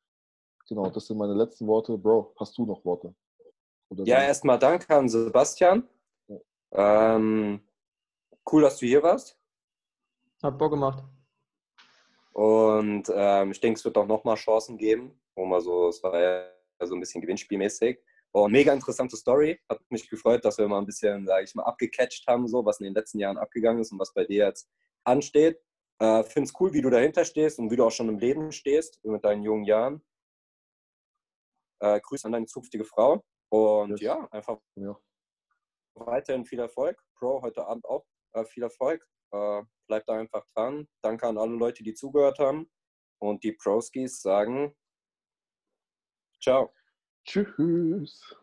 Genau, 0.68 0.90
das 0.90 1.06
sind 1.06 1.16
meine 1.16 1.34
letzten 1.34 1.66
Worte. 1.66 1.96
Bro, 1.96 2.34
hast 2.38 2.58
du 2.58 2.66
noch 2.66 2.84
Worte? 2.84 3.14
Ja, 3.90 4.22
erstmal 4.22 4.58
danke 4.58 4.94
an 4.94 5.08
Sebastian. 5.08 5.88
Ähm, 6.72 7.60
cool, 8.50 8.62
dass 8.62 8.78
du 8.78 8.86
hier 8.86 9.02
warst. 9.02 9.38
Hat 10.42 10.58
Bock 10.58 10.72
gemacht. 10.72 11.04
Und 12.32 13.10
ähm, 13.14 13.52
ich 13.52 13.60
denke, 13.60 13.78
es 13.78 13.84
wird 13.84 13.96
auch 13.96 14.06
nochmal 14.06 14.34
Chancen 14.34 14.76
geben, 14.76 15.20
wo 15.36 15.44
man 15.44 15.60
so, 15.60 15.88
es 15.88 16.02
war 16.02 16.20
ja 16.20 16.50
so 16.80 16.94
ein 16.94 17.00
bisschen 17.00 17.20
gewinnspielmäßig. 17.20 18.00
Und 18.32 18.50
mega 18.50 18.72
interessante 18.72 19.16
Story. 19.16 19.60
Hat 19.68 19.80
mich 19.90 20.10
gefreut, 20.10 20.44
dass 20.44 20.58
wir 20.58 20.66
mal 20.66 20.78
ein 20.78 20.86
bisschen, 20.86 21.24
sage 21.26 21.44
ich 21.44 21.54
mal, 21.54 21.62
abgecatcht 21.62 22.26
haben, 22.26 22.48
so 22.48 22.64
was 22.64 22.80
in 22.80 22.84
den 22.84 22.94
letzten 22.94 23.20
Jahren 23.20 23.38
abgegangen 23.38 23.80
ist 23.80 23.92
und 23.92 24.00
was 24.00 24.12
bei 24.12 24.24
dir 24.24 24.46
jetzt 24.46 24.68
ansteht. 25.04 25.60
Äh, 26.00 26.24
Finde 26.24 26.48
es 26.48 26.60
cool, 26.60 26.72
wie 26.72 26.82
du 26.82 26.90
dahinter 26.90 27.24
stehst 27.24 27.60
und 27.60 27.70
wie 27.70 27.76
du 27.76 27.84
auch 27.84 27.92
schon 27.92 28.08
im 28.08 28.18
Leben 28.18 28.50
stehst 28.50 28.98
mit 29.04 29.24
deinen 29.24 29.44
jungen 29.44 29.64
Jahren. 29.64 30.04
Äh, 31.80 32.00
Grüße 32.00 32.26
an 32.26 32.32
deine 32.32 32.46
zukünftige 32.46 32.84
Frau. 32.84 33.24
Und 33.54 33.90
Yes. 33.90 34.00
ja, 34.00 34.28
einfach 34.32 34.58
Ja. 34.76 34.98
weiterhin 35.94 36.44
viel 36.44 36.58
Erfolg. 36.58 37.00
Pro, 37.16 37.40
heute 37.42 37.64
Abend 37.66 37.84
auch 37.84 38.04
äh, 38.32 38.44
viel 38.44 38.64
Erfolg. 38.64 39.06
Äh, 39.32 39.62
bleibt 39.86 40.08
da 40.08 40.14
einfach 40.14 40.44
dran. 40.54 40.88
Danke 41.02 41.26
an 41.28 41.38
alle 41.38 41.54
Leute, 41.54 41.84
die 41.84 41.94
zugehört 41.94 42.38
haben. 42.40 42.68
Und 43.20 43.44
die 43.44 43.52
Proskis 43.52 44.20
sagen 44.20 44.74
Ciao. 46.42 46.74
Tschüss. 47.24 48.36